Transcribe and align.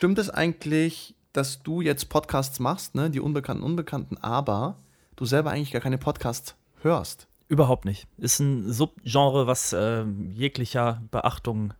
Stimmt 0.00 0.18
es 0.18 0.30
eigentlich, 0.30 1.14
dass 1.34 1.62
du 1.62 1.82
jetzt 1.82 2.08
Podcasts 2.08 2.58
machst, 2.58 2.94
ne? 2.94 3.10
Die 3.10 3.20
Unbekannten, 3.20 3.62
Unbekannten, 3.62 4.16
aber 4.16 4.78
du 5.14 5.26
selber 5.26 5.50
eigentlich 5.50 5.72
gar 5.72 5.82
keine 5.82 5.98
Podcasts 5.98 6.54
hörst? 6.80 7.26
Überhaupt 7.48 7.84
nicht. 7.84 8.06
Ist 8.16 8.40
ein 8.40 8.72
Subgenre, 8.72 9.46
was 9.46 9.74
äh, 9.74 10.04
jeglicher 10.32 11.02
Beachtung 11.10 11.74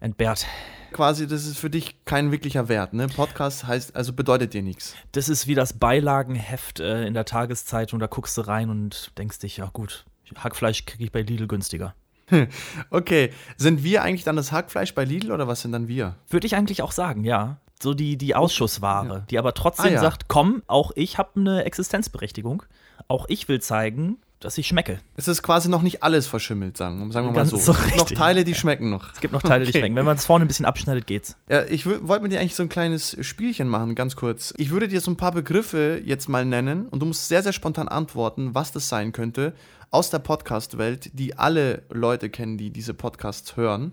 entbehrt. 0.00 0.44
Quasi, 0.90 1.28
das 1.28 1.46
ist 1.46 1.56
für 1.56 1.70
dich 1.70 2.04
kein 2.04 2.32
wirklicher 2.32 2.66
Wert, 2.66 2.94
ne? 2.94 3.06
Podcast 3.06 3.64
heißt, 3.64 3.94
also 3.94 4.12
bedeutet 4.12 4.54
dir 4.54 4.62
nichts. 4.62 4.96
Das 5.12 5.28
ist 5.28 5.46
wie 5.46 5.54
das 5.54 5.72
Beilagenheft 5.72 6.80
äh, 6.80 7.06
in 7.06 7.14
der 7.14 7.26
Tageszeitung. 7.26 8.00
Da 8.00 8.08
guckst 8.08 8.36
du 8.38 8.40
rein 8.40 8.70
und 8.70 9.16
denkst 9.18 9.38
dich, 9.38 9.58
ja 9.58 9.70
gut, 9.72 10.04
Hackfleisch 10.34 10.84
kriege 10.84 11.04
ich 11.04 11.12
bei 11.12 11.22
Lidl 11.22 11.46
günstiger. 11.46 11.94
Okay, 12.90 13.32
sind 13.56 13.82
wir 13.84 14.02
eigentlich 14.02 14.24
dann 14.24 14.36
das 14.36 14.52
Hackfleisch 14.52 14.94
bei 14.94 15.04
Lidl 15.04 15.32
oder 15.32 15.48
was 15.48 15.62
sind 15.62 15.72
dann 15.72 15.88
wir? 15.88 16.16
Würde 16.28 16.46
ich 16.46 16.54
eigentlich 16.56 16.82
auch 16.82 16.92
sagen, 16.92 17.24
ja. 17.24 17.58
So 17.82 17.94
die, 17.94 18.16
die 18.16 18.34
Ausschussware, 18.36 19.08
Ja. 19.08 19.18
die 19.30 19.38
aber 19.38 19.54
trotzdem 19.54 19.86
Ah, 19.86 19.94
ja. 19.94 20.00
sagt, 20.00 20.28
komm, 20.28 20.62
auch 20.68 20.92
ich 20.94 21.18
habe 21.18 21.30
eine 21.40 21.64
Existenzberechtigung. 21.64 22.62
Auch 23.08 23.26
ich 23.28 23.48
will 23.48 23.60
zeigen, 23.60 24.18
dass 24.38 24.56
ich 24.58 24.68
schmecke. 24.68 25.00
Es 25.16 25.26
ist 25.28 25.42
quasi 25.42 25.68
noch 25.68 25.82
nicht 25.82 26.02
alles 26.04 26.26
verschimmelt, 26.28 26.76
sagen, 26.76 27.10
sagen 27.12 27.26
wir 27.26 27.30
mal 27.32 27.36
Ganz 27.38 27.50
so. 27.50 27.56
so 27.56 27.72
Es 27.72 27.84
gibt 27.84 27.96
noch. 27.98 28.10
Teile, 28.10 28.44
die 28.44 28.54
schmecken 28.54 28.90
noch. 28.90 29.12
Es 29.12 29.20
gibt 29.20 29.32
noch 29.34 29.42
Teile, 29.42 29.64
die 29.64 29.70
Okay. 29.70 29.80
schmecken. 29.80 29.96
Wenn 29.96 30.04
man 30.04 30.16
es 30.16 30.24
vorne 30.26 30.44
ein 30.44 30.48
bisschen 30.48 30.66
abschneidet, 30.66 31.06
geht's. 31.08 31.36
Ja, 31.48 31.64
ich 31.64 31.84
wollte 31.86 32.22
mit 32.22 32.30
dir 32.32 32.38
eigentlich 32.40 32.54
so 32.54 32.62
ein 32.62 32.68
kleines 32.68 33.16
Spielchen 33.24 33.66
machen, 33.68 33.94
ganz 33.96 34.14
kurz. 34.16 34.54
Ich 34.58 34.70
würde 34.70 34.86
dir 34.88 35.00
so 35.00 35.10
ein 35.10 35.16
paar 35.16 35.32
Begriffe 35.32 36.00
jetzt 36.04 36.28
mal 36.28 36.44
nennen 36.44 36.86
und 36.86 37.00
du 37.00 37.06
musst 37.06 37.26
sehr, 37.28 37.42
sehr 37.42 37.52
spontan 37.52 37.88
antworten, 37.88 38.54
was 38.54 38.70
das 38.72 38.88
sein 38.88 39.10
könnte 39.12 39.54
aus 39.92 40.10
der 40.10 40.18
Podcast-Welt, 40.18 41.10
die 41.12 41.38
alle 41.38 41.82
Leute 41.90 42.28
kennen, 42.30 42.58
die 42.58 42.70
diese 42.70 42.94
Podcasts 42.94 43.56
hören, 43.56 43.92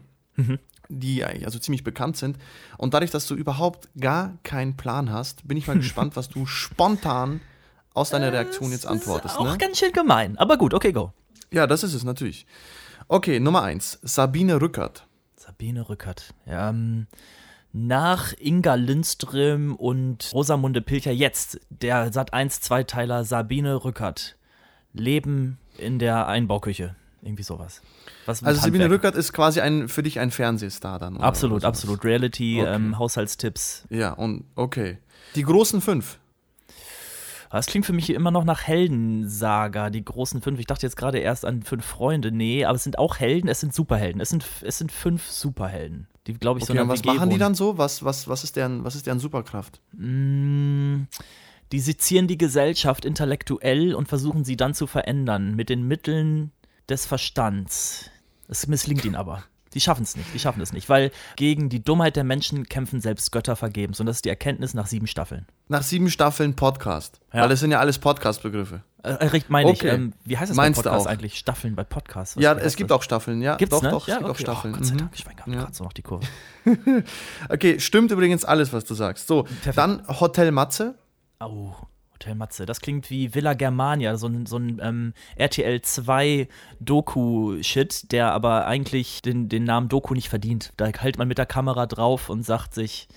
die 0.87 1.23
eigentlich 1.23 1.45
also 1.45 1.59
ziemlich 1.59 1.83
bekannt 1.83 2.17
sind. 2.17 2.37
Und 2.77 2.93
dadurch, 2.95 3.11
dass 3.11 3.27
du 3.27 3.35
überhaupt 3.35 3.89
gar 3.99 4.37
keinen 4.43 4.75
Plan 4.77 5.11
hast, 5.11 5.47
bin 5.47 5.57
ich 5.57 5.67
mal 5.67 5.75
gespannt, 5.77 6.15
was 6.15 6.29
du 6.29 6.45
spontan 6.47 7.41
aus 7.93 8.09
deiner 8.09 8.31
Reaktion 8.31 8.71
jetzt 8.71 8.87
antwortest. 8.87 9.37
Auch 9.37 9.51
Ne? 9.51 9.57
ganz 9.57 9.77
schön 9.77 9.91
gemein. 9.91 10.37
Aber 10.37 10.57
gut, 10.57 10.73
okay, 10.73 10.91
go. 10.93 11.13
Ja, 11.51 11.67
das 11.67 11.83
ist 11.83 11.93
es 11.93 12.03
natürlich. 12.03 12.45
Okay, 13.07 13.39
Nummer 13.39 13.63
eins. 13.63 13.99
Sabine 14.01 14.61
Rückert. 14.61 15.05
Sabine 15.35 15.89
Rückert. 15.89 16.33
Ja, 16.45 16.69
ähm, 16.69 17.07
nach 17.73 18.33
Inga 18.39 18.75
Lindström 18.75 19.75
und 19.75 20.31
Rosamunde 20.33 20.81
Pilcher 20.81 21.11
jetzt 21.11 21.59
der 21.69 22.13
Sat 22.13 22.33
1 22.33 22.61
Zweiteiler 22.61 23.25
Sabine 23.25 23.83
Rückert. 23.83 24.37
Leben 24.93 25.57
in 25.79 25.99
der 25.99 26.27
Einbauküche. 26.27 26.95
Irgendwie 27.21 27.43
sowas. 27.43 27.81
Also 28.25 28.61
Sabine. 28.61 28.89
Rückert 28.89 29.15
ist 29.15 29.33
quasi 29.33 29.59
ein 29.59 29.89
für 29.89 30.03
dich 30.03 30.19
ein 30.19 30.31
Fernsehstar 30.31 30.99
dann. 30.99 31.17
Absolut, 31.17 31.65
absolut. 31.65 32.05
Reality, 32.05 32.61
Okay. 32.61 32.75
ähm, 32.75 32.97
Haushaltstipps. 32.97 33.85
Ja, 33.89 34.13
und 34.13 34.45
okay. 34.55 34.99
Die 35.35 35.41
großen 35.43 35.81
fünf. 35.81 36.19
Das 37.51 37.65
klingt 37.65 37.85
für 37.87 37.93
mich 37.93 38.11
immer 38.11 38.29
noch 38.29 38.43
nach 38.43 38.61
Heldensaga, 38.67 39.89
die 39.89 40.05
großen 40.05 40.41
fünf. 40.41 40.59
Ich 40.59 40.67
dachte 40.67 40.85
jetzt 40.85 40.95
gerade 40.95 41.17
erst 41.17 41.45
an 41.45 41.63
fünf 41.63 41.83
Freunde. 41.83 42.31
Nee, 42.31 42.63
aber 42.63 42.75
es 42.75 42.83
sind 42.83 42.99
auch 42.99 43.17
Helden, 43.19 43.47
es 43.49 43.59
sind 43.59 43.73
Superhelden. 43.73 44.21
Es 44.21 44.29
sind, 44.29 44.45
es 44.61 44.77
sind 44.77 44.91
fünf 44.91 45.27
Superhelden, 45.27 46.07
die, 46.27 46.35
glaube 46.35 46.59
ich, 46.59 46.65
so 46.65 46.73
Okay, 46.73 46.77
in 46.77 46.83
und 46.83 46.91
einer 46.91 46.93
was 46.99 47.03
WG 47.03 47.17
machen 47.17 47.29
die 47.31 47.39
dann 47.39 47.55
so? 47.55 47.77
Was, 47.79 48.05
was, 48.05 48.27
was, 48.27 48.43
ist 48.43 48.55
deren, 48.55 48.83
was 48.83 48.95
ist 48.95 49.07
deren 49.07 49.19
Superkraft? 49.19 49.81
Mm, 49.93 51.03
Die 51.71 51.79
sezieren 51.79 52.27
die 52.27 52.37
Gesellschaft 52.37 53.05
intellektuell 53.05 53.93
und 53.93 54.07
versuchen 54.07 54.43
sie 54.43 54.57
dann 54.57 54.73
zu 54.73 54.87
verändern 54.87 55.55
mit 55.55 55.69
den 55.69 55.83
Mitteln 55.87 56.51
des 56.89 57.05
Verstands. 57.05 58.09
Es 58.47 58.65
misslingt 58.67 59.05
ihnen 59.05 59.15
aber. 59.15 59.43
Die 59.75 59.79
schaffen 59.81 60.01
es 60.01 60.17
nicht, 60.17 60.33
die 60.33 60.39
schaffen 60.39 60.61
es 60.61 60.73
nicht, 60.73 60.89
weil 60.89 61.11
gegen 61.35 61.69
die 61.69 61.83
Dummheit 61.83 62.15
der 62.15 62.23
Menschen 62.23 62.67
kämpfen 62.67 63.01
selbst 63.01 63.31
Götter 63.31 63.55
vergebens. 63.55 63.99
Und 63.99 64.07
das 64.07 64.15
ist 64.15 64.25
die 64.25 64.29
Erkenntnis 64.29 64.73
nach 64.73 64.87
sieben 64.87 65.05
Staffeln. 65.05 65.45
Nach 65.67 65.83
sieben 65.83 66.09
Staffeln 66.09 66.55
Podcast. 66.55 67.19
Ja. 67.31 67.41
Weil 67.43 67.49
das 67.49 67.59
sind 67.59 67.69
ja 67.69 67.79
alles 67.79 67.99
Podcast-Begriffe. 67.99 68.81
Äh, 69.03 69.09
recht 69.27 69.51
meine 69.51 69.69
Okay. 69.69 69.87
ich. 69.89 69.93
Ähm, 69.93 70.13
wie 70.25 70.39
heißt 70.39 70.49
das 70.49 70.57
Meinst 70.57 70.83
bei 70.83 70.89
auch? 70.89 71.05
eigentlich? 71.05 71.37
Staffeln 71.37 71.75
bei 71.75 71.83
Podcasts? 71.83 72.35
Ja, 72.39 72.53
es 72.53 72.77
gibt 72.77 72.89
das? 72.89 72.97
auch 72.97 73.03
Staffeln, 73.03 73.43
ja. 73.43 73.57
Gibt's, 73.57 73.75
doch, 73.75 73.83
ne? 73.83 73.91
doch, 73.91 74.07
ja, 74.07 74.15
es 74.15 74.17
gibt 74.21 74.29
okay. 74.31 74.37
auch 74.37 74.39
Staffeln. 74.41 74.73
Oh, 74.73 74.77
Gott 74.77 74.85
sei 74.87 74.93
Mhm. 74.95 74.97
Dank, 74.97 75.11
ich 75.13 75.25
war 75.27 75.33
gerade 75.35 75.51
Ja. 75.51 75.67
so 75.71 75.83
noch 75.83 75.93
die 75.93 76.01
Kurve. 76.01 76.25
Okay, 77.49 77.79
stimmt 77.79 78.09
übrigens 78.11 78.45
alles, 78.45 78.73
was 78.73 78.85
du 78.85 78.95
sagst. 78.95 79.27
So, 79.27 79.43
Perfekt. 79.43 79.77
dann 79.77 80.03
Hotel 80.07 80.51
Matze. 80.51 80.95
Oh, 81.41 81.71
Hotel 82.13 82.35
Matze. 82.35 82.65
Das 82.65 82.81
klingt 82.81 83.09
wie 83.09 83.33
Villa 83.33 83.53
Germania, 83.53 84.17
so 84.17 84.27
ein, 84.27 84.45
so 84.45 84.57
ein 84.57 84.81
ähm, 84.83 85.13
RTL 85.37 85.81
2 85.81 86.49
Doku-Shit, 86.81 88.11
der 88.11 88.33
aber 88.33 88.67
eigentlich 88.67 89.21
den, 89.21 89.47
den 89.47 89.63
Namen 89.63 89.87
Doku 89.87 90.13
nicht 90.13 90.27
verdient. 90.27 90.73
Da 90.75 90.87
hält 90.87 91.17
man 91.17 91.29
mit 91.29 91.37
der 91.37 91.45
Kamera 91.45 91.85
drauf 91.85 92.29
und 92.29 92.43
sagt 92.43 92.73
sich, 92.73 93.07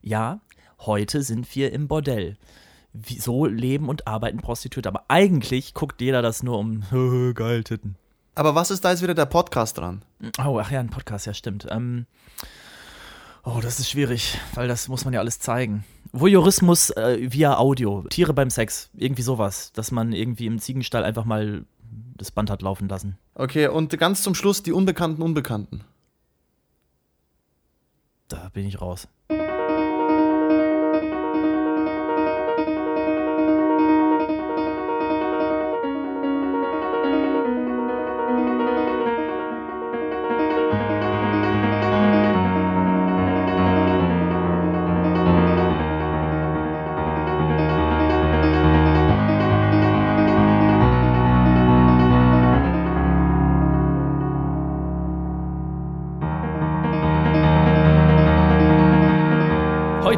ja, 0.00 0.40
heute 0.80 1.22
sind 1.22 1.54
wir 1.54 1.72
im 1.74 1.88
Bordell. 1.88 2.38
So 3.18 3.44
leben 3.44 3.90
und 3.90 4.06
arbeiten 4.06 4.38
Prostituierte. 4.38 4.88
Aber 4.88 5.04
eigentlich 5.08 5.74
guckt 5.74 6.00
jeder 6.00 6.22
das 6.22 6.42
nur 6.42 6.58
um 6.58 6.84
geil 7.34 7.64
Titten. 7.64 7.96
Aber 8.34 8.54
was 8.54 8.70
ist 8.70 8.82
da 8.82 8.92
jetzt 8.92 9.02
wieder 9.02 9.14
der 9.14 9.26
Podcast 9.26 9.76
dran? 9.76 10.02
Oh, 10.42 10.58
ach 10.58 10.70
ja, 10.70 10.80
ein 10.80 10.88
Podcast, 10.88 11.26
ja, 11.26 11.34
stimmt. 11.34 11.66
Ähm, 11.68 12.06
oh, 13.44 13.60
das 13.60 13.78
ist 13.78 13.90
schwierig, 13.90 14.38
weil 14.54 14.68
das 14.68 14.88
muss 14.88 15.04
man 15.04 15.12
ja 15.12 15.20
alles 15.20 15.38
zeigen. 15.38 15.84
Voyeurismus 16.12 16.90
äh, 16.90 17.18
via 17.32 17.56
Audio, 17.58 18.02
Tiere 18.08 18.34
beim 18.34 18.50
Sex, 18.50 18.90
irgendwie 18.96 19.22
sowas, 19.22 19.72
dass 19.72 19.90
man 19.90 20.12
irgendwie 20.12 20.46
im 20.46 20.58
Ziegenstall 20.58 21.04
einfach 21.04 21.24
mal 21.24 21.64
das 22.16 22.30
Band 22.30 22.50
hat 22.50 22.62
laufen 22.62 22.88
lassen. 22.88 23.18
Okay, 23.34 23.68
und 23.68 23.96
ganz 23.98 24.22
zum 24.22 24.34
Schluss 24.34 24.62
die 24.62 24.72
Unbekannten 24.72 25.22
Unbekannten. 25.22 25.84
Da 28.28 28.50
bin 28.52 28.66
ich 28.66 28.80
raus. 28.80 29.08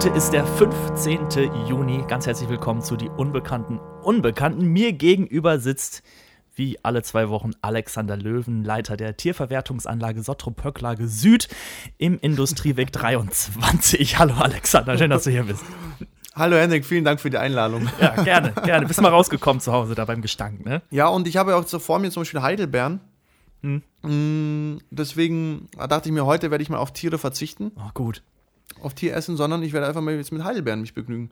Heute 0.00 0.16
ist 0.16 0.30
der 0.30 0.46
15. 0.46 1.28
Juni. 1.68 2.02
Ganz 2.08 2.26
herzlich 2.26 2.48
willkommen 2.48 2.80
zu 2.80 2.96
Die 2.96 3.10
Unbekannten 3.10 3.78
Unbekannten. 4.02 4.64
Mir 4.64 4.94
gegenüber 4.94 5.60
sitzt, 5.60 6.02
wie 6.54 6.82
alle 6.82 7.02
zwei 7.02 7.28
Wochen, 7.28 7.50
Alexander 7.60 8.16
Löwen, 8.16 8.64
Leiter 8.64 8.96
der 8.96 9.18
Tierverwertungsanlage 9.18 10.22
Sottrup-Höcklage 10.22 11.06
Süd 11.06 11.48
im 11.98 12.18
Industrieweg 12.18 12.92
23. 12.92 14.18
Hallo 14.18 14.36
Alexander, 14.38 14.96
schön, 14.96 15.10
dass 15.10 15.24
du 15.24 15.32
hier 15.32 15.42
bist. 15.42 15.62
Hallo 16.34 16.56
Henrik, 16.56 16.86
vielen 16.86 17.04
Dank 17.04 17.20
für 17.20 17.28
die 17.28 17.36
Einladung. 17.36 17.86
Ja, 18.00 18.22
gerne, 18.22 18.52
gerne. 18.64 18.86
Bist 18.86 19.02
mal 19.02 19.10
rausgekommen 19.10 19.60
zu 19.60 19.70
Hause 19.70 19.94
da 19.94 20.06
beim 20.06 20.22
Gestank, 20.22 20.64
ne? 20.64 20.80
Ja, 20.90 21.08
und 21.08 21.28
ich 21.28 21.36
habe 21.36 21.50
ja 21.50 21.58
auch 21.58 21.66
so 21.66 21.78
vor 21.78 21.98
mir 21.98 22.10
zum 22.10 22.22
Beispiel 22.22 22.40
Heidelbeeren. 22.40 23.00
Hm. 23.62 23.82
Mm, 24.00 24.78
Deswegen 24.90 25.68
dachte 25.76 26.08
ich 26.08 26.14
mir, 26.14 26.24
heute 26.24 26.50
werde 26.50 26.62
ich 26.62 26.70
mal 26.70 26.78
auf 26.78 26.94
Tiere 26.94 27.18
verzichten, 27.18 27.72
Oh, 27.76 27.90
gut. 27.92 28.22
Auf 28.80 28.94
Tieressen, 28.94 29.36
sondern 29.36 29.62
ich 29.62 29.72
werde 29.72 29.86
einfach 29.86 30.00
mal 30.00 30.14
jetzt 30.14 30.32
mit 30.32 30.44
Heidelbeeren 30.44 30.80
mich 30.80 30.94
begnügen. 30.94 31.30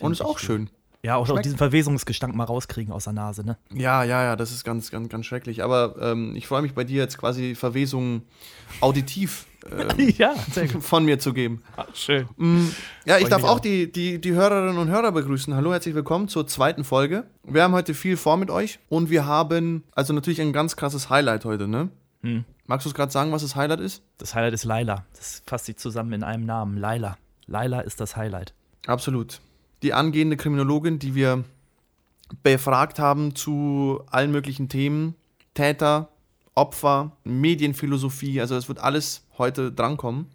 Und 0.00 0.12
ist 0.12 0.20
ich 0.20 0.26
auch 0.26 0.38
schön. 0.38 0.70
Ja, 1.02 1.16
auch, 1.16 1.22
auch 1.24 1.26
Schmeckt. 1.32 1.44
diesen 1.44 1.58
Verwesungsgestank 1.58 2.34
mal 2.34 2.44
rauskriegen 2.44 2.90
aus 2.90 3.04
der 3.04 3.12
Nase, 3.12 3.44
ne? 3.44 3.58
Ja, 3.74 4.04
ja, 4.04 4.22
ja, 4.22 4.36
das 4.36 4.52
ist 4.52 4.64
ganz, 4.64 4.90
ganz, 4.90 5.10
ganz 5.10 5.26
schrecklich. 5.26 5.62
Aber 5.62 5.96
ähm, 6.00 6.34
ich 6.34 6.46
freue 6.46 6.62
mich 6.62 6.72
bei 6.72 6.84
dir 6.84 7.02
jetzt 7.02 7.18
quasi 7.18 7.54
Verwesungen 7.54 8.22
auditiv 8.80 9.44
ähm, 9.70 10.14
ja, 10.16 10.34
von 10.80 11.04
mir 11.04 11.18
zu 11.18 11.34
geben. 11.34 11.62
Ach, 11.76 11.94
schön. 11.94 12.26
Mm, 12.38 12.68
Ja, 13.04 13.16
ich 13.18 13.24
Freu 13.24 13.28
darf 13.30 13.44
auch. 13.44 13.60
die, 13.60 13.92
die, 13.92 14.18
die 14.18 14.32
Hörerinnen 14.32 14.78
und 14.78 14.88
Hörer 14.88 15.12
begrüßen. 15.12 15.54
Hallo, 15.54 15.72
herzlich 15.72 15.94
willkommen 15.94 16.28
zur 16.28 16.46
zweiten 16.46 16.84
Folge. 16.84 17.24
Wir 17.42 17.64
haben 17.64 17.74
heute 17.74 17.92
viel 17.92 18.16
vor 18.16 18.38
mit 18.38 18.50
euch 18.50 18.78
und 18.88 19.10
wir 19.10 19.26
haben 19.26 19.84
also 19.92 20.14
natürlich 20.14 20.40
ein 20.40 20.54
ganz 20.54 20.74
krasses 20.74 21.10
Highlight 21.10 21.44
heute, 21.44 21.68
ne? 21.68 21.90
Hm. 22.22 22.44
Magst 22.66 22.86
du 22.86 22.88
es 22.88 22.94
gerade 22.94 23.12
sagen, 23.12 23.30
was 23.30 23.42
das 23.42 23.56
Highlight 23.56 23.80
ist? 23.80 24.02
Das 24.16 24.34
Highlight 24.34 24.54
ist 24.54 24.64
Laila. 24.64 25.04
Das 25.14 25.42
fasst 25.46 25.66
sich 25.66 25.76
zusammen 25.76 26.12
in 26.14 26.22
einem 26.22 26.46
Namen. 26.46 26.78
Laila. 26.78 27.18
Laila 27.46 27.80
ist 27.80 28.00
das 28.00 28.16
Highlight. 28.16 28.54
Absolut. 28.86 29.40
Die 29.82 29.92
angehende 29.92 30.36
Kriminologin, 30.38 30.98
die 30.98 31.14
wir 31.14 31.44
befragt 32.42 32.98
haben 32.98 33.34
zu 33.34 34.02
allen 34.10 34.32
möglichen 34.32 34.70
Themen, 34.70 35.14
Täter, 35.52 36.08
Opfer, 36.54 37.12
Medienphilosophie, 37.24 38.40
also 38.40 38.56
es 38.56 38.68
wird 38.68 38.78
alles 38.78 39.26
heute 39.36 39.70
drankommen. 39.70 40.26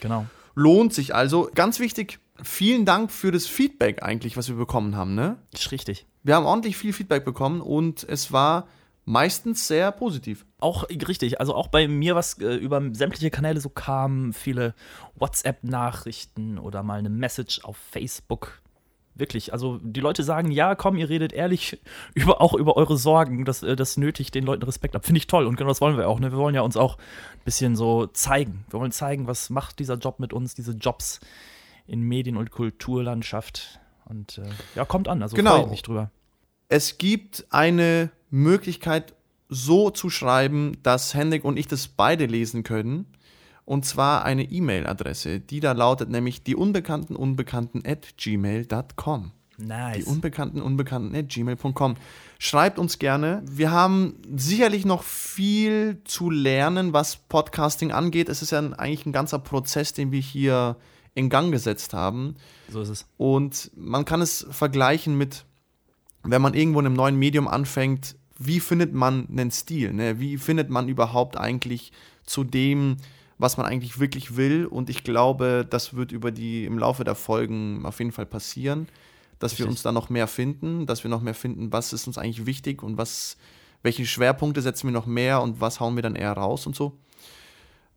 Genau. 0.00 0.26
Lohnt 0.54 0.94
sich 0.94 1.14
also. 1.14 1.50
Ganz 1.54 1.80
wichtig, 1.80 2.20
vielen 2.42 2.84
Dank 2.84 3.10
für 3.10 3.32
das 3.32 3.46
Feedback 3.46 4.02
eigentlich, 4.04 4.36
was 4.36 4.48
wir 4.48 4.56
bekommen 4.56 4.94
haben, 4.94 5.14
ne? 5.14 5.36
Ist 5.52 5.72
richtig. 5.72 6.06
Wir 6.22 6.36
haben 6.36 6.46
ordentlich 6.46 6.76
viel 6.76 6.92
Feedback 6.92 7.24
bekommen 7.24 7.60
und 7.60 8.04
es 8.04 8.32
war 8.32 8.68
meistens 9.04 9.66
sehr 9.66 9.90
positiv. 9.92 10.46
Auch 10.58 10.88
richtig, 10.88 11.40
also 11.40 11.54
auch 11.54 11.68
bei 11.68 11.88
mir, 11.88 12.14
was 12.14 12.38
äh, 12.38 12.54
über 12.54 12.80
sämtliche 12.92 13.30
Kanäle 13.30 13.60
so 13.60 13.68
kam, 13.68 14.32
viele 14.32 14.74
WhatsApp-Nachrichten 15.16 16.58
oder 16.58 16.82
mal 16.82 16.98
eine 16.98 17.10
Message 17.10 17.64
auf 17.64 17.76
Facebook. 17.76 18.60
Wirklich, 19.14 19.52
also 19.52 19.78
die 19.82 20.00
Leute 20.00 20.22
sagen, 20.22 20.50
ja, 20.50 20.74
komm, 20.74 20.96
ihr 20.96 21.10
redet 21.10 21.34
ehrlich 21.34 21.80
über, 22.14 22.40
auch 22.40 22.54
über 22.54 22.76
eure 22.76 22.96
Sorgen. 22.96 23.44
Das, 23.44 23.62
äh, 23.62 23.76
das 23.76 23.96
nötigt 23.96 24.34
den 24.34 24.44
Leuten 24.44 24.62
Respekt 24.62 24.96
ab. 24.96 25.04
Finde 25.04 25.18
ich 25.18 25.26
toll 25.26 25.46
und 25.46 25.56
genau 25.56 25.68
das 25.68 25.80
wollen 25.80 25.96
wir 25.96 26.08
auch. 26.08 26.20
Ne? 26.20 26.30
Wir 26.32 26.38
wollen 26.38 26.54
ja 26.54 26.62
uns 26.62 26.76
auch 26.76 26.96
ein 26.96 27.44
bisschen 27.44 27.76
so 27.76 28.06
zeigen. 28.06 28.64
Wir 28.70 28.80
wollen 28.80 28.92
zeigen, 28.92 29.26
was 29.26 29.50
macht 29.50 29.80
dieser 29.80 29.96
Job 29.96 30.18
mit 30.18 30.32
uns, 30.32 30.54
diese 30.54 30.72
Jobs 30.72 31.20
in 31.86 32.00
Medien- 32.02 32.36
und 32.36 32.50
Kulturlandschaft. 32.52 33.80
Und 34.06 34.38
äh, 34.38 34.48
ja, 34.74 34.84
kommt 34.84 35.08
an, 35.08 35.22
also 35.22 35.36
Genau. 35.36 35.60
freue 35.60 35.70
mich 35.70 35.82
drüber. 35.82 36.10
Es 36.68 36.96
gibt 36.96 37.44
eine 37.50 38.10
Möglichkeit, 38.32 39.14
so 39.48 39.90
zu 39.90 40.10
schreiben, 40.10 40.78
dass 40.82 41.14
Hendrik 41.14 41.44
und 41.44 41.58
ich 41.58 41.68
das 41.68 41.86
beide 41.86 42.26
lesen 42.26 42.62
können. 42.62 43.06
Und 43.64 43.84
zwar 43.84 44.24
eine 44.24 44.50
E-Mail-Adresse, 44.50 45.38
die 45.38 45.60
da 45.60 45.72
lautet 45.72 46.10
nämlich 46.10 46.42
die 46.42 46.56
unbekannten 46.56 47.14
unbekannten 47.14 47.82
at 47.86 48.16
gmail.com. 48.16 49.30
Die 49.58 49.64
Nice. 49.64 50.06
unbekannten 50.06 50.60
unbekannten 50.60 51.14
at 51.14 51.28
gmail.com. 51.28 51.96
Schreibt 52.38 52.78
uns 52.78 52.98
gerne. 52.98 53.42
Wir 53.48 53.70
haben 53.70 54.16
sicherlich 54.34 54.84
noch 54.84 55.04
viel 55.04 56.00
zu 56.04 56.30
lernen, 56.30 56.92
was 56.92 57.16
Podcasting 57.16 57.92
angeht. 57.92 58.28
Es 58.28 58.42
ist 58.42 58.50
ja 58.50 58.58
eigentlich 58.58 59.06
ein 59.06 59.12
ganzer 59.12 59.38
Prozess, 59.38 59.92
den 59.92 60.10
wir 60.10 60.20
hier 60.20 60.76
in 61.14 61.28
Gang 61.28 61.52
gesetzt 61.52 61.92
haben. 61.92 62.36
So 62.70 62.80
ist 62.80 62.88
es. 62.88 63.06
Und 63.18 63.70
man 63.76 64.04
kann 64.04 64.22
es 64.22 64.46
vergleichen 64.50 65.16
mit, 65.16 65.44
wenn 66.24 66.42
man 66.42 66.54
irgendwo 66.54 66.80
in 66.80 66.86
einem 66.86 66.96
neuen 66.96 67.16
Medium 67.16 67.46
anfängt, 67.46 68.16
wie 68.46 68.60
findet 68.60 68.94
man 68.94 69.28
einen 69.30 69.50
Stil? 69.50 69.92
Ne? 69.92 70.20
Wie 70.20 70.38
findet 70.38 70.70
man 70.70 70.88
überhaupt 70.88 71.36
eigentlich 71.36 71.92
zu 72.24 72.44
dem, 72.44 72.96
was 73.38 73.56
man 73.56 73.66
eigentlich 73.66 73.98
wirklich 73.98 74.36
will? 74.36 74.66
Und 74.66 74.90
ich 74.90 75.04
glaube, 75.04 75.66
das 75.68 75.94
wird 75.94 76.12
über 76.12 76.30
die 76.30 76.64
im 76.64 76.78
Laufe 76.78 77.04
der 77.04 77.14
Folgen 77.14 77.84
auf 77.84 77.98
jeden 77.98 78.12
Fall 78.12 78.26
passieren, 78.26 78.88
dass 79.38 79.52
wir 79.52 79.64
Richtig. 79.64 79.70
uns 79.70 79.82
da 79.82 79.92
noch 79.92 80.10
mehr 80.10 80.26
finden, 80.26 80.86
dass 80.86 81.04
wir 81.04 81.10
noch 81.10 81.22
mehr 81.22 81.34
finden, 81.34 81.72
was 81.72 81.92
ist 81.92 82.06
uns 82.06 82.18
eigentlich 82.18 82.46
wichtig 82.46 82.82
und 82.82 82.96
was, 82.96 83.36
welche 83.82 84.06
Schwerpunkte 84.06 84.62
setzen 84.62 84.88
wir 84.88 84.92
noch 84.92 85.06
mehr 85.06 85.42
und 85.42 85.60
was 85.60 85.80
hauen 85.80 85.96
wir 85.96 86.02
dann 86.02 86.14
eher 86.14 86.32
raus 86.32 86.66
und 86.66 86.76
so. 86.76 86.96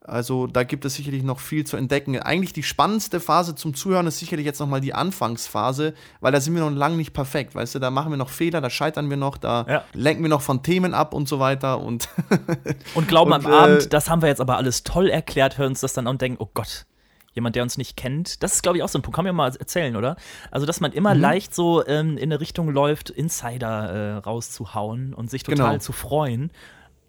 Also 0.08 0.46
da 0.48 0.64
gibt 0.64 0.86
es 0.86 0.96
sicherlich 0.96 1.24
noch 1.24 1.40
viel 1.40 1.66
zu 1.66 1.78
entdecken. 1.78 2.20
Eigentlich 2.20 2.54
die 2.54 2.64
spannendste 2.64 3.20
Phase 3.20 3.56
zum 3.56 3.74
Zuhören 3.74 4.06
ist 4.08 4.20
sicherlich 4.20 4.46
jetzt 4.46 4.60
nochmal 4.60 4.80
die 4.82 4.94
Anfangsphase, 4.94 5.94
weil 6.22 6.32
da 6.32 6.40
sind 6.40 6.54
wir 6.54 6.62
noch 6.62 6.70
lange 6.70 6.96
nicht 6.96 7.14
perfekt, 7.14 7.56
weißt 7.56 7.76
du, 7.76 7.80
da 7.80 7.90
machen 7.90 8.12
wir 8.12 8.18
noch 8.18 8.30
Fehler, 8.30 8.62
da 8.62 8.70
scheitern 8.70 9.10
wir 9.10 9.18
noch, 9.18 9.38
da 9.38 9.66
Ja. 9.68 9.84
lenken 9.94 10.22
wir 10.24 10.30
noch 10.30 10.42
von 10.42 10.62
Themen 10.64 10.94
ab 10.94 11.14
und 11.14 11.28
so 11.28 11.40
weiter 11.40 11.80
und 11.82 12.08
Und 12.96 13.08
glauben 13.08 13.32
Und, 13.34 13.46
am 13.46 13.52
äh, 13.52 13.56
Abend, 13.56 13.94
das 13.94 14.10
haben 14.10 14.22
wir 14.22 14.30
jetzt 14.30 14.42
aber 14.42 14.58
alles 14.58 14.84
toll 14.84 15.10
erklärt, 15.10 15.58
hören 15.58 15.70
uns 15.70 15.82
das 15.82 15.94
dann 15.94 16.08
an 16.08 16.16
und 16.16 16.22
denken, 16.22 16.38
oh 16.42 16.50
Gott, 16.54 16.86
jemand, 17.34 17.56
der 17.56 17.64
uns 17.64 17.78
nicht 17.78 17.98
kennt. 17.98 18.44
Das 18.44 18.54
ist, 18.54 18.62
glaube 18.64 18.78
ich, 18.78 18.84
auch 18.84 18.88
so 18.90 18.98
ein 19.00 19.02
Punkt. 19.02 19.16
Kann 19.16 19.26
mir 19.26 19.34
mal 19.34 19.48
erzählen, 19.58 19.96
oder? 19.96 20.16
Also, 20.52 20.66
dass 20.66 20.80
man 20.80 20.92
immer 20.94 21.14
Mhm. 21.16 21.22
leicht 21.22 21.54
so 21.56 21.86
ähm, 21.86 22.16
in 22.18 22.24
eine 22.32 22.40
Richtung 22.40 22.70
läuft, 22.70 23.10
Insider 23.10 23.90
äh, 23.90 24.14
rauszuhauen 24.18 25.14
und 25.14 25.30
sich 25.30 25.44
total 25.44 25.72
Genau. 25.74 25.78
zu 25.80 25.92
freuen. 25.92 26.52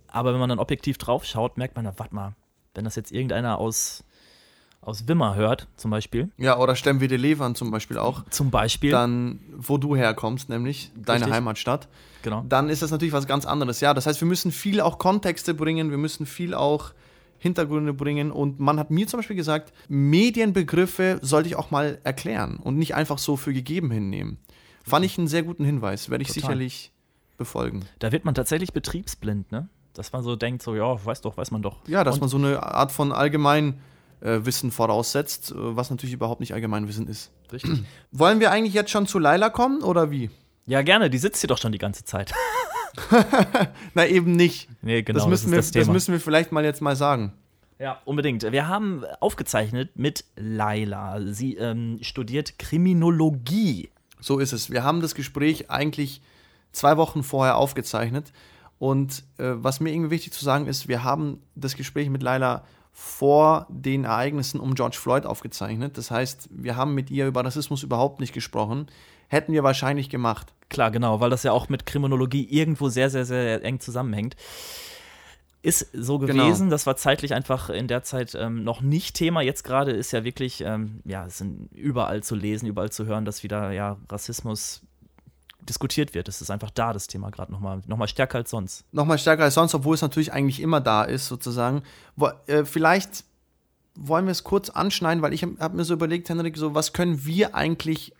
Aber 0.08 0.32
wenn 0.32 0.40
man 0.40 0.48
dann 0.48 0.58
objektiv 0.58 0.98
draufschaut, 0.98 1.58
merkt 1.58 1.76
man, 1.76 1.84
warte 1.96 2.14
mal, 2.14 2.34
wenn 2.76 2.84
das 2.84 2.96
jetzt 2.96 3.12
irgendeiner 3.12 3.58
aus, 3.58 4.04
aus 4.80 5.08
Wimmer 5.08 5.34
hört, 5.34 5.66
zum 5.76 5.90
Beispiel, 5.90 6.30
ja, 6.36 6.58
oder 6.58 6.76
Stem 6.76 7.00
wie 7.00 7.08
de 7.08 7.18
Levern 7.18 7.54
zum 7.54 7.70
Beispiel 7.70 7.98
auch, 7.98 8.24
zum 8.30 8.50
Beispiel, 8.50 8.90
dann, 8.90 9.40
wo 9.56 9.78
du 9.78 9.96
herkommst, 9.96 10.48
nämlich 10.48 10.92
deine 10.94 11.20
Richtig. 11.20 11.34
Heimatstadt, 11.34 11.88
genau. 12.22 12.44
dann 12.48 12.68
ist 12.68 12.82
das 12.82 12.90
natürlich 12.90 13.12
was 13.12 13.26
ganz 13.26 13.46
anderes. 13.46 13.80
Ja, 13.80 13.94
das 13.94 14.06
heißt, 14.06 14.20
wir 14.20 14.28
müssen 14.28 14.52
viel 14.52 14.80
auch 14.80 14.98
Kontexte 14.98 15.54
bringen, 15.54 15.90
wir 15.90 15.98
müssen 15.98 16.26
viel 16.26 16.54
auch 16.54 16.92
Hintergründe 17.38 17.92
bringen 17.92 18.30
und 18.30 18.60
man 18.60 18.78
hat 18.78 18.90
mir 18.90 19.06
zum 19.06 19.18
Beispiel 19.18 19.36
gesagt, 19.36 19.72
Medienbegriffe 19.88 21.18
sollte 21.22 21.48
ich 21.48 21.56
auch 21.56 21.70
mal 21.70 21.98
erklären 22.02 22.56
und 22.56 22.78
nicht 22.78 22.94
einfach 22.94 23.18
so 23.18 23.36
für 23.36 23.52
gegeben 23.52 23.90
hinnehmen. 23.90 24.38
Fand 24.84 25.04
ich 25.04 25.18
einen 25.18 25.28
sehr 25.28 25.42
guten 25.42 25.64
Hinweis, 25.64 26.10
werde 26.10 26.22
ich 26.22 26.28
Total. 26.28 26.42
sicherlich 26.42 26.92
befolgen. 27.36 27.84
Da 27.98 28.12
wird 28.12 28.24
man 28.24 28.34
tatsächlich 28.34 28.72
betriebsblind, 28.72 29.50
ne? 29.52 29.68
Dass 29.96 30.12
man 30.12 30.22
so 30.22 30.36
denkt, 30.36 30.62
so, 30.62 30.74
ja, 30.74 31.04
weiß 31.04 31.20
doch, 31.22 31.36
weiß 31.36 31.50
man 31.50 31.62
doch. 31.62 31.76
Ja, 31.86 32.04
dass 32.04 32.16
Und- 32.16 32.20
man 32.20 32.28
so 32.28 32.36
eine 32.36 32.62
Art 32.62 32.92
von 32.92 33.12
Allgemeinwissen 33.12 33.80
äh, 34.20 34.44
Wissen 34.44 34.70
voraussetzt, 34.70 35.52
äh, 35.52 35.54
was 35.56 35.90
natürlich 35.90 36.14
überhaupt 36.14 36.40
nicht 36.40 36.54
Allgemeinwissen 36.54 37.06
ist. 37.08 37.30
Richtig. 37.52 37.82
Wollen 38.12 38.40
wir 38.40 38.50
eigentlich 38.50 38.74
jetzt 38.74 38.90
schon 38.90 39.06
zu 39.06 39.18
Laila 39.18 39.50
kommen 39.50 39.82
oder 39.82 40.10
wie? 40.10 40.30
Ja, 40.66 40.82
gerne, 40.82 41.10
die 41.10 41.18
sitzt 41.18 41.40
hier 41.40 41.48
doch 41.48 41.58
schon 41.58 41.72
die 41.72 41.78
ganze 41.78 42.04
Zeit. 42.04 42.32
Na, 43.94 44.06
eben 44.06 44.32
nicht. 44.32 44.68
nee, 44.82 45.02
genau, 45.02 45.20
das, 45.20 45.28
müssen 45.28 45.52
wir, 45.52 45.58
ist 45.58 45.74
das 45.74 45.82
Thema. 45.84 45.92
müssen 45.92 46.12
wir 46.12 46.20
vielleicht 46.20 46.52
mal 46.52 46.64
jetzt 46.64 46.80
mal 46.80 46.96
sagen. 46.96 47.32
Ja, 47.78 48.00
unbedingt. 48.06 48.42
Wir 48.50 48.68
haben 48.68 49.04
aufgezeichnet 49.20 49.90
mit 49.96 50.24
Laila. 50.36 51.20
Sie 51.26 51.56
ähm, 51.56 51.98
studiert 52.00 52.58
Kriminologie. 52.58 53.90
So 54.18 54.38
ist 54.38 54.52
es. 54.52 54.70
Wir 54.70 54.82
haben 54.82 55.02
das 55.02 55.14
Gespräch 55.14 55.70
eigentlich 55.70 56.22
zwei 56.72 56.96
Wochen 56.96 57.22
vorher 57.22 57.56
aufgezeichnet. 57.58 58.32
Und 58.78 59.24
äh, 59.38 59.52
was 59.56 59.80
mir 59.80 59.90
irgendwie 59.90 60.10
wichtig 60.10 60.32
zu 60.32 60.44
sagen 60.44 60.66
ist, 60.66 60.88
wir 60.88 61.02
haben 61.02 61.40
das 61.54 61.76
Gespräch 61.76 62.10
mit 62.10 62.22
Laila 62.22 62.64
vor 62.92 63.66
den 63.68 64.04
Ereignissen 64.04 64.58
um 64.58 64.74
George 64.74 64.96
Floyd 64.98 65.26
aufgezeichnet. 65.26 65.98
Das 65.98 66.10
heißt, 66.10 66.48
wir 66.50 66.76
haben 66.76 66.94
mit 66.94 67.10
ihr 67.10 67.26
über 67.26 67.44
Rassismus 67.44 67.82
überhaupt 67.82 68.20
nicht 68.20 68.32
gesprochen. 68.32 68.86
Hätten 69.28 69.52
wir 69.52 69.62
wahrscheinlich 69.62 70.08
gemacht. 70.08 70.54
Klar, 70.68 70.90
genau, 70.90 71.20
weil 71.20 71.30
das 71.30 71.42
ja 71.42 71.52
auch 71.52 71.68
mit 71.68 71.84
Kriminologie 71.84 72.46
irgendwo 72.48 72.88
sehr, 72.88 73.10
sehr, 73.10 73.26
sehr 73.26 73.62
eng 73.64 73.80
zusammenhängt. 73.80 74.36
Ist 75.62 75.88
so 75.92 76.18
Genau. 76.18 76.44
gewesen, 76.44 76.70
das 76.70 76.86
war 76.86 76.96
zeitlich 76.96 77.34
einfach 77.34 77.70
in 77.70 77.88
der 77.88 78.02
Zeit 78.02 78.34
ähm, 78.34 78.62
noch 78.62 78.82
nicht 78.82 79.16
Thema. 79.16 79.42
Jetzt 79.42 79.64
gerade 79.64 79.90
ist 79.90 80.12
ja 80.12 80.22
wirklich, 80.22 80.62
ähm, 80.62 81.00
ja, 81.04 81.26
es 81.26 81.38
sind 81.38 81.68
überall 81.72 82.22
zu 82.22 82.34
lesen, 82.36 82.66
überall 82.66 82.90
zu 82.90 83.04
hören, 83.04 83.24
dass 83.24 83.42
wieder 83.42 83.72
ja 83.72 83.96
Rassismus 84.08 84.82
diskutiert 85.68 86.14
wird. 86.14 86.28
Es 86.28 86.40
ist 86.40 86.50
einfach 86.50 86.70
da, 86.70 86.92
das 86.92 87.06
Thema 87.06 87.30
gerade 87.30 87.52
nochmal 87.52 87.82
noch 87.86 87.96
mal 87.96 88.08
stärker 88.08 88.38
als 88.38 88.50
sonst. 88.50 88.84
Nochmal 88.92 89.18
stärker 89.18 89.44
als 89.44 89.54
sonst, 89.54 89.74
obwohl 89.74 89.94
es 89.94 90.02
natürlich 90.02 90.32
eigentlich 90.32 90.60
immer 90.60 90.80
da 90.80 91.04
ist, 91.04 91.26
sozusagen. 91.26 91.82
Wo, 92.16 92.30
äh, 92.46 92.64
vielleicht 92.64 93.24
wollen 93.94 94.26
wir 94.26 94.32
es 94.32 94.44
kurz 94.44 94.70
anschneiden, 94.70 95.22
weil 95.22 95.32
ich 95.32 95.42
habe 95.42 95.56
hab 95.58 95.74
mir 95.74 95.84
so 95.84 95.94
überlegt, 95.94 96.28
Henrik, 96.28 96.56
so 96.56 96.74
was 96.74 96.92
können 96.92 97.24
wir 97.24 97.54
eigentlich 97.54 98.14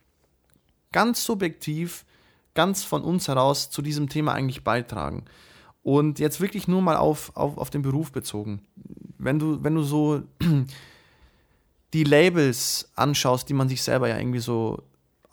ganz 0.92 1.24
subjektiv, 1.24 2.04
ganz 2.54 2.84
von 2.84 3.02
uns 3.02 3.28
heraus 3.28 3.70
zu 3.70 3.82
diesem 3.82 4.08
Thema 4.08 4.32
eigentlich 4.32 4.64
beitragen? 4.64 5.24
Und 5.82 6.18
jetzt 6.18 6.40
wirklich 6.40 6.66
nur 6.66 6.82
mal 6.82 6.96
auf, 6.96 7.30
auf, 7.36 7.58
auf 7.58 7.70
den 7.70 7.82
Beruf 7.82 8.10
bezogen. 8.10 8.62
Wenn 9.18 9.38
du, 9.38 9.62
wenn 9.62 9.74
du 9.74 9.82
so 9.82 10.22
die 11.92 12.04
Labels 12.04 12.90
anschaust, 12.96 13.48
die 13.48 13.54
man 13.54 13.68
sich 13.68 13.82
selber 13.82 14.08
ja 14.08 14.18
irgendwie 14.18 14.40
so 14.40 14.82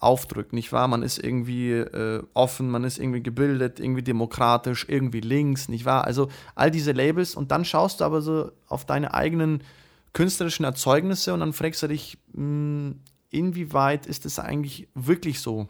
aufdrückt, 0.04 0.54
nicht 0.54 0.72
wahr? 0.72 0.88
Man 0.88 1.04
ist 1.04 1.18
irgendwie 1.18 1.72
äh, 1.72 2.24
offen, 2.34 2.70
man 2.70 2.84
ist 2.84 3.00
irgendwie 3.00 3.24
gebildet, 3.24 3.80
irgendwie 3.80 4.04
demokratisch, 4.04 4.86
irgendwie 4.88 5.22
links, 5.22 5.70
nicht 5.70 5.86
wahr? 5.86 6.06
Also 6.06 6.30
all 6.56 6.72
diese 6.72 6.92
Labels 6.92 7.36
und 7.36 7.52
dann 7.52 7.66
schaust 7.66 8.02
du 8.02 8.06
aber 8.06 8.22
so 8.22 8.52
auf 8.68 8.86
deine 8.86 9.14
eigenen 9.14 9.64
künstlerischen 10.14 10.66
Erzeugnisse 10.66 11.34
und 11.34 11.40
dann 11.40 11.54
fragst 11.54 11.82
du 11.84 11.88
dich, 11.88 12.18
mh, 12.34 12.96
inwieweit 13.30 14.06
ist 14.06 14.26
es 14.26 14.40
eigentlich 14.40 14.88
wirklich 14.94 15.40
so? 15.40 15.68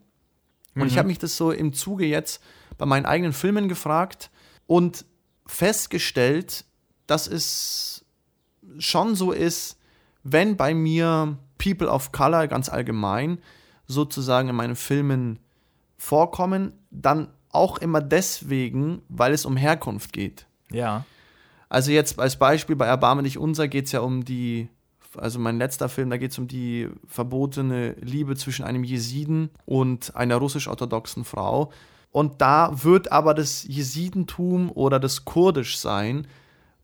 Und 0.76 0.88
ich 0.88 0.98
habe 0.98 1.08
mich 1.08 1.20
das 1.20 1.38
so 1.38 1.52
im 1.52 1.72
Zuge 1.74 2.06
jetzt 2.06 2.42
bei 2.78 2.86
meinen 2.86 3.06
eigenen 3.06 3.32
Filmen 3.32 3.70
gefragt 3.70 4.32
und 4.66 5.06
festgestellt, 5.46 6.66
dass 7.06 7.28
es 7.28 8.06
schon 8.80 9.16
so 9.16 9.32
ist, 9.32 9.78
wenn 10.24 10.58
bei 10.58 10.74
mir 10.74 11.38
People 11.58 11.90
of 11.90 12.12
Color 12.12 12.48
ganz 12.48 12.70
allgemein 12.70 13.40
sozusagen 13.88 14.50
in 14.50 14.56
meinen 14.56 14.76
Filmen 14.76 15.40
vorkommen, 15.98 16.74
dann 16.92 17.30
auch 17.50 17.78
immer 17.78 18.02
deswegen, 18.02 19.02
weil 19.10 19.34
es 19.34 19.46
um 19.46 19.56
Herkunft 19.56 20.12
geht. 20.12 20.48
Ja. 20.72 21.06
Also 21.70 21.92
jetzt 21.92 22.20
als 22.20 22.38
Beispiel 22.38 22.76
bei 22.76 22.86
Erbarme 22.86 23.24
dich 23.24 23.38
unser 23.38 23.68
geht 23.68 23.86
es 23.86 23.92
ja 23.94 24.02
um 24.02 24.26
die, 24.26 24.70
also 25.18 25.40
mein 25.40 25.58
letzter 25.58 25.90
Film, 25.90 26.10
da 26.10 26.18
geht 26.18 26.32
es 26.32 26.38
um 26.38 26.48
die 26.48 26.90
verbotene 27.08 27.94
Liebe 28.02 28.36
zwischen 28.36 28.66
einem 28.66 28.84
Jesiden 28.84 29.50
und 29.66 30.16
einer 30.16 30.38
russisch-orthodoxen 30.38 31.26
Frau. 31.26 31.72
Und 32.12 32.42
da 32.42 32.84
wird 32.84 33.12
aber 33.12 33.34
das 33.34 33.64
Jesidentum 33.64 34.72
oder 34.72 35.00
das 35.00 35.26
Kurdischsein, 35.26 36.28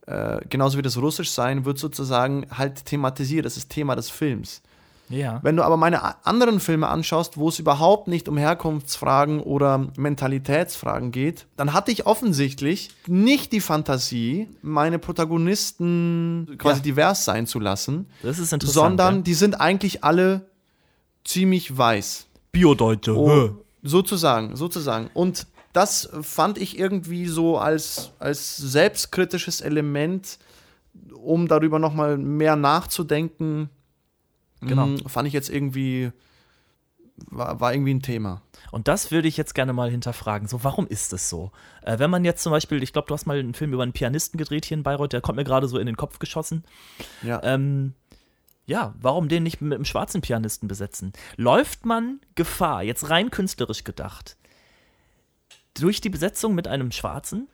äh, 0.07 0.39
genauso 0.49 0.77
wie 0.77 0.81
das 0.81 0.97
Russischsein, 0.97 1.65
wird 1.65 1.77
sozusagen 1.77 2.47
halt 2.49 2.85
thematisiert. 2.85 3.45
Das 3.45 3.57
ist 3.57 3.69
Thema 3.69 3.95
des 3.95 4.09
Films. 4.09 4.63
Ja. 5.09 5.39
Wenn 5.41 5.55
du 5.55 5.63
aber 5.63 5.75
meine 5.75 6.25
anderen 6.25 6.59
Filme 6.59 6.87
anschaust, 6.87 7.37
wo 7.37 7.49
es 7.49 7.57
überhaupt 7.59 8.07
nicht 8.07 8.29
um 8.29 8.37
Herkunftsfragen 8.37 9.39
oder 9.41 9.87
Mentalitätsfragen 9.97 11.11
geht, 11.11 11.47
dann 11.57 11.73
hatte 11.73 11.91
ich 11.91 12.05
offensichtlich 12.05 12.89
nicht 13.07 13.51
die 13.51 13.59
Fantasie, 13.61 14.47
meine 14.61 14.99
Protagonisten 14.99 16.55
quasi 16.57 16.77
Ja. 16.79 16.83
divers 16.83 17.25
sein 17.25 17.47
zu 17.47 17.59
lassen, 17.59 18.07
Das 18.21 18.39
ist 18.39 18.53
interessant. 18.53 18.73
sondern 18.73 19.15
ja. 19.17 19.21
die 19.21 19.33
sind 19.33 19.59
eigentlich 19.59 20.03
alle 20.03 20.45
ziemlich 21.25 21.75
weiß. 21.77 22.27
Biodeutsche. 22.51 23.15
Oh, 23.17 23.49
sozusagen, 23.83 24.55
sozusagen. 24.55 25.09
Und 25.13 25.47
das 25.73 26.09
fand 26.21 26.57
ich 26.57 26.77
irgendwie 26.79 27.27
so 27.27 27.57
als, 27.57 28.11
als 28.19 28.57
selbstkritisches 28.57 29.61
Element, 29.61 30.39
um 31.13 31.47
darüber 31.47 31.77
nochmal 31.79 32.17
mehr 32.17 32.55
nachzudenken. 32.55 33.69
Genau. 34.61 34.87
mh, 34.87 35.09
Fand 35.09 35.27
ich 35.27 35.33
jetzt 35.33 35.49
irgendwie, 35.49 36.11
war, 37.29 37.59
war 37.59 37.73
irgendwie 37.73 37.93
ein 37.93 38.01
Thema. 38.01 38.41
Und 38.71 38.87
das 38.87 39.11
würde 39.11 39.27
ich 39.27 39.37
jetzt 39.37 39.55
gerne 39.55 39.73
mal 39.73 39.89
hinterfragen. 39.89 40.47
So, 40.47 40.63
warum 40.63 40.87
ist 40.87 41.13
das 41.13 41.29
so? 41.29 41.51
Äh, 41.81 41.99
wenn 41.99 42.09
man 42.09 42.25
jetzt 42.25 42.43
zum 42.43 42.51
Beispiel, 42.51 42.83
ich 42.83 42.93
glaube, 42.93 43.07
du 43.07 43.13
hast 43.13 43.25
mal 43.25 43.39
einen 43.39 43.53
Film 43.53 43.73
über 43.73 43.83
einen 43.83 43.93
Pianisten 43.93 44.37
gedreht 44.37 44.65
hier 44.65 44.77
in 44.77 44.83
Bayreuth, 44.83 45.13
der 45.13 45.21
kommt 45.21 45.37
mir 45.37 45.43
gerade 45.43 45.67
so 45.67 45.77
in 45.79 45.85
den 45.85 45.97
Kopf 45.97 46.19
geschossen. 46.19 46.63
Ja. 47.23 47.41
Ähm, 47.43 47.93
ja, 48.65 48.93
warum 49.01 49.29
den 49.29 49.43
nicht 49.43 49.61
mit 49.61 49.73
einem 49.73 49.85
schwarzen 49.85 50.21
Pianisten 50.21 50.67
besetzen? 50.67 51.13
Läuft 51.37 51.85
man 51.85 52.19
Gefahr, 52.35 52.83
jetzt 52.83 53.09
rein 53.09 53.31
künstlerisch 53.31 53.83
gedacht, 53.83 54.37
durch 55.73 56.01
die 56.01 56.09
Besetzung 56.09 56.53
mit 56.53 56.67
einem 56.67 56.91
Schwarzen 56.91 57.47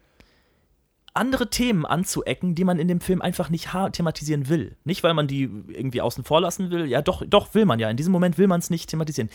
andere 1.16 1.50
Themen 1.50 1.86
anzuecken, 1.86 2.56
die 2.56 2.66
man 2.66 2.78
in 2.78 2.88
dem 2.88 3.00
Film 3.00 3.22
einfach 3.22 3.50
nicht 3.50 3.70
thematisieren 3.94 4.50
will. 4.50 4.76
Nicht, 4.84 5.02
weil 5.02 5.14
man 5.14 5.28
die 5.28 5.44
irgendwie 5.44 6.02
außen 6.02 6.24
vor 6.24 6.42
lassen 6.42 6.72
will. 6.72 6.86
Ja, 6.86 7.02
doch, 7.02 7.24
doch 7.26 7.54
will 7.54 7.66
man 7.66 7.80
ja. 7.80 7.90
In 7.90 7.98
diesem 7.98 8.12
Moment 8.12 8.38
will 8.38 8.48
man 8.48 8.60
es 8.60 8.70
nicht 8.70 8.90
thematisieren. 8.90 9.30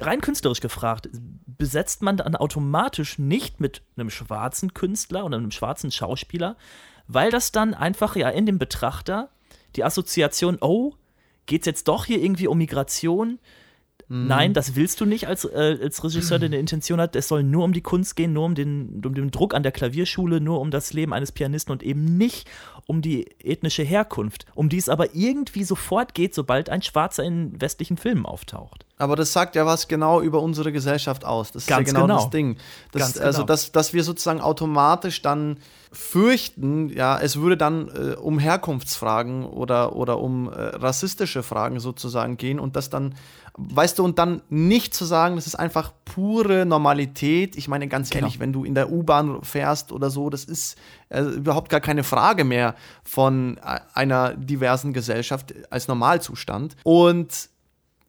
Rein 0.00 0.20
künstlerisch 0.20 0.60
gefragt, 0.60 1.08
besetzt 1.46 2.02
man 2.02 2.16
dann 2.16 2.34
automatisch 2.34 3.18
nicht 3.18 3.60
mit 3.60 3.82
einem 3.96 4.10
schwarzen 4.10 4.74
Künstler 4.74 5.24
oder 5.24 5.36
einem 5.36 5.52
schwarzen 5.52 5.92
Schauspieler, 5.92 6.56
weil 7.06 7.30
das 7.30 7.52
dann 7.52 7.74
einfach 7.74 8.16
ja 8.16 8.28
in 8.28 8.46
dem 8.46 8.58
Betrachter 8.58 9.30
die 9.76 9.84
Assoziation, 9.84 10.58
oh, 10.60 10.94
geht's 11.46 11.66
jetzt 11.66 11.88
doch 11.88 12.04
hier 12.04 12.20
irgendwie 12.20 12.48
um 12.48 12.58
Migration? 12.58 13.38
Nein, 14.14 14.52
das 14.52 14.76
willst 14.76 15.00
du 15.00 15.06
nicht 15.06 15.26
als, 15.26 15.44
äh, 15.44 15.78
als 15.82 16.04
Regisseur, 16.04 16.38
der 16.38 16.48
eine 16.48 16.58
Intention 16.58 17.00
hat. 17.00 17.16
Es 17.16 17.28
soll 17.28 17.42
nur 17.42 17.64
um 17.64 17.72
die 17.72 17.80
Kunst 17.80 18.14
gehen, 18.14 18.32
nur 18.32 18.44
um 18.44 18.54
den, 18.54 19.02
um 19.04 19.14
den 19.14 19.30
Druck 19.30 19.54
an 19.54 19.62
der 19.62 19.72
Klavierschule, 19.72 20.40
nur 20.40 20.60
um 20.60 20.70
das 20.70 20.92
Leben 20.92 21.12
eines 21.12 21.32
Pianisten 21.32 21.72
und 21.72 21.82
eben 21.82 22.04
nicht 22.18 22.46
um 22.86 23.00
die 23.00 23.30
ethnische 23.42 23.82
Herkunft, 23.82 24.44
um 24.54 24.68
die 24.68 24.76
es 24.76 24.88
aber 24.88 25.14
irgendwie 25.14 25.64
sofort 25.64 26.14
geht, 26.14 26.34
sobald 26.34 26.68
ein 26.68 26.82
Schwarzer 26.82 27.24
in 27.24 27.60
westlichen 27.60 27.96
Filmen 27.96 28.26
auftaucht. 28.26 28.84
Aber 28.98 29.16
das 29.16 29.32
sagt 29.32 29.56
ja 29.56 29.66
was 29.66 29.88
genau 29.88 30.20
über 30.20 30.40
unsere 30.40 30.70
Gesellschaft 30.70 31.24
aus. 31.24 31.50
Das 31.50 31.66
Ganz 31.66 31.88
ist 31.88 31.94
ja 31.94 32.00
genau, 32.00 32.06
genau. 32.06 32.20
das 32.22 32.30
Ding. 32.30 32.56
Das, 32.92 33.18
Also, 33.18 33.38
genau. 33.38 33.46
dass, 33.46 33.72
dass 33.72 33.92
wir 33.92 34.04
sozusagen 34.04 34.40
automatisch 34.40 35.22
dann 35.22 35.58
fürchten, 35.90 36.88
ja, 36.88 37.18
es 37.18 37.36
würde 37.36 37.56
dann 37.56 37.88
äh, 37.88 38.14
um 38.14 38.38
Herkunftsfragen 38.38 39.44
oder, 39.44 39.96
oder 39.96 40.20
um 40.20 40.48
äh, 40.48 40.52
rassistische 40.52 41.42
Fragen 41.42 41.80
sozusagen 41.80 42.36
gehen 42.36 42.60
und 42.60 42.76
das 42.76 42.90
dann, 42.90 43.14
weißt 43.58 43.98
du, 43.98 44.04
und 44.04 44.18
dann 44.18 44.42
nicht 44.48 44.94
zu 44.94 45.04
sagen, 45.04 45.36
das 45.36 45.46
ist 45.46 45.56
einfach 45.56 45.92
pure 46.04 46.64
Normalität. 46.64 47.56
Ich 47.56 47.68
meine, 47.68 47.86
ganz 47.88 48.10
Genau. 48.10 48.24
ehrlich, 48.26 48.40
wenn 48.40 48.52
du 48.52 48.64
in 48.64 48.74
der 48.74 48.90
U-Bahn 48.90 49.42
fährst 49.42 49.92
oder 49.92 50.08
so, 50.10 50.30
das 50.30 50.44
ist 50.44 50.76
äh, 51.10 51.20
überhaupt 51.20 51.68
gar 51.68 51.80
keine 51.80 52.02
Frage 52.04 52.44
mehr 52.44 52.74
von 53.04 53.58
äh, 53.58 53.80
einer 53.94 54.34
diversen 54.34 54.92
Gesellschaft 54.92 55.54
als 55.70 55.86
Normalzustand. 55.88 56.76
Und 56.84 57.50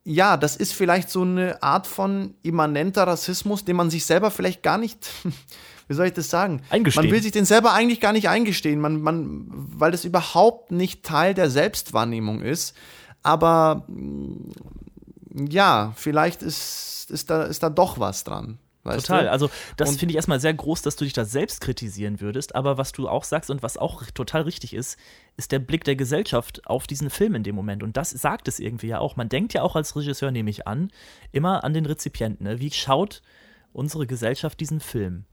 ja, 0.05 0.35
das 0.37 0.55
ist 0.55 0.73
vielleicht 0.73 1.09
so 1.09 1.21
eine 1.21 1.61
Art 1.63 1.87
von 1.87 2.35
immanenter 2.41 3.07
Rassismus, 3.07 3.63
den 3.65 3.75
man 3.75 3.89
sich 3.89 4.05
selber 4.05 4.31
vielleicht 4.31 4.63
gar 4.63 4.77
nicht, 4.77 5.09
wie 5.87 5.93
soll 5.93 6.07
ich 6.07 6.13
das 6.13 6.29
sagen? 6.29 6.61
Eingestehen. 6.69 7.05
Man 7.05 7.11
will 7.13 7.21
sich 7.21 7.31
den 7.31 7.45
selber 7.45 7.73
eigentlich 7.73 7.99
gar 7.99 8.13
nicht 8.13 8.29
eingestehen, 8.29 8.79
man, 8.79 9.01
man, 9.01 9.45
weil 9.49 9.91
das 9.91 10.05
überhaupt 10.05 10.71
nicht 10.71 11.03
Teil 11.03 11.33
der 11.33 11.49
Selbstwahrnehmung 11.49 12.41
ist. 12.41 12.75
Aber 13.25 13.85
ja, 15.33 15.93
vielleicht 15.95 16.41
ist, 16.41 17.07
ist, 17.09 17.29
da, 17.29 17.43
ist 17.43 17.63
da 17.63 17.69
doch 17.69 17.99
was 17.99 18.23
dran. 18.23 18.59
Weißt 18.83 19.07
Total. 19.07 19.25
Du? 19.25 19.31
Also, 19.31 19.49
das 19.77 19.95
finde 19.95 20.11
ich 20.11 20.17
erstmal 20.17 20.41
sehr 20.41 20.53
groß, 20.53 20.81
dass 20.81 20.97
du 20.97 21.05
dich 21.05 21.13
da 21.13 21.23
selbst 21.23 21.61
kritisieren 21.61 22.19
würdest. 22.19 22.53
Aber 22.53 22.77
was 22.77 22.91
du 22.91 23.07
auch 23.07 23.23
sagst 23.23 23.49
und 23.49 23.63
was 23.63 23.77
auch 23.77 24.03
total 24.11 24.41
richtig 24.41 24.73
ist, 24.73 24.99
ist 25.37 25.53
der 25.53 25.59
Blick 25.59 25.85
der 25.85 25.95
Gesellschaft 25.95 26.67
auf 26.67 26.85
diesen 26.85 27.09
Film 27.09 27.35
in 27.35 27.43
dem 27.43 27.55
Moment. 27.55 27.81
Und 27.81 27.95
das 27.95 28.09
sagt 28.09 28.49
es 28.49 28.59
irgendwie 28.59 28.87
ja 28.87 28.99
auch. 28.99 29.15
Man 29.15 29.29
denkt 29.29 29.53
ja 29.53 29.61
auch 29.61 29.77
als 29.77 29.95
Regisseur, 29.95 30.31
nehme 30.31 30.49
ich 30.49 30.67
an, 30.67 30.91
immer 31.31 31.63
an 31.63 31.73
den 31.73 31.85
Rezipienten. 31.85 32.45
Ne? 32.45 32.59
Wie 32.59 32.71
schaut 32.71 33.21
unsere 33.71 34.05
Gesellschaft 34.05 34.59
diesen 34.59 34.81
Film? 34.81 35.25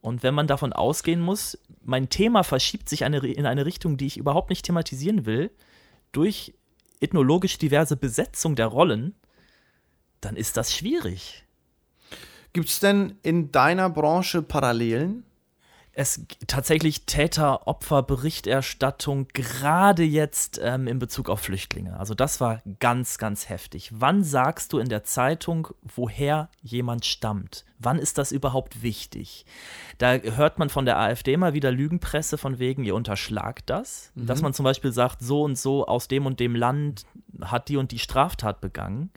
Und 0.00 0.22
wenn 0.22 0.34
man 0.34 0.46
davon 0.46 0.72
ausgehen 0.72 1.20
muss, 1.20 1.58
mein 1.82 2.08
Thema 2.08 2.42
verschiebt 2.44 2.88
sich 2.88 3.04
eine, 3.04 3.18
in 3.18 3.44
eine 3.44 3.66
Richtung, 3.66 3.98
die 3.98 4.06
ich 4.06 4.16
überhaupt 4.16 4.48
nicht 4.48 4.64
thematisieren 4.64 5.26
will, 5.26 5.50
durch 6.12 6.54
ethnologisch 7.00 7.58
diverse 7.58 7.96
Besetzung 7.96 8.56
der 8.56 8.66
Rollen, 8.66 9.14
dann 10.20 10.36
ist 10.36 10.56
das 10.56 10.74
schwierig. 10.74 11.44
Gibt 12.52 12.68
es 12.68 12.80
denn 12.80 13.16
in 13.22 13.52
deiner 13.52 13.90
Branche 13.90 14.42
Parallelen? 14.42 15.24
es 15.92 16.24
tatsächlich 16.46 17.04
Täter-Opfer-Berichterstattung 17.06 19.26
gerade 19.34 20.04
jetzt 20.04 20.60
ähm, 20.62 20.86
in 20.86 21.00
Bezug 21.00 21.28
auf 21.28 21.40
Flüchtlinge. 21.40 21.98
Also 21.98 22.14
das 22.14 22.40
war 22.40 22.62
ganz, 22.78 23.18
ganz 23.18 23.48
heftig. 23.48 23.90
Wann 23.92 24.22
sagst 24.24 24.72
du 24.72 24.78
in 24.78 24.88
der 24.88 25.02
Zeitung, 25.04 25.68
woher 25.82 26.48
jemand 26.62 27.04
stammt? 27.06 27.64
Wann 27.78 27.98
ist 27.98 28.16
das 28.18 28.30
überhaupt 28.32 28.82
wichtig? 28.82 29.44
Da 29.98 30.14
hört 30.14 30.58
man 30.58 30.70
von 30.70 30.86
der 30.86 30.98
AfD 30.98 31.36
mal 31.36 31.54
wieder 31.54 31.72
Lügenpresse 31.72 32.38
von 32.38 32.58
wegen, 32.58 32.84
ihr 32.84 32.94
unterschlagt 32.94 33.68
das. 33.68 34.12
Dass 34.14 34.42
man 34.42 34.54
zum 34.54 34.64
Beispiel 34.64 34.92
sagt, 34.92 35.20
so 35.20 35.42
und 35.42 35.58
so 35.58 35.86
aus 35.86 36.06
dem 36.08 36.24
und 36.24 36.40
dem 36.40 36.54
Land 36.54 37.04
hat 37.42 37.68
die 37.68 37.76
und 37.76 37.90
die 37.90 37.98
Straftat 37.98 38.60
begangen. 38.60 39.10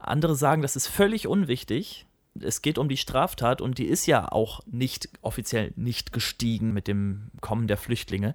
Andere 0.00 0.34
sagen, 0.34 0.62
das 0.62 0.76
ist 0.76 0.86
völlig 0.86 1.26
unwichtig. 1.26 2.06
Es 2.40 2.62
geht 2.62 2.78
um 2.78 2.88
die 2.88 2.96
Straftat 2.96 3.60
und 3.60 3.78
die 3.78 3.86
ist 3.86 4.06
ja 4.06 4.30
auch 4.30 4.60
nicht 4.66 5.08
offiziell 5.20 5.72
nicht 5.76 6.12
gestiegen 6.12 6.72
mit 6.72 6.86
dem 6.86 7.30
Kommen 7.40 7.66
der 7.66 7.76
Flüchtlinge. 7.76 8.34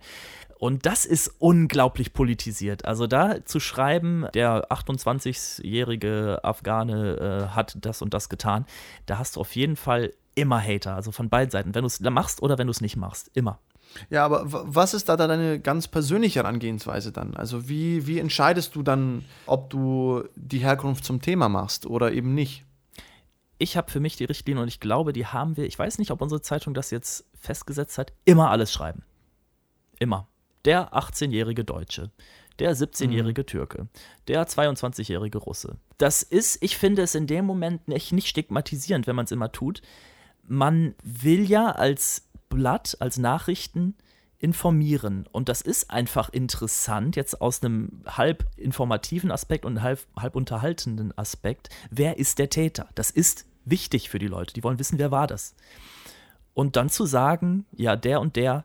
Und 0.57 0.85
das 0.85 1.05
ist 1.05 1.33
unglaublich 1.39 2.13
politisiert. 2.13 2.85
Also 2.85 3.07
da 3.07 3.43
zu 3.45 3.59
schreiben, 3.59 4.25
der 4.33 4.71
28-jährige 4.71 6.39
Afghane 6.43 7.49
äh, 7.51 7.55
hat 7.55 7.77
das 7.81 8.01
und 8.01 8.13
das 8.13 8.29
getan, 8.29 8.65
da 9.05 9.17
hast 9.17 9.35
du 9.35 9.41
auf 9.41 9.55
jeden 9.55 9.75
Fall 9.75 10.13
immer 10.35 10.61
Hater, 10.61 10.95
also 10.95 11.11
von 11.11 11.29
beiden 11.29 11.51
Seiten, 11.51 11.75
wenn 11.75 11.83
du 11.83 11.87
es 11.87 11.99
machst 11.99 12.41
oder 12.41 12.57
wenn 12.57 12.67
du 12.67 12.71
es 12.71 12.81
nicht 12.81 12.97
machst, 12.97 13.31
immer. 13.33 13.59
Ja, 14.09 14.25
aber 14.25 14.43
was 14.45 14.93
ist 14.93 15.07
da 15.07 15.15
dann 15.15 15.29
deine 15.29 15.59
ganz 15.59 15.87
persönliche 15.87 16.39
Herangehensweise 16.39 17.11
dann? 17.11 17.35
Also 17.35 17.69
wie, 17.69 18.07
wie 18.07 18.19
entscheidest 18.19 18.75
du 18.75 18.83
dann, 18.83 19.23
ob 19.45 19.69
du 19.69 20.23
die 20.35 20.59
Herkunft 20.59 21.05
zum 21.05 21.21
Thema 21.21 21.47
machst 21.49 21.85
oder 21.85 22.11
eben 22.11 22.33
nicht? 22.33 22.65
ich 23.57 23.77
habe 23.77 23.91
für 23.91 23.99
mich 23.99 24.17
die 24.17 24.25
Richtlinie 24.25 24.61
und 24.61 24.67
ich 24.67 24.79
glaube, 24.79 25.13
die 25.13 25.25
haben 25.25 25.57
wir, 25.57 25.65
ich 25.65 25.77
weiß 25.77 25.97
nicht, 25.97 26.11
ob 26.11 26.21
unsere 26.21 26.41
Zeitung 26.41 26.73
das 26.73 26.91
jetzt 26.91 27.25
festgesetzt 27.33 27.97
hat, 27.97 28.13
immer 28.25 28.49
alles 28.49 28.71
schreiben. 28.71 29.03
Immer. 29.99 30.27
Der 30.65 30.93
18-jährige 30.93 31.63
Deutsche, 31.63 32.11
der 32.59 32.75
17-jährige 32.75 33.45
Türke, 33.45 33.87
der 34.27 34.47
22-jährige 34.47 35.37
Russe. 35.37 35.77
Das 35.97 36.23
ist, 36.23 36.61
ich 36.61 36.77
finde 36.77 37.03
es 37.03 37.15
in 37.15 37.27
dem 37.27 37.45
Moment 37.45 37.87
nicht, 37.87 38.11
nicht 38.11 38.27
stigmatisierend, 38.27 39.07
wenn 39.07 39.15
man 39.15 39.25
es 39.25 39.31
immer 39.31 39.51
tut. 39.51 39.81
Man 40.43 40.95
will 41.03 41.49
ja 41.49 41.69
als 41.69 42.27
Blatt, 42.55 42.97
als 42.99 43.17
Nachrichten 43.17 43.95
informieren. 44.39 45.27
Und 45.31 45.49
das 45.49 45.61
ist 45.61 45.91
einfach 45.91 46.29
interessant, 46.29 47.15
jetzt 47.15 47.41
aus 47.41 47.61
einem 47.61 48.01
halb 48.07 48.45
informativen 48.57 49.31
Aspekt 49.31 49.65
und 49.65 49.81
halb, 49.81 50.05
halb 50.17 50.35
unterhaltenden 50.35 51.17
Aspekt. 51.17 51.69
Wer 51.89 52.17
ist 52.17 52.39
der 52.39 52.49
Täter? 52.49 52.89
Das 52.95 53.11
ist 53.11 53.45
wichtig 53.65 54.09
für 54.09 54.19
die 54.19 54.27
Leute. 54.27 54.53
Die 54.53 54.63
wollen 54.63 54.79
wissen, 54.79 54.99
wer 54.99 55.11
war 55.11 55.27
das. 55.27 55.55
Und 56.53 56.75
dann 56.75 56.89
zu 56.89 57.05
sagen, 57.05 57.65
ja, 57.75 57.95
der 57.95 58.21
und 58.21 58.35
der, 58.35 58.63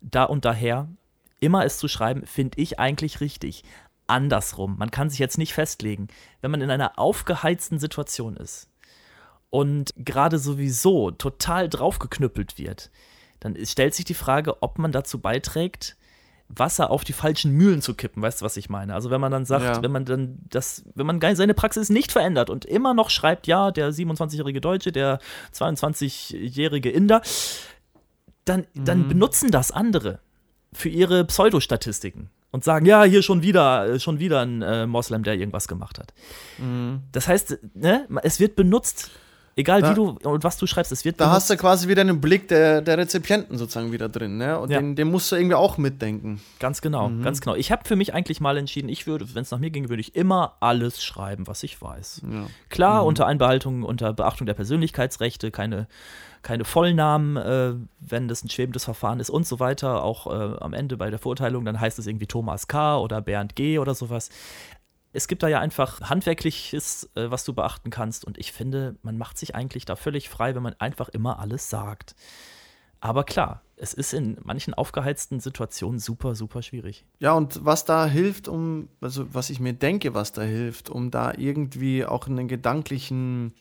da 0.00 0.24
und 0.24 0.44
daher, 0.44 0.88
immer 1.40 1.64
es 1.64 1.78
zu 1.78 1.88
schreiben, 1.88 2.26
finde 2.26 2.60
ich 2.60 2.78
eigentlich 2.78 3.20
richtig. 3.20 3.64
Andersrum, 4.06 4.76
man 4.78 4.90
kann 4.90 5.10
sich 5.10 5.18
jetzt 5.18 5.38
nicht 5.38 5.52
festlegen, 5.52 6.08
wenn 6.40 6.50
man 6.50 6.62
in 6.62 6.70
einer 6.70 6.98
aufgeheizten 6.98 7.78
Situation 7.78 8.36
ist 8.36 8.68
und 9.50 9.92
gerade 9.96 10.38
sowieso 10.38 11.10
total 11.10 11.68
draufgeknüppelt 11.68 12.58
wird, 12.58 12.90
dann 13.40 13.56
stellt 13.64 13.94
sich 13.94 14.04
die 14.04 14.14
Frage, 14.14 14.62
ob 14.62 14.78
man 14.78 14.92
dazu 14.92 15.18
beiträgt, 15.20 15.96
Wasser 16.48 16.90
auf 16.90 17.04
die 17.04 17.12
falschen 17.12 17.52
Mühlen 17.52 17.82
zu 17.82 17.92
kippen, 17.94 18.22
weißt 18.22 18.40
du, 18.40 18.44
was 18.44 18.56
ich 18.56 18.70
meine? 18.70 18.94
Also 18.94 19.10
wenn 19.10 19.20
man 19.20 19.30
dann 19.30 19.44
sagt, 19.44 19.64
Ja. 19.64 19.82
wenn 19.82 19.92
man 19.92 20.06
dann 20.06 20.38
das, 20.48 20.82
wenn 20.94 21.06
man 21.06 21.20
seine 21.36 21.52
Praxis 21.52 21.90
nicht 21.90 22.10
verändert 22.10 22.48
und 22.48 22.64
immer 22.64 22.94
noch 22.94 23.10
schreibt, 23.10 23.46
ja, 23.46 23.70
der 23.70 23.92
27-jährige 23.92 24.60
Deutsche, 24.62 24.90
der 24.90 25.18
22-jährige 25.54 26.90
Inder, 26.90 27.20
dann, 28.46 28.66
dann 28.74 29.08
benutzen 29.08 29.50
das 29.50 29.70
andere 29.70 30.20
für 30.72 30.88
ihre 30.88 31.24
Pseudostatistiken 31.26 32.30
und 32.50 32.64
sagen, 32.64 32.86
ja, 32.86 33.04
hier 33.04 33.22
schon 33.22 33.42
wieder, 33.42 33.98
schon 34.00 34.18
wieder 34.18 34.40
ein 34.40 34.62
äh, 34.62 34.86
Moslem, 34.86 35.22
der 35.22 35.34
irgendwas 35.34 35.68
gemacht 35.68 35.98
hat. 35.98 36.14
Das 37.12 37.28
heißt, 37.28 37.58
ne, 37.74 38.06
es 38.22 38.40
wird 38.40 38.56
benutzt 38.56 39.10
egal 39.58 39.82
Da- 39.82 39.90
wie 39.90 39.94
du 39.94 40.18
und 40.22 40.44
was 40.44 40.56
du 40.56 40.66
schreibst, 40.66 40.90
es 40.92 41.04
wird 41.04 41.20
Da 41.20 41.30
hast 41.30 41.50
du 41.50 41.56
quasi 41.56 41.88
wieder 41.88 42.00
einen 42.00 42.20
Blick 42.20 42.48
der, 42.48 42.80
der 42.80 42.96
Rezipienten 42.96 43.58
sozusagen 43.58 43.92
wieder 43.92 44.08
drin, 44.08 44.38
ne? 44.38 44.58
Und 44.58 44.70
Ja. 44.70 44.78
den, 44.80 44.96
den 44.96 45.10
musst 45.10 45.30
du 45.30 45.36
irgendwie 45.36 45.54
auch 45.56 45.76
mitdenken. 45.76 46.40
Ganz 46.60 46.80
genau, 46.80 47.08
Mhm. 47.08 47.22
ganz 47.22 47.40
genau. 47.40 47.54
Ich 47.56 47.70
habe 47.70 47.82
für 47.86 47.96
mich 47.96 48.14
eigentlich 48.14 48.40
mal 48.40 48.56
entschieden, 48.56 48.88
ich 48.88 49.06
würde, 49.06 49.34
wenn 49.34 49.42
es 49.42 49.50
nach 49.50 49.58
mir 49.58 49.70
ging, 49.70 49.88
würde 49.90 50.00
ich 50.00 50.14
immer 50.16 50.54
alles 50.60 51.02
schreiben, 51.04 51.46
was 51.46 51.62
ich 51.62 51.82
weiß. 51.82 52.22
Ja. 52.30 52.46
Klar, 52.70 53.02
Mhm. 53.02 53.08
unter 53.08 53.26
Einbehaltung, 53.26 53.82
unter 53.82 54.12
Beachtung 54.14 54.46
der 54.46 54.54
Persönlichkeitsrechte, 54.54 55.50
keine, 55.50 55.86
keine 56.42 56.64
Vollnamen, 56.64 57.36
äh, 57.36 57.74
wenn 58.00 58.28
das 58.28 58.44
ein 58.44 58.48
schwebendes 58.48 58.84
Verfahren 58.84 59.18
ist 59.18 59.28
und 59.28 59.46
so 59.46 59.58
weiter. 59.58 60.04
Auch 60.04 60.26
äh, 60.28 60.56
am 60.60 60.72
Ende 60.72 60.96
bei 60.96 61.10
der 61.10 61.18
Verurteilung, 61.18 61.64
dann 61.64 61.80
heißt 61.80 61.98
es 61.98 62.06
irgendwie 62.06 62.26
Thomas 62.26 62.68
K. 62.68 62.98
oder 62.98 63.20
Bernd 63.20 63.56
G. 63.56 63.78
oder 63.80 63.94
sowas. 63.94 64.30
Es 65.12 65.28
gibt 65.28 65.42
da 65.42 65.48
ja 65.48 65.60
einfach 65.60 66.02
Handwerkliches, 66.02 67.08
äh, 67.14 67.30
was 67.30 67.44
du 67.44 67.54
beachten 67.54 67.90
kannst. 67.90 68.24
Und 68.24 68.38
ich 68.38 68.52
finde, 68.52 68.96
man 69.02 69.16
macht 69.18 69.38
sich 69.38 69.54
eigentlich 69.54 69.84
da 69.84 69.96
völlig 69.96 70.28
frei, 70.28 70.54
wenn 70.54 70.62
man 70.62 70.74
einfach 70.78 71.08
immer 71.08 71.38
alles 71.38 71.70
sagt. 71.70 72.14
Aber 73.00 73.24
klar, 73.24 73.62
es 73.76 73.94
ist 73.94 74.12
in 74.12 74.38
manchen 74.42 74.74
aufgeheizten 74.74 75.40
Situationen 75.40 76.00
super, 76.00 76.34
super 76.34 76.62
schwierig. 76.62 77.04
Ja, 77.20 77.32
und 77.32 77.64
was 77.64 77.84
da 77.84 78.06
hilft, 78.06 78.48
um, 78.48 78.88
also 79.00 79.32
was 79.32 79.50
ich 79.50 79.60
mir 79.60 79.72
denke, 79.72 80.14
was 80.14 80.32
da 80.32 80.42
hilft, 80.42 80.90
um 80.90 81.10
da 81.10 81.32
irgendwie 81.36 82.04
auch 82.04 82.26
einen 82.26 82.48
gedanklichen, 82.48 83.54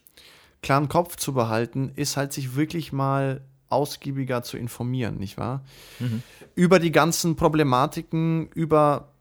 klaren 0.62 0.89
Kopf 0.89 1.18
zu 1.18 1.34
behalten, 1.34 1.92
ist 1.96 2.18
halt 2.18 2.34
sich 2.34 2.56
wirklich 2.56 2.92
mal 2.92 3.42
ausgiebiger 3.70 4.44
zu 4.44 4.58
informieren, 4.58 5.18
nicht 5.18 5.38
wahr? 5.38 5.63
Mhm. 6.00 6.24
Über 6.56 6.80
die 6.80 6.92
ganzen 6.92 7.36
Problematiken, 7.36 8.48
über, 8.56 9.13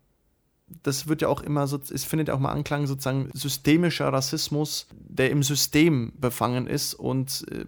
das 0.83 1.07
wird 1.09 1.23
ja 1.23 1.29
auch 1.29 1.43
immer 1.43 1.67
so, 1.67 1.79
es 1.79 2.05
findet 2.05 2.29
ja 2.29 2.35
auch 2.35 2.41
mal 2.41 2.53
Anklang, 2.53 2.87
sozusagen 2.87 3.31
systemischer 3.33 4.13
Rassismus, 4.13 4.87
der 4.93 5.31
im 5.31 5.43
System 5.43 6.13
befangen 6.19 6.67
ist 6.67 6.95
und 6.95 7.45
äh, 7.51 7.65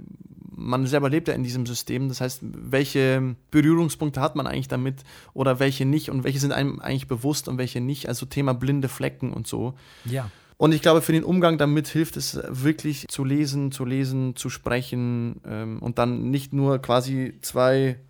man 0.58 0.86
selber 0.86 1.08
lebt 1.08 1.28
ja 1.28 1.34
in 1.34 1.44
diesem 1.44 1.66
System. 1.66 2.08
Das 2.08 2.20
heißt, 2.20 2.40
welche 2.42 3.36
Berührungspunkte 3.50 4.20
hat 4.20 4.34
man 4.34 4.46
eigentlich 4.46 4.68
damit 4.68 5.04
oder 5.32 5.60
welche 5.60 5.86
nicht 5.86 6.10
und 6.10 6.24
welche 6.24 6.40
sind 6.40 6.52
einem 6.52 6.80
eigentlich 6.80 7.06
bewusst 7.06 7.48
und 7.48 7.58
welche 7.58 7.80
nicht. 7.80 8.08
Also 8.08 8.26
Thema 8.26 8.54
blinde 8.54 8.88
Flecken 8.88 9.32
und 9.32 9.46
so. 9.46 9.74
Ja. 10.04 10.30
Und 10.56 10.74
ich 10.74 10.82
glaube, 10.82 11.00
für 11.00 11.12
den 11.12 11.22
Umgang 11.22 11.56
damit 11.56 11.86
hilft 11.86 12.16
es 12.16 12.40
wirklich 12.48 13.06
zu 13.08 13.24
lesen, 13.24 13.70
zu 13.70 13.84
lesen, 13.84 14.34
zu 14.34 14.50
sprechen 14.50 15.40
ähm, 15.46 15.78
und 15.78 15.98
dann 15.98 16.30
nicht 16.30 16.52
nur 16.52 16.80
quasi 16.80 17.38
zwei 17.40 18.00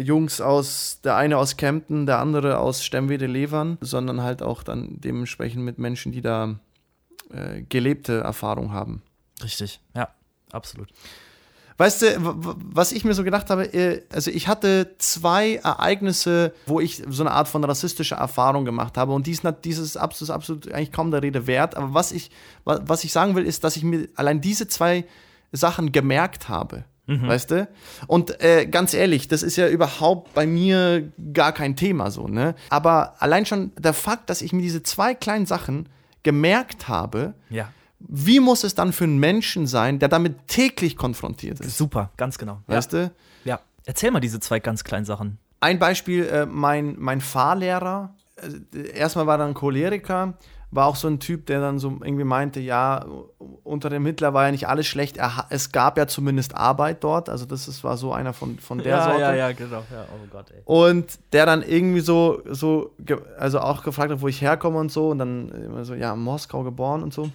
Jungs 0.00 0.40
aus, 0.40 1.00
der 1.04 1.16
eine 1.16 1.38
aus 1.38 1.56
Kempten, 1.56 2.06
der 2.06 2.18
andere 2.18 2.58
aus 2.58 2.84
Stemmwede-Levern, 2.84 3.78
sondern 3.80 4.22
halt 4.22 4.42
auch 4.42 4.62
dann 4.62 5.00
dementsprechend 5.00 5.64
mit 5.64 5.78
Menschen, 5.78 6.12
die 6.12 6.20
da 6.22 6.58
äh, 7.30 7.62
gelebte 7.62 8.20
Erfahrung 8.20 8.72
haben. 8.72 9.02
Richtig, 9.42 9.80
ja, 9.94 10.08
absolut. 10.52 10.88
Weißt 11.76 12.02
du, 12.02 12.06
was 12.20 12.92
ich 12.92 13.04
mir 13.04 13.14
so 13.14 13.24
gedacht 13.24 13.50
habe, 13.50 13.64
äh, 13.74 14.02
also 14.12 14.30
ich 14.30 14.46
hatte 14.46 14.94
zwei 14.98 15.56
Ereignisse, 15.56 16.54
wo 16.66 16.78
ich 16.78 17.02
so 17.08 17.24
eine 17.24 17.32
Art 17.32 17.48
von 17.48 17.64
rassistischer 17.64 18.14
Erfahrung 18.16 18.64
gemacht 18.64 18.96
habe 18.96 19.12
und 19.12 19.26
dies, 19.26 19.42
dieses 19.64 19.86
ist 19.86 19.96
absolut, 19.96 20.30
absolut 20.30 20.72
eigentlich 20.72 20.92
kaum 20.92 21.10
der 21.10 21.22
Rede 21.22 21.48
wert, 21.48 21.76
aber 21.76 21.92
was 21.92 22.12
ich, 22.12 22.30
wa- 22.64 22.80
was 22.86 23.02
ich 23.02 23.12
sagen 23.12 23.34
will, 23.34 23.44
ist, 23.44 23.64
dass 23.64 23.76
ich 23.76 23.82
mir 23.82 24.08
allein 24.14 24.40
diese 24.40 24.68
zwei 24.68 25.04
Sachen 25.50 25.90
gemerkt 25.90 26.48
habe. 26.48 26.84
Weißt 27.06 27.50
du? 27.50 27.68
Und 28.06 28.42
äh, 28.42 28.64
ganz 28.66 28.94
ehrlich, 28.94 29.28
das 29.28 29.42
ist 29.42 29.56
ja 29.56 29.68
überhaupt 29.68 30.32
bei 30.32 30.46
mir 30.46 31.12
gar 31.34 31.52
kein 31.52 31.76
Thema 31.76 32.10
so, 32.10 32.28
ne? 32.28 32.54
Aber 32.70 33.14
allein 33.20 33.44
schon 33.44 33.72
der 33.78 33.92
Fakt, 33.92 34.30
dass 34.30 34.40
ich 34.40 34.52
mir 34.54 34.62
diese 34.62 34.82
zwei 34.82 35.14
kleinen 35.14 35.44
Sachen 35.44 35.88
gemerkt 36.22 36.88
habe, 36.88 37.34
Ja, 37.50 37.68
wie 37.98 38.40
muss 38.40 38.64
es 38.64 38.74
dann 38.74 38.92
für 38.92 39.04
einen 39.04 39.18
Menschen 39.18 39.66
sein, 39.66 39.98
der 39.98 40.08
damit 40.08 40.48
täglich 40.48 40.96
konfrontiert 40.96 41.60
ist? 41.60 41.76
super, 41.76 42.10
ganz 42.16 42.38
genau. 42.38 42.60
Weißt 42.66 42.92
du? 42.94 43.10
Ja. 43.44 43.60
Erzähl 43.86 44.10
mal 44.10 44.20
diese 44.20 44.40
zwei 44.40 44.60
ganz 44.60 44.82
kleinen 44.84 45.04
Sachen. 45.04 45.38
Ein 45.60 45.78
Beispiel, 45.78 46.24
äh, 46.26 46.46
mein, 46.46 46.96
mein 46.98 47.20
Fahrlehrer, 47.20 48.14
äh, 48.74 48.88
erstmal 48.98 49.26
war 49.26 49.38
er 49.38 49.46
ein 49.46 49.54
Choleriker, 49.54 50.34
war 50.74 50.86
auch 50.86 50.96
so 50.96 51.06
ein 51.08 51.20
Typ, 51.20 51.46
der 51.46 51.60
dann 51.60 51.78
so 51.78 51.88
irgendwie 52.02 52.24
meinte, 52.24 52.58
ja, 52.60 53.04
unter 53.62 53.90
dem 53.90 54.04
Hitler 54.06 54.34
war 54.34 54.46
ja 54.46 54.50
nicht 54.50 54.66
alles 54.68 54.86
schlecht, 54.86 55.16
er, 55.16 55.46
es 55.50 55.70
gab 55.72 55.96
ja 55.98 56.06
zumindest 56.06 56.54
Arbeit 56.56 57.04
dort, 57.04 57.28
also 57.28 57.44
das 57.46 57.68
ist, 57.68 57.84
war 57.84 57.96
so 57.96 58.12
einer 58.12 58.32
von, 58.32 58.58
von 58.58 58.78
der 58.78 58.96
Sorte. 59.04 59.20
genau. 59.52 59.84
Ja, 59.92 60.04
oh 60.12 60.26
Gott, 60.30 60.50
ey. 60.50 60.62
Und 60.64 61.06
der 61.32 61.46
dann 61.46 61.62
irgendwie 61.62 62.00
so, 62.00 62.42
so, 62.50 62.90
also 63.38 63.60
auch 63.60 63.82
gefragt 63.82 64.10
hat, 64.10 64.20
wo 64.20 64.28
ich 64.28 64.40
herkomme 64.40 64.78
und 64.78 64.90
so. 64.90 65.10
Und 65.10 65.18
dann 65.18 65.48
immer 65.50 65.84
so, 65.84 65.94
ja, 65.94 66.12
in 66.12 66.20
Moskau 66.20 66.62
geboren 66.64 67.02
und 67.02 67.14
so. 67.14 67.30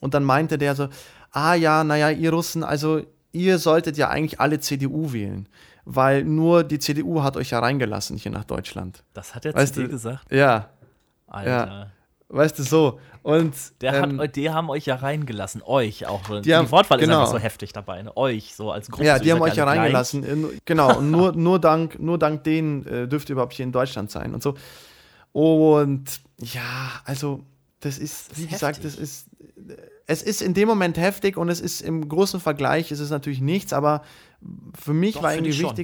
Und 0.00 0.14
dann 0.14 0.24
meinte 0.24 0.58
der 0.58 0.74
so, 0.74 0.88
ah 1.32 1.54
ja, 1.54 1.84
naja, 1.84 2.10
ihr 2.10 2.30
Russen, 2.32 2.64
also 2.64 3.02
ihr 3.32 3.58
solltet 3.58 3.96
ja 3.96 4.08
eigentlich 4.08 4.40
alle 4.40 4.60
CDU 4.60 5.12
wählen. 5.12 5.48
Weil 5.86 6.24
nur 6.24 6.64
die 6.64 6.78
CDU 6.78 7.22
hat 7.22 7.36
euch 7.36 7.50
ja 7.50 7.58
reingelassen 7.58 8.16
hier 8.16 8.32
nach 8.32 8.44
Deutschland. 8.44 9.04
Das 9.12 9.34
hat 9.34 9.44
er 9.44 9.54
Weißt 9.54 9.76
du- 9.76 9.88
gesagt? 9.88 10.32
Ja, 10.32 10.70
Alter. 11.26 11.90
Weißt 12.36 12.58
du 12.58 12.62
so. 12.62 12.98
Und 13.22 13.54
Der 13.80 13.94
ähm, 13.94 14.20
hat, 14.20 14.36
die 14.36 14.50
haben 14.50 14.68
euch 14.68 14.84
ja 14.84 14.96
reingelassen, 14.96 15.62
euch 15.64 16.06
auch. 16.06 16.20
Die, 16.28 16.42
Die 16.42 16.54
haben- 16.54 16.70
Wortwahl 16.70 16.98
ist 17.00 17.06
genau. 17.06 17.20
einfach 17.20 17.32
so 17.32 17.38
heftig 17.38 17.72
dabei, 17.72 18.02
ne? 18.02 18.14
Euch, 18.16 18.54
so 18.54 18.70
als 18.70 18.90
Gruppe. 18.90 19.06
Ja, 19.06 19.18
die 19.18 19.32
haben 19.32 19.40
euch 19.40 19.54
ja 19.54 19.64
gleich. 19.64 19.78
reingelassen. 19.78 20.24
In, 20.24 20.48
genau, 20.66 20.98
und 20.98 21.10
nur, 21.10 21.32
nur, 21.32 21.58
dank, 21.58 21.98
nur 21.98 22.18
dank 22.18 22.44
denen 22.44 22.86
äh, 22.86 23.08
dürft 23.08 23.30
ihr 23.30 23.32
überhaupt 23.34 23.54
hier 23.54 23.64
in 23.64 23.72
Deutschland 23.72 24.10
sein 24.10 24.34
und 24.34 24.42
so. 24.42 24.54
Und 25.32 26.04
ja, 26.38 27.00
also 27.04 27.40
das 27.80 27.98
ist, 27.98 28.30
Das 28.32 28.38
wie 28.38 28.44
ist 28.44 28.50
gesagt, 28.50 28.76
heftig. 28.78 28.92
das 28.92 29.00
ist, 29.00 29.26
es 30.06 30.22
ist 30.22 30.42
in 30.42 30.54
dem 30.54 30.68
Moment 30.68 30.96
heftig 30.98 31.36
und 31.36 31.48
es 31.48 31.60
ist 31.60 31.80
im 31.80 32.08
großen 32.08 32.40
Vergleich, 32.40 32.90
ist 32.92 33.00
es 33.00 33.10
natürlich 33.10 33.40
nichts, 33.40 33.72
aber 33.72 34.02
für 34.78 34.92
mich 34.92 35.14
Doch, 35.14 35.22
war 35.22 35.32
irgendwie 35.34 35.50
ich 35.50 35.60
schon. 35.60 35.74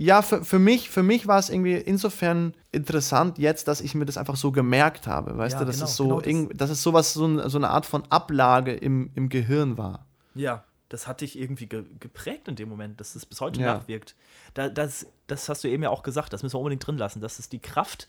Ja, 0.00 0.22
für, 0.22 0.44
für 0.44 0.60
mich, 0.60 0.90
für 0.90 1.02
mich 1.02 1.26
war 1.26 1.40
es 1.40 1.50
irgendwie 1.50 1.74
insofern 1.74 2.54
interessant 2.70 3.36
jetzt, 3.36 3.66
dass 3.66 3.80
ich 3.80 3.96
mir 3.96 4.04
das 4.04 4.16
einfach 4.16 4.36
so 4.36 4.52
gemerkt 4.52 5.08
habe, 5.08 5.36
weißt 5.36 5.54
Ja, 5.54 5.58
du, 5.58 5.64
dass 5.64 5.76
genau, 5.76 5.86
es 5.88 5.96
so, 5.96 6.16
genau 6.18 6.48
das. 6.50 6.56
dass 6.56 6.70
es 6.70 6.82
sowas, 6.84 7.12
so, 7.14 7.26
ein, 7.26 7.48
so 7.50 7.58
eine 7.58 7.70
Art 7.70 7.84
von 7.84 8.04
Ablage 8.08 8.72
im, 8.74 9.10
im 9.16 9.28
Gehirn 9.28 9.76
war. 9.76 10.06
Ja, 10.36 10.62
das 10.88 11.08
hat 11.08 11.20
dich 11.20 11.36
irgendwie 11.36 11.66
ge 11.66 11.84
geprägt 11.98 12.46
in 12.46 12.54
dem 12.54 12.68
Moment, 12.68 13.00
dass 13.00 13.16
es 13.16 13.26
bis 13.26 13.40
heute 13.40 13.60
Ja. 13.60 13.74
nachwirkt. 13.74 14.14
Da, 14.54 14.68
das, 14.68 15.06
das 15.26 15.48
hast 15.48 15.64
du 15.64 15.68
eben 15.68 15.82
ja 15.82 15.90
auch 15.90 16.04
gesagt, 16.04 16.32
das 16.32 16.44
müssen 16.44 16.54
wir 16.54 16.60
unbedingt 16.60 16.86
drin 16.86 16.96
lassen. 16.96 17.20
Das 17.20 17.40
ist 17.40 17.52
die 17.52 17.58
Kraft, 17.58 18.06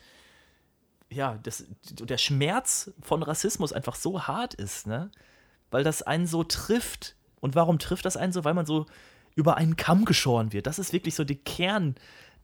ja, 1.10 1.40
das, 1.42 1.66
der 1.90 2.20
Schmerz 2.20 2.92
von 3.02 3.24
Rassismus 3.24 3.74
einfach 3.74 3.96
so 3.96 4.28
hart 4.28 4.54
ist, 4.54 4.86
ne? 4.86 5.10
Weil 5.72 5.84
das 5.84 6.04
einen 6.04 6.28
so 6.28 6.44
trifft. 6.44 7.16
Und 7.40 7.56
warum 7.56 7.80
trifft 7.80 8.06
das 8.06 8.16
einen 8.16 8.32
so? 8.32 8.44
Weil 8.44 8.54
man 8.54 8.68
so 8.68 8.86
über 9.40 9.58
einen 9.58 9.78
Kamm 9.78 10.06
geschoren 10.06 10.52
wird. 10.54 10.68
Das 10.68 10.78
ist 10.80 10.92
wirklich 10.94 11.16
so 11.16 11.24
die 11.24 11.38
Kern, 11.38 11.96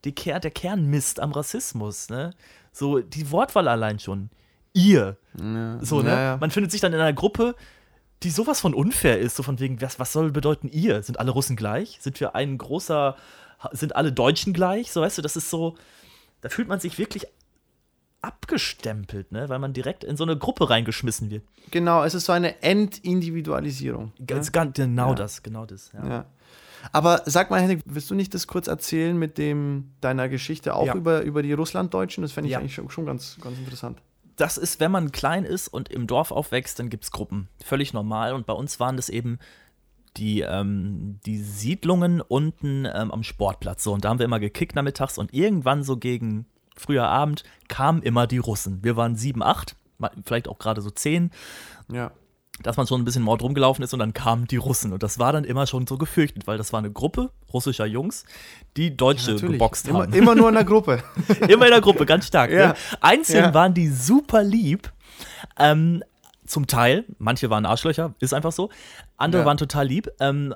die 0.06 0.14
Ker 0.16 0.40
der 0.40 0.52
Kernmist 0.52 1.20
am 1.20 1.32
Rassismus, 1.34 2.10
ne? 2.10 2.34
So 2.72 3.00
die 3.00 3.30
Wortwahl 3.32 3.68
allein 3.68 4.00
schon. 4.00 4.30
Ihr. 4.74 5.18
So, 5.36 6.02
ne? 6.02 6.10
Ja, 6.10 6.22
ja. 6.22 6.38
Man 6.38 6.52
findet 6.52 6.72
sich 6.72 6.82
dann 6.82 6.94
in 6.94 7.00
einer 7.00 7.14
Gruppe, 7.14 7.56
die 8.24 8.30
sowas 8.30 8.60
von 8.62 8.74
unfair 8.74 9.20
ist, 9.20 9.36
so 9.36 9.44
von 9.44 9.60
wegen, 9.60 9.82
was, 9.82 10.00
was 10.00 10.12
soll 10.14 10.32
bedeuten 10.32 10.70
ihr? 10.70 11.04
Sind 11.04 11.20
alle 11.20 11.32
Russen 11.32 11.56
gleich? 11.56 11.98
Sind 12.02 12.20
wir 12.20 12.34
ein 12.36 12.58
großer, 12.58 13.16
sind 13.72 13.96
alle 13.96 14.12
Deutschen 14.12 14.54
gleich? 14.54 14.92
So, 14.92 15.02
weißt 15.02 15.18
du, 15.18 15.22
das 15.22 15.36
ist 15.36 15.50
so, 15.50 15.76
da 16.42 16.50
fühlt 16.50 16.68
man 16.68 16.80
sich 16.80 16.98
wirklich 16.98 17.26
abgestempelt, 18.22 19.32
ne? 19.32 19.50
Weil 19.50 19.60
man 19.60 19.74
direkt 19.74 20.04
in 20.04 20.18
so 20.18 20.24
eine 20.24 20.38
Gruppe 20.38 20.70
reingeschmissen 20.70 21.30
wird. 21.30 21.44
Genau, 21.72 22.04
es 22.04 22.14
ist 22.14 22.26
so 22.26 22.32
eine 22.34 22.62
Entindividualisierung. 22.64 24.14
Ganz, 24.26 24.52
ganz, 24.52 24.76
genau 24.76 25.10
Ja. 25.10 25.16
das, 25.16 25.44
genau 25.44 25.66
das. 25.66 25.92
Ja. 25.94 26.08
Ja. 26.08 26.26
Aber 26.92 27.22
sag 27.26 27.50
mal, 27.50 27.62
Henrik, 27.62 27.82
willst 27.86 28.10
du 28.10 28.16
nicht 28.16 28.34
das 28.34 28.48
kurz 28.48 28.68
erzählen 28.68 29.18
mit 29.18 29.38
dem 29.38 29.92
deiner 30.02 30.30
Geschichte 30.30 30.76
auch 30.76 30.86
Ja. 30.88 30.96
über, 30.96 31.22
über 31.22 31.42
die 31.44 31.54
Russlanddeutschen? 31.54 32.22
Das 32.22 32.32
fände 32.32 32.48
ich 32.48 32.54
Ja. 32.54 32.60
eigentlich 32.60 32.74
schon, 32.76 32.90
schon 32.90 33.06
ganz, 33.06 33.38
ganz 33.42 33.58
interessant. 33.58 34.02
das 34.38 34.58
ist, 34.58 34.80
wenn 34.82 34.92
man 34.92 35.12
klein 35.14 35.46
ist 35.46 35.70
und 35.70 35.88
im 35.90 36.08
Dorf 36.08 36.32
aufwächst, 36.32 36.78
dann 36.80 36.90
gibt 36.90 37.06
es 37.06 37.12
Gruppen. 37.12 37.48
Völlig 37.64 37.94
normal. 37.94 38.34
Und 38.34 38.46
bei 38.46 38.54
uns 38.54 38.80
waren 38.82 38.98
das 38.98 39.08
eben 39.10 39.40
die, 40.18 40.42
ähm, 40.42 41.20
die 41.26 41.38
Siedlungen 41.38 42.20
unten 42.22 42.86
ähm, 42.86 43.12
am 43.12 43.24
Sportplatz. 43.24 43.84
So, 43.84 43.94
und 43.94 44.04
da 44.04 44.10
haben 44.10 44.20
wir 44.20 44.26
immer 44.26 44.40
gekickt 44.42 44.76
nachmittags 44.76 45.18
und 45.18 45.34
irgendwann 45.34 45.84
so 45.84 45.98
gegen 45.98 46.46
früher 46.76 47.08
Abend 47.08 47.44
kamen 47.70 48.02
immer 48.02 48.28
die 48.28 48.38
Russen. 48.38 48.84
Wir 48.84 48.98
waren 48.98 49.16
sieben, 49.16 49.42
acht, 49.42 49.76
vielleicht 50.26 50.48
auch 50.50 50.60
gerade 50.60 50.82
so 50.82 50.90
zehn, 50.90 51.32
Ja. 51.92 52.12
Dass 52.64 52.78
man 52.78 52.88
schon 52.88 53.02
ein 53.02 53.06
bisschen 53.06 53.22
Mord 53.24 53.42
rumgelaufen 53.42 53.84
ist 53.84 53.94
und 53.94 54.00
dann 54.00 54.14
kamen 54.14 54.48
die 54.48 54.56
Russen. 54.58 54.94
Und 54.94 55.04
das 55.04 55.20
war 55.20 55.34
dann 55.34 55.44
immer 55.44 55.68
schon 55.68 55.86
so 55.88 55.98
gefürchtet, 55.98 56.48
weil 56.48 56.58
das 56.58 56.72
war 56.74 56.80
eine 56.80 56.92
Gruppe 56.92 57.32
russischer 57.54 57.86
Jungs, 57.86 58.26
die 58.78 58.96
Deutsche 58.96 59.36
geboxt 59.36 59.88
immer, 59.88 60.04
haben. 60.04 60.14
immer 60.14 60.36
nur 60.36 60.48
in 60.50 60.56
der 60.56 60.64
Gruppe. 60.64 61.04
Immer 61.48 61.66
in 61.66 61.72
der 61.72 61.82
Gruppe, 61.82 62.06
ganz 62.06 62.28
stark. 62.28 62.52
Ja. 62.52 62.68
Ne? 62.70 62.74
Einzeln 63.02 63.46
Ja. 63.46 63.54
waren 63.54 63.74
die 63.74 63.90
super 63.90 64.44
lieb. 64.44 64.92
Ähm, 65.60 66.04
zum 66.46 66.68
Teil, 66.68 67.06
manche 67.18 67.50
waren 67.50 67.66
Arschlöcher, 67.66 68.14
ist 68.20 68.34
einfach 68.34 68.52
so. 68.52 68.70
Andere 69.18 69.42
Ja. 69.42 69.46
waren 69.48 69.58
total 69.58 69.88
lieb. 69.88 70.10
Ähm, 70.20 70.54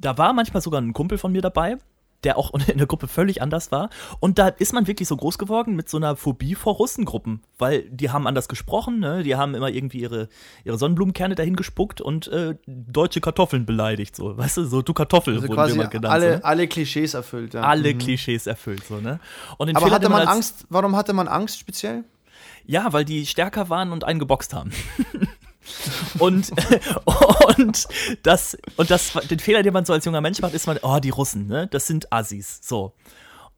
da 0.00 0.16
war 0.18 0.32
manchmal 0.32 0.62
sogar 0.62 0.80
ein 0.80 0.92
Kumpel 0.92 1.18
von 1.18 1.32
mir 1.32 1.42
dabei. 1.42 1.76
Der 2.24 2.36
auch 2.36 2.52
in 2.68 2.78
der 2.78 2.86
Gruppe 2.86 3.06
völlig 3.08 3.40
anders 3.42 3.70
war. 3.70 3.90
Und 4.20 4.38
da 4.38 4.48
ist 4.48 4.72
man 4.72 4.86
wirklich 4.86 5.06
so 5.08 5.16
groß 5.16 5.38
geworden 5.38 5.76
mit 5.76 5.88
so 5.88 5.96
einer 5.98 6.16
Phobie 6.16 6.54
vor 6.56 6.74
Russengruppen, 6.74 7.42
weil 7.58 7.82
die 7.90 8.10
haben 8.10 8.26
anders 8.26 8.48
gesprochen, 8.48 8.98
ne? 8.98 9.22
die 9.22 9.36
haben 9.36 9.54
immer 9.54 9.68
irgendwie 9.68 10.00
ihre, 10.00 10.28
ihre 10.64 10.78
Sonnenblumenkerne 10.78 11.34
dahin 11.36 11.54
gespuckt 11.56 12.00
und 12.00 12.26
äh, 12.28 12.56
deutsche 12.66 13.20
Kartoffeln 13.20 13.66
beleidigt, 13.66 14.16
so, 14.16 14.36
weißt 14.36 14.56
du, 14.58 14.64
so 14.64 14.82
du 14.82 14.92
Kartoffel 14.94 15.34
Also 15.36 15.48
wurden 15.48 15.70
immer 15.74 15.86
genannt. 15.86 16.12
alle, 16.12 16.32
so, 16.32 16.36
ne? 16.38 16.44
alle 16.44 16.66
Klischees 16.68 17.14
erfüllt. 17.14 17.54
Ja. 17.54 17.62
alle 17.62 17.94
Mhm. 17.94 17.98
Klischees 17.98 18.46
erfüllt, 18.46 18.84
so, 18.84 18.96
ne? 18.96 19.20
Und 19.56 19.68
Aber 19.70 19.86
Fehler, 19.86 19.94
hatte 19.94 20.08
man 20.08 20.20
als- 20.22 20.30
Angst? 20.30 20.66
Warum 20.70 20.96
hatte 20.96 21.12
man 21.12 21.28
Angst 21.28 21.58
speziell? 21.58 22.04
Ja, 22.66 22.92
weil 22.92 23.04
die 23.04 23.24
stärker 23.26 23.70
waren 23.70 23.92
und 23.92 24.04
einen 24.04 24.18
geboxt 24.18 24.52
haben. 24.54 24.72
und 26.18 26.50
und 27.56 27.88
das 28.22 28.58
und 28.76 28.90
das 28.90 29.12
den 29.30 29.38
Fehler, 29.38 29.62
den 29.62 29.72
man 29.72 29.84
so 29.84 29.92
als 29.92 30.04
junger 30.04 30.20
Mensch 30.20 30.40
macht, 30.40 30.54
ist 30.54 30.66
man, 30.66 30.78
oh, 30.82 30.98
die 30.98 31.10
Russen, 31.10 31.46
ne? 31.46 31.66
Das 31.68 31.86
sind 31.86 32.12
Assis, 32.12 32.60
so. 32.62 32.94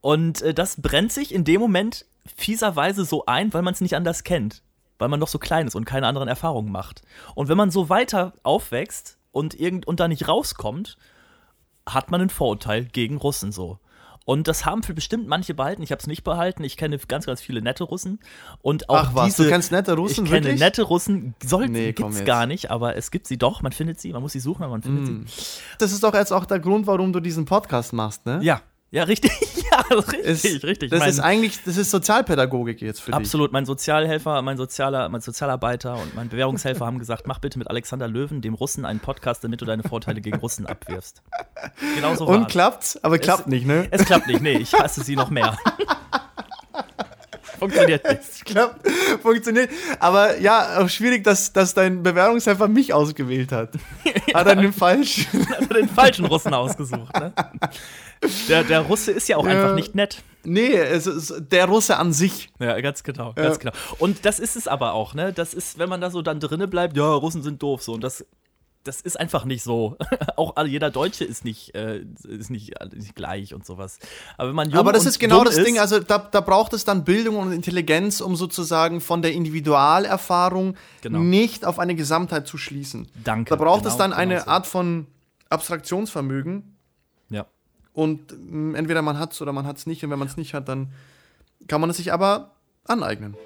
Und 0.00 0.42
äh, 0.42 0.54
das 0.54 0.80
brennt 0.80 1.12
sich 1.12 1.34
in 1.34 1.44
dem 1.44 1.60
Moment 1.60 2.06
fieserweise 2.36 3.04
so 3.04 3.26
ein, 3.26 3.52
weil 3.52 3.62
man 3.62 3.74
es 3.74 3.80
nicht 3.80 3.96
anders 3.96 4.24
kennt, 4.24 4.62
weil 4.98 5.08
man 5.08 5.20
noch 5.20 5.28
so 5.28 5.38
klein 5.38 5.66
ist 5.66 5.74
und 5.74 5.84
keine 5.84 6.06
anderen 6.06 6.28
Erfahrungen 6.28 6.72
macht. 6.72 7.02
Und 7.34 7.48
wenn 7.48 7.56
man 7.56 7.70
so 7.70 7.88
weiter 7.88 8.34
aufwächst 8.42 9.18
und 9.32 9.58
irgend 9.58 9.86
und 9.86 10.00
da 10.00 10.08
nicht 10.08 10.28
rauskommt, 10.28 10.96
hat 11.86 12.10
man 12.10 12.20
ein 12.20 12.30
Vorurteil 12.30 12.84
gegen 12.84 13.16
Russen 13.16 13.52
so. 13.52 13.78
Und 14.26 14.46
das 14.48 14.64
haben 14.66 14.82
für 14.82 14.94
bestimmt 14.94 15.26
manche 15.26 15.54
behalten. 15.54 15.82
Ich 15.82 15.90
habe 15.92 16.00
es 16.00 16.06
nicht 16.06 16.22
behalten. 16.24 16.62
Ich 16.62 16.76
kenne 16.76 16.98
ganz, 17.08 17.26
ganz 17.26 17.40
viele 17.40 17.62
nette 17.62 17.84
Russen. 17.84 18.20
Und 18.62 18.88
auch 18.88 18.96
Ach 18.96 19.14
was, 19.14 19.24
diese, 19.26 19.44
du 19.44 19.48
kennst 19.50 19.72
nette 19.72 19.94
Russen, 19.94 20.24
Ich 20.24 20.30
kenne 20.30 20.44
wirklich? 20.46 20.60
nette 20.60 20.82
Russen. 20.82 21.34
Soll, 21.44 21.68
Nee, 21.68 21.92
gibt's 21.92 22.18
jetzt. 22.18 22.26
gar 22.26 22.46
nicht, 22.46 22.70
aber 22.70 22.96
es 22.96 23.10
gibt 23.10 23.26
sie 23.26 23.38
doch. 23.38 23.62
Man 23.62 23.72
findet 23.72 24.00
sie. 24.00 24.12
Man 24.12 24.22
muss 24.22 24.32
sie 24.32 24.40
suchen, 24.40 24.62
aber 24.62 24.72
man 24.72 24.82
findet 24.82 25.08
Mm. 25.08 25.24
Das 25.78 25.92
ist 25.92 26.02
doch 26.04 26.14
jetzt 26.14 26.32
auch 26.32 26.44
der 26.44 26.60
Grund, 26.60 26.86
warum 26.86 27.12
du 27.12 27.20
diesen 27.20 27.44
Podcast 27.46 27.92
machst, 27.92 28.26
ne? 28.26 28.40
sie. 28.40 28.46
Ja, 28.46 28.60
ja, 28.90 29.04
richtig. 29.04 29.30
ja, 29.70 29.80
richtig, 29.96 30.20
Ist, 30.54 30.64
richtig. 30.64 30.90
Das 30.90 31.00
Mein- 31.00 31.08
ist 31.10 31.20
eigentlich, 31.20 31.62
das 31.64 31.76
ist 31.76 31.90
Sozialpädagogik 31.90 32.80
jetzt 32.82 33.00
für 33.00 33.06
dich. 33.12 33.14
Absolut, 33.14 33.52
mein 33.52 33.64
Sozialhelfer, 33.66 34.42
mein 34.42 34.56
Sozialer, 34.56 35.08
mein 35.08 35.20
Sozialarbeiter 35.20 35.94
und 35.94 36.14
mein 36.14 36.28
Bewährungshelfer 36.28 36.84
haben 36.86 36.98
gesagt, 36.98 37.26
mach 37.26 37.38
bitte 37.38 37.58
mit 37.58 37.68
Alexander 37.68 38.08
Löwen, 38.08 38.40
dem 38.42 38.54
Russen, 38.54 38.84
einen 38.84 39.00
Podcast, 39.00 39.44
damit 39.44 39.60
du 39.60 39.64
deine 39.64 39.82
Vorteile 39.84 40.20
gegen 40.20 40.38
Russen 40.38 40.66
abwirfst. 40.66 41.22
Genau 41.94 42.14
so 42.14 42.26
Und 42.26 42.42
war's. 42.42 42.52
klappt, 42.52 42.98
aber 43.02 43.18
klappt 43.18 43.46
nicht, 43.46 43.66
ne? 43.66 43.86
Es 43.90 44.04
klappt 44.04 44.26
nicht, 44.26 44.40
nee, 44.40 44.56
ich 44.58 44.72
hasse 44.74 45.02
sie 45.02 45.16
noch 45.16 45.30
mehr. 45.30 45.56
Funktioniert 47.60 48.02
nicht. 48.08 48.44
klappt, 48.44 48.88
funktioniert. 49.22 49.70
Aber 50.00 50.38
ja, 50.40 50.80
auch 50.80 50.88
schwierig, 50.88 51.22
dass, 51.22 51.52
dass 51.52 51.74
dein 51.74 52.02
Bewerbungshelfer 52.02 52.66
mich 52.66 52.92
ausgewählt 52.92 53.52
hat. 53.52 53.74
Hat 54.34 54.46
er 54.48 54.56
den 54.56 54.72
falsch? 54.72 55.26
Hat 55.50 55.70
er 55.70 55.76
den 55.76 55.88
falschen 55.88 56.24
Russen 56.24 56.52
ausgesucht, 56.54 57.14
ne? 57.20 57.32
Der, 58.48 58.64
der 58.64 58.80
Russe 58.80 59.12
ist 59.12 59.28
ja 59.28 59.36
auch 59.36 59.44
Ja. 59.46 59.52
einfach 59.52 59.74
nicht 59.74 59.94
nett. 59.94 60.22
Nee, 60.42 60.72
es 60.74 61.06
ist 61.06 61.34
der 61.52 61.66
Russe 61.66 61.96
an 61.98 62.12
sich. 62.12 62.50
Ja, 62.58 62.80
ganz 62.80 63.02
genau, 63.02 63.32
ganz 63.34 63.58
genau. 63.58 63.72
Und 63.98 64.24
das 64.24 64.38
ist 64.40 64.56
es 64.56 64.66
aber 64.66 64.94
auch, 64.94 65.12
ne? 65.14 65.32
Das 65.32 65.52
ist, 65.54 65.78
wenn 65.78 65.88
man 65.88 66.00
da 66.00 66.10
so 66.10 66.22
dann 66.22 66.40
drinne 66.40 66.66
bleibt, 66.66 66.96
ja, 66.96 67.12
Russen 67.12 67.42
sind 67.42 67.62
doof 67.62 67.82
so 67.82 67.92
und 67.92 68.02
das 68.02 68.24
das 68.84 69.00
ist 69.00 69.20
einfach 69.20 69.44
nicht 69.44 69.62
so. 69.62 69.96
auch 70.36 70.54
jeder 70.64 70.90
Deutsche 70.90 71.24
ist 71.24 71.44
nicht, 71.44 71.74
äh, 71.74 72.04
ist 72.26 72.50
nicht, 72.50 72.72
nicht 72.94 73.14
gleich 73.14 73.52
und 73.54 73.66
sowas. 73.66 73.98
Aber 74.38 74.48
wenn 74.48 74.56
man 74.56 74.70
jung 74.70 74.78
Aber 74.78 74.92
das 74.92 75.04
ist 75.06 75.18
genau 75.18 75.44
das 75.44 75.56
Ding, 75.56 75.74
ist, 75.74 75.80
also 75.80 76.00
da, 76.00 76.18
da 76.18 76.40
braucht 76.40 76.72
es 76.72 76.84
dann 76.84 77.04
Bildung 77.04 77.36
und 77.36 77.52
Intelligenz, 77.52 78.20
um 78.20 78.36
sozusagen 78.36 79.00
von 79.00 79.22
der 79.22 79.32
Individualerfahrung 79.32 80.76
Genau. 81.02 81.18
nicht 81.18 81.64
auf 81.64 81.78
eine 81.78 81.94
Gesamtheit 81.94 82.46
zu 82.46 82.56
schließen. 82.58 83.08
Danke, 83.22 83.50
Da 83.50 83.56
braucht 83.56 83.82
genau, 83.82 83.90
es 83.92 83.98
dann 83.98 84.12
eine 84.12 84.34
genau 84.34 84.44
so. 84.44 84.50
Art 84.50 84.66
von 84.66 85.06
Abstraktionsvermögen 85.50 86.76
ja. 87.28 87.46
und 87.92 88.32
mh, 88.32 88.78
entweder 88.78 89.02
man 89.02 89.18
hat 89.18 89.32
es 89.32 89.42
oder 89.42 89.52
man 89.52 89.66
hat 89.66 89.76
es 89.78 89.86
nicht 89.86 90.02
und 90.04 90.10
wenn 90.10 90.18
man 90.18 90.28
es 90.28 90.36
nicht 90.36 90.54
hat, 90.54 90.68
dann 90.68 90.92
kann 91.68 91.80
man 91.80 91.90
es 91.90 91.96
sich 91.98 92.12
aber 92.12 92.52
aneignen. 92.84 93.36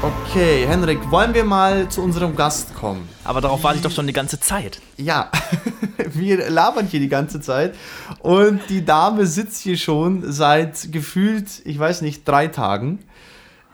Okay, 0.00 0.64
Henrik, 0.64 1.10
wollen 1.10 1.34
wir 1.34 1.42
mal 1.42 1.88
zu 1.88 2.02
unserem 2.02 2.36
Gast 2.36 2.72
kommen? 2.76 3.08
Aber 3.24 3.40
darauf 3.40 3.64
warte 3.64 3.78
ich 3.78 3.82
doch 3.82 3.90
schon 3.90 4.06
die 4.06 4.12
ganze 4.12 4.38
Zeit. 4.38 4.80
Ja, 4.96 5.28
wir 6.12 6.48
labern 6.48 6.86
hier 6.86 7.00
die 7.00 7.08
ganze 7.08 7.40
Zeit 7.40 7.74
und 8.20 8.60
die 8.68 8.84
Dame 8.84 9.26
sitzt 9.26 9.60
hier 9.60 9.76
schon 9.76 10.30
seit 10.30 10.92
gefühlt, 10.92 11.46
ich 11.64 11.76
weiß 11.76 12.02
nicht, 12.02 12.28
drei 12.28 12.46
Tagen. 12.46 13.00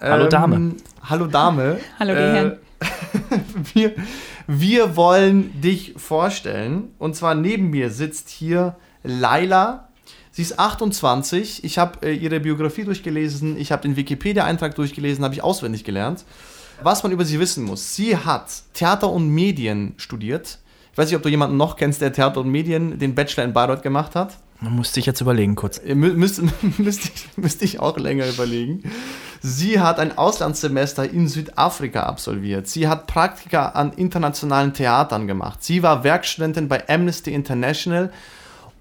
Hallo 0.01 0.27
Dame. 0.27 0.57
Ähm, 0.57 0.77
hallo 1.03 1.27
Dame. 1.27 1.79
Hallo, 1.99 2.15
die 2.15 2.21
Herren. 2.21 2.59
wir, 3.75 3.93
wir 4.47 4.97
wollen 4.97 5.61
dich 5.61 5.93
vorstellen 5.99 6.95
und 6.99 7.15
zwar 7.15 7.35
neben 7.35 7.69
mir 7.69 7.91
sitzt 7.91 8.31
hier 8.31 8.77
Laila. 9.03 9.89
Sie 10.37 10.43
ist 10.43 10.59
28. 10.59 11.63
Ich 11.63 11.79
habe 11.79 12.05
äh, 12.07 12.13
ihre 12.13 12.41
Biografie 12.41 12.83
durchgelesen, 12.83 13.57
ich 13.57 13.71
habe 13.71 13.83
den 13.83 13.95
Wikipedia-Eintrag 13.97 14.75
durchgelesen, 14.75 15.23
habe 15.25 15.33
ich 15.35 15.45
auswendig 15.45 15.85
gelernt. 15.85 16.25
Was 16.83 17.05
man 17.05 17.13
über 17.13 17.25
sie 17.25 17.39
wissen 17.39 17.63
muss. 17.65 17.95
Sie 17.95 18.17
hat 18.17 18.47
Theater 18.73 19.11
und 19.11 19.29
Medien 19.29 19.95
studiert. 19.97 20.59
Ich 20.91 20.99
weiß 20.99 21.07
nicht, 21.09 21.17
ob 21.17 21.23
du 21.23 21.29
jemanden 21.29 21.57
noch 21.57 21.77
kennst, 21.77 22.01
der 22.01 22.13
Theater 22.13 22.41
und 22.41 22.49
Medien 22.51 22.99
den 22.99 23.15
Bachelor 23.15 23.45
in 23.45 23.53
Bayreuth 23.53 23.83
gemacht 23.85 24.17
hat. 24.17 24.37
Man 24.61 24.75
musste 24.75 24.99
ich 24.99 25.07
jetzt 25.07 25.21
überlegen 25.21 25.55
kurz. 25.55 25.79
Äh, 25.79 25.93
mü- 25.95 26.15
Müsste 26.15 26.43
müsste 26.79 27.11
ich, 27.15 27.29
müsste 27.37 27.65
ich 27.65 27.79
auch 27.79 27.97
länger 27.97 28.29
überlegen. 28.29 28.83
Sie 29.41 29.79
hat 29.79 30.01
ein 30.01 30.19
Auslandssemester 30.19 31.09
in 31.09 31.29
Südafrika 31.29 32.03
absolviert. 32.05 32.67
Sie 32.67 32.89
hat 32.89 33.07
Praktika 33.07 33.69
an 33.69 33.93
internationalen 33.93 34.73
Theatern 34.75 35.29
gemacht. 35.29 35.63
Sie 35.63 35.85
war 35.85 36.03
Werkstudentin 36.03 36.67
bei 36.67 36.89
Amnesty 36.89 37.33
International 37.33 38.11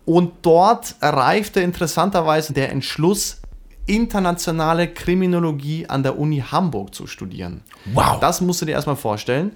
und 0.06 0.34
dort 0.42 0.96
reifte 1.02 1.62
interessanterweise 1.62 2.54
der 2.54 2.72
Entschluss, 2.72 3.42
internationale 3.86 4.88
Kriminologie 4.88 5.88
an 5.88 6.04
der 6.04 6.18
Uni 6.18 6.40
Hamburg 6.40 6.96
zu 6.96 7.08
studieren. 7.08 7.62
Wow. 7.94 8.20
Das 8.20 8.42
musst 8.42 8.62
du 8.62 8.66
dir 8.66 8.74
erstmal 8.74 8.96
vorstellen. 8.96 9.56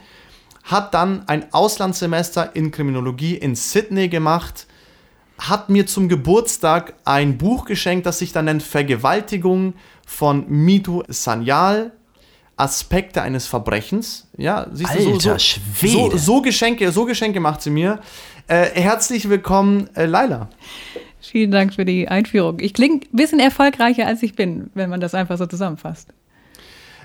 Hat 0.64 0.94
dann 0.94 1.28
ein 1.28 1.54
Auslandssemester 1.54 2.56
in 2.56 2.72
Kriminologie 2.72 3.36
in 3.36 3.56
Sydney 3.56 4.10
gemacht, 4.10 4.68
hat 5.38 5.70
mir 5.70 5.86
zum 5.86 6.10
Geburtstag 6.10 6.96
ein 7.06 7.38
Buch 7.38 7.66
geschenkt, 7.66 8.06
das 8.06 8.20
sich 8.20 8.34
dann 8.34 8.46
nennt 8.46 8.64
Vergewaltigung 8.64 9.76
von 10.06 10.46
Mitu 10.50 11.04
Sanyal. 11.08 11.94
Aspekte 12.58 13.22
eines 13.22 13.48
Verbrechens. 13.48 14.28
Ja, 14.36 14.68
siehst 14.74 14.94
du, 14.96 15.02
so, 15.02 15.10
Alter 15.12 15.34
so, 15.34 15.40
Schwede. 15.40 15.94
so, 15.94 16.18
so 16.18 16.42
Geschenke, 16.42 16.92
so 16.92 17.06
Geschenke 17.06 17.40
macht 17.40 17.62
sie 17.62 17.70
mir. 17.70 18.00
Äh, 18.48 18.66
herzlich 18.74 19.30
willkommen, 19.30 19.90
äh, 19.96 20.06
Laila. 20.06 20.50
Vielen 21.22 21.52
Dank 21.52 21.74
für 21.76 21.86
die 21.86 22.08
Einführung. 22.08 22.60
Ich 22.60 22.74
klinge 22.74 23.02
ein 23.02 23.16
bisschen 23.16 23.40
erfolgreicher, 23.40 24.08
als 24.08 24.24
ich 24.24 24.36
bin, 24.36 24.70
wenn 24.74 24.90
man 24.90 25.00
das 25.00 25.14
einfach 25.14 25.38
so 25.38 25.46
zusammenfasst. 25.46 26.10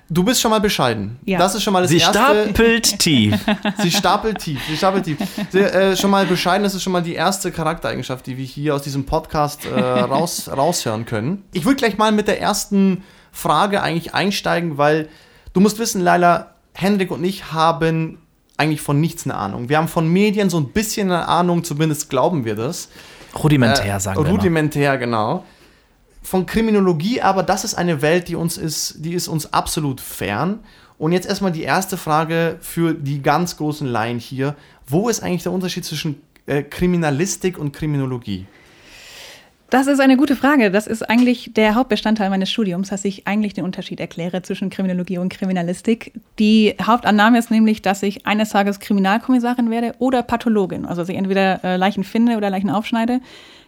Du 0.08 0.24
bist 0.24 0.40
schon 0.40 0.50
mal 0.50 0.60
bescheiden. 0.60 1.16
Ja. 1.24 1.38
Das 1.38 1.54
ist 1.54 1.62
schon 1.62 1.72
mal 1.72 1.82
das 1.82 1.90
Sie 1.90 1.98
erste. 1.98 2.18
stapelt 2.18 2.98
tief. 2.98 3.34
Sie 3.78 3.90
stapelt 3.90 4.38
tief. 4.38 4.60
Sie 4.68 4.76
stapelt 4.76 5.04
tief. 5.04 5.18
Sie, 5.50 5.58
äh, 5.60 5.96
schon 5.96 6.10
mal 6.10 6.26
bescheiden, 6.26 6.64
das 6.64 6.74
ist 6.74 6.82
schon 6.82 6.92
mal 6.92 7.02
die 7.02 7.14
erste 7.14 7.50
Charaktereigenschaft, 7.50 8.26
die 8.26 8.36
wir 8.36 8.44
hier 8.44 8.74
aus 8.74 8.82
diesem 8.82 9.06
Podcast 9.06 9.64
äh, 9.64 9.80
raus, 9.80 10.50
raushören 10.54 11.06
können. 11.06 11.44
Ich 11.52 11.64
würde 11.64 11.76
gleich 11.76 11.96
mal 11.98 12.12
mit 12.12 12.28
der 12.28 12.40
ersten 12.40 13.02
Frage 13.32 13.82
eigentlich 13.82 14.12
einsteigen, 14.12 14.76
weil 14.76 15.08
du 15.52 15.60
musst 15.60 15.78
wissen, 15.78 16.00
Laila, 16.02 16.54
Hendrik 16.74 17.10
und 17.10 17.22
ich 17.24 17.52
haben 17.52 18.18
eigentlich 18.56 18.80
von 18.80 19.00
nichts 19.00 19.24
eine 19.24 19.34
Ahnung. 19.34 19.68
Wir 19.68 19.78
haben 19.78 19.88
von 19.88 20.08
Medien 20.08 20.50
so 20.50 20.58
ein 20.58 20.68
bisschen 20.68 21.10
eine 21.10 21.28
Ahnung, 21.28 21.64
zumindest 21.64 22.10
glauben 22.10 22.44
wir 22.44 22.54
das. 22.54 22.88
Rudimentär, 23.42 23.96
Äh, 23.96 24.00
sagen 24.00 24.18
wir 24.18 24.24
mal. 24.24 24.30
Rudimentär, 24.30 24.98
genau. 24.98 25.44
Von 26.22 26.46
Kriminologie, 26.46 27.20
aber 27.20 27.42
das 27.42 27.64
ist 27.64 27.74
eine 27.74 28.02
Welt, 28.02 28.28
die 28.28 28.36
uns 28.36 28.56
ist, 28.56 28.96
die 28.98 29.14
ist 29.14 29.26
uns 29.28 29.52
absolut 29.52 30.00
fern. 30.00 30.60
Und 30.98 31.12
jetzt 31.12 31.26
erstmal 31.26 31.50
die 31.50 31.62
erste 31.64 31.96
Frage 31.96 32.58
für 32.60 32.94
die 32.94 33.22
ganz 33.22 33.56
großen 33.56 33.88
Laien 33.88 34.20
hier. 34.20 34.54
Wo 34.86 35.08
ist 35.08 35.22
eigentlich 35.22 35.42
der 35.42 35.50
Unterschied 35.52 35.84
zwischen 35.84 36.20
äh, 36.46 36.62
Kriminalistik 36.62 37.58
und 37.58 37.72
Kriminologie? 37.72 38.46
Das 39.72 39.86
ist 39.86 40.00
eine 40.00 40.18
gute 40.18 40.36
Frage. 40.36 40.70
Das 40.70 40.86
ist 40.86 41.08
eigentlich 41.08 41.54
der 41.54 41.74
Hauptbestandteil 41.74 42.28
meines 42.28 42.50
Studiums, 42.50 42.90
dass 42.90 43.06
ich 43.06 43.26
eigentlich 43.26 43.54
den 43.54 43.64
Unterschied 43.64 44.00
erkläre 44.00 44.42
zwischen 44.42 44.68
Kriminologie 44.68 45.16
und 45.16 45.30
Kriminalistik. 45.30 46.12
Die 46.38 46.74
Hauptannahme 46.82 47.38
ist 47.38 47.50
nämlich, 47.50 47.80
dass 47.80 48.02
ich 48.02 48.26
eines 48.26 48.50
Tages 48.50 48.80
Kriminalkommissarin 48.80 49.70
werde 49.70 49.94
oder 49.98 50.22
Pathologin. 50.22 50.84
Also 50.84 51.00
dass 51.00 51.08
ich 51.08 51.16
entweder 51.16 51.64
äh, 51.64 51.76
Leichen 51.78 52.04
finde 52.04 52.36
oder 52.36 52.50
Leichen 52.50 52.68
aufschneide. 52.68 53.20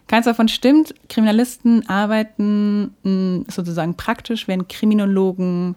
Keins 0.05 0.25
davon 0.25 0.47
stimmt. 0.47 0.93
Kriminalisten 1.09 1.89
arbeiten 1.89 2.93
mh, 3.01 3.45
sozusagen 3.51 3.97
praktisch, 3.97 4.47
während 4.47 4.69
Kriminologen 4.69 5.75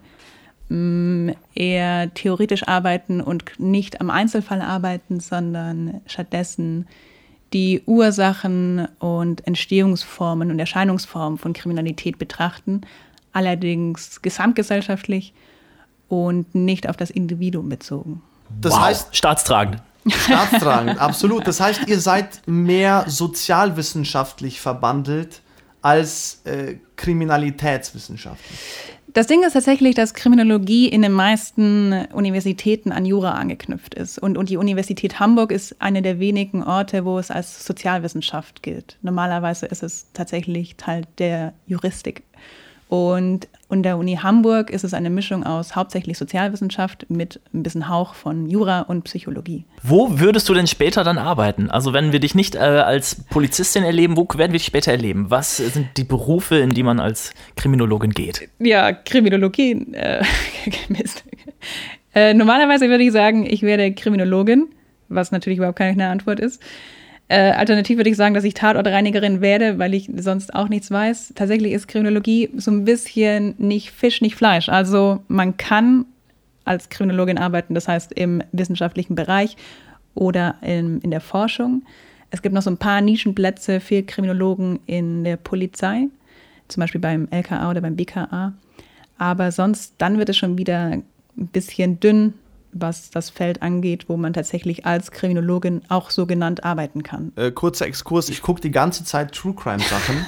mh, 0.69 1.33
eher 1.55 2.13
theoretisch 2.13 2.67
arbeiten 2.67 3.19
und 3.19 3.45
nicht 3.57 3.99
am 3.99 4.11
Einzelfall 4.11 4.61
arbeiten, 4.61 5.21
sondern 5.21 6.01
stattdessen 6.05 6.85
die 7.53 7.81
Ursachen 7.85 8.87
und 8.99 9.45
Entstehungsformen 9.47 10.51
und 10.51 10.59
Erscheinungsformen 10.59 11.37
von 11.37 11.53
Kriminalität 11.53 12.19
betrachten, 12.19 12.81
allerdings 13.33 14.21
gesamtgesellschaftlich 14.21 15.33
und 16.07 16.53
nicht 16.55 16.87
auf 16.89 16.97
das 16.97 17.09
Individuum 17.09 17.69
bezogen. 17.69 18.21
Das 18.61 18.73
wow. 18.73 18.81
heißt, 18.81 19.15
Staatstragend. 19.15 19.81
Staatstragend, 20.07 20.99
absolut. 20.99 21.47
Das 21.47 21.59
heißt, 21.59 21.87
ihr 21.87 21.99
seid 21.99 22.41
mehr 22.47 23.05
sozialwissenschaftlich 23.07 24.59
verbandelt 24.59 25.41
als 25.81 26.41
äh, 26.45 26.77
kriminalitätswissenschaftlich. 26.95 28.59
Das 29.13 29.25
Ding 29.25 29.43
ist 29.43 29.53
tatsächlich, 29.53 29.95
dass 29.95 30.13
Kriminologie 30.13 30.87
in 30.87 31.01
den 31.01 31.13
meisten 31.13 32.05
Universitäten 32.13 32.91
an 32.91 33.05
Jura 33.05 33.31
angeknüpft 33.31 33.95
ist. 33.95 34.19
Und, 34.19 34.37
und 34.37 34.49
die 34.49 34.57
Universität 34.57 35.19
Hamburg 35.19 35.51
ist 35.51 35.81
eine 35.81 36.03
der 36.03 36.19
wenigen 36.19 36.63
Orte, 36.63 37.05
wo 37.05 37.17
es 37.17 37.31
als 37.31 37.65
Sozialwissenschaft 37.65 38.61
gilt. 38.61 38.97
Normalerweise 39.01 39.65
ist 39.65 39.81
es 39.81 40.11
tatsächlich 40.13 40.75
Teil 40.75 41.05
der 41.17 41.53
Juristik. 41.65 42.23
Und 42.89 43.47
an 43.69 43.83
der 43.83 43.99
Uni 43.99 44.15
Hamburg 44.15 44.71
ist 44.71 44.83
es 44.83 44.95
eine 44.95 45.11
Mischung 45.11 45.43
aus 45.43 45.75
hauptsächlich 45.75 46.17
Sozialwissenschaft 46.17 47.05
mit 47.07 47.39
ein 47.53 47.61
bisschen 47.61 47.87
Hauch 47.87 48.15
von 48.15 48.49
Jura 48.49 48.81
und 48.81 49.03
Psychologie. 49.03 49.63
Wo 49.83 50.19
würdest 50.19 50.49
du 50.49 50.55
denn 50.55 50.65
später 50.65 51.03
dann 51.03 51.19
arbeiten? 51.19 51.69
Also 51.69 51.93
wenn 51.93 52.11
wir 52.11 52.19
dich 52.19 52.33
nicht 52.33 52.55
äh, 52.55 52.57
als 52.57 53.23
Polizistin 53.25 53.83
erleben, 53.83 54.17
wo 54.17 54.27
werden 54.35 54.53
wir 54.53 54.57
dich 54.57 54.65
später 54.65 54.91
erleben? 54.91 55.29
Was 55.29 55.57
sind 55.57 55.89
die 55.97 56.03
Berufe, 56.03 56.55
in 56.55 56.71
die 56.71 56.81
man 56.81 56.99
als 56.99 57.31
Kriminologin 57.55 58.09
geht? 58.09 58.49
Ja, 58.57 58.91
Kriminologie. 58.91 59.93
Äh, 59.93 60.23
Mist. 60.89 61.23
Äh, 62.15 62.33
normalerweise 62.33 62.89
würde 62.89 63.03
ich 63.03 63.11
sagen, 63.11 63.45
ich 63.45 63.61
werde 63.61 63.93
Kriminologin, 63.93 64.67
was 65.09 65.31
natürlich 65.31 65.57
überhaupt 65.57 65.77
keine 65.77 66.07
Antwort 66.07 66.39
ist. 66.39 66.59
Äh, 67.29 67.51
alternativ 67.51 67.97
würde 67.97 68.09
ich 68.09 68.17
sagen, 68.17 68.33
dass 68.33 68.43
ich 68.43 68.55
Tatortreinigerin 68.55 69.39
werde, 69.39 69.77
weil 69.77 69.93
ich 69.93 70.09
sonst 70.17 70.53
auch 70.55 70.67
nichts 70.67 70.89
weiß. 70.89 71.33
Tatsächlich 71.35 71.73
ist 71.73 71.87
Kriminologie 71.87 72.49
so 72.57 72.71
ein 72.71 72.85
bisschen 72.85 73.53
nicht 73.59 73.91
Fisch, 73.91 74.21
nicht 74.21 74.35
Fleisch. 74.35 74.67
Also 74.67 75.21
man 75.27 75.55
kann 75.55 76.05
als 76.65 76.89
Kriminologin 76.89 77.37
arbeiten, 77.37 77.75
das 77.75 77.87
heißt 77.87 78.13
im 78.13 78.41
wissenschaftlichen 78.51 79.13
Bereich 79.13 79.57
oder 80.15 80.55
in, 80.63 81.01
in 81.01 81.11
der 81.11 81.21
Forschung. 81.21 81.83
Es 82.31 82.41
gibt 82.41 82.55
noch 82.55 82.63
so 82.63 82.71
ein 82.71 82.77
paar 82.77 82.99
Nischenplätze 83.01 83.79
für 83.79 84.01
Kriminologen 84.01 84.79
in 84.87 85.23
der 85.23 85.37
Polizei, 85.37 86.07
zum 86.67 86.81
Beispiel 86.81 87.01
beim 87.01 87.27
LKA 87.29 87.69
oder 87.69 87.81
beim 87.81 87.95
BKA. 87.95 88.53
Aber 89.19 89.51
sonst, 89.51 89.93
dann 89.99 90.17
wird 90.17 90.29
es 90.29 90.37
schon 90.37 90.57
wieder 90.57 90.85
ein 90.87 91.03
bisschen 91.35 91.99
dünn 91.99 92.33
was 92.81 93.09
das 93.09 93.29
Feld 93.29 93.61
angeht, 93.61 94.05
wo 94.07 94.17
man 94.17 94.33
tatsächlich 94.33 94.85
als 94.85 95.11
Kriminologin 95.11 95.81
auch 95.89 96.09
so 96.09 96.25
genannt 96.25 96.63
arbeiten 96.63 97.03
kann. 97.03 97.31
Äh, 97.35 97.51
kurzer 97.51 97.85
Exkurs, 97.85 98.29
ich 98.29 98.41
gucke 98.41 98.61
die 98.61 98.71
ganze 98.71 99.03
Zeit 99.03 99.33
True 99.33 99.53
Crime 99.53 99.79
Sachen. 99.79 100.25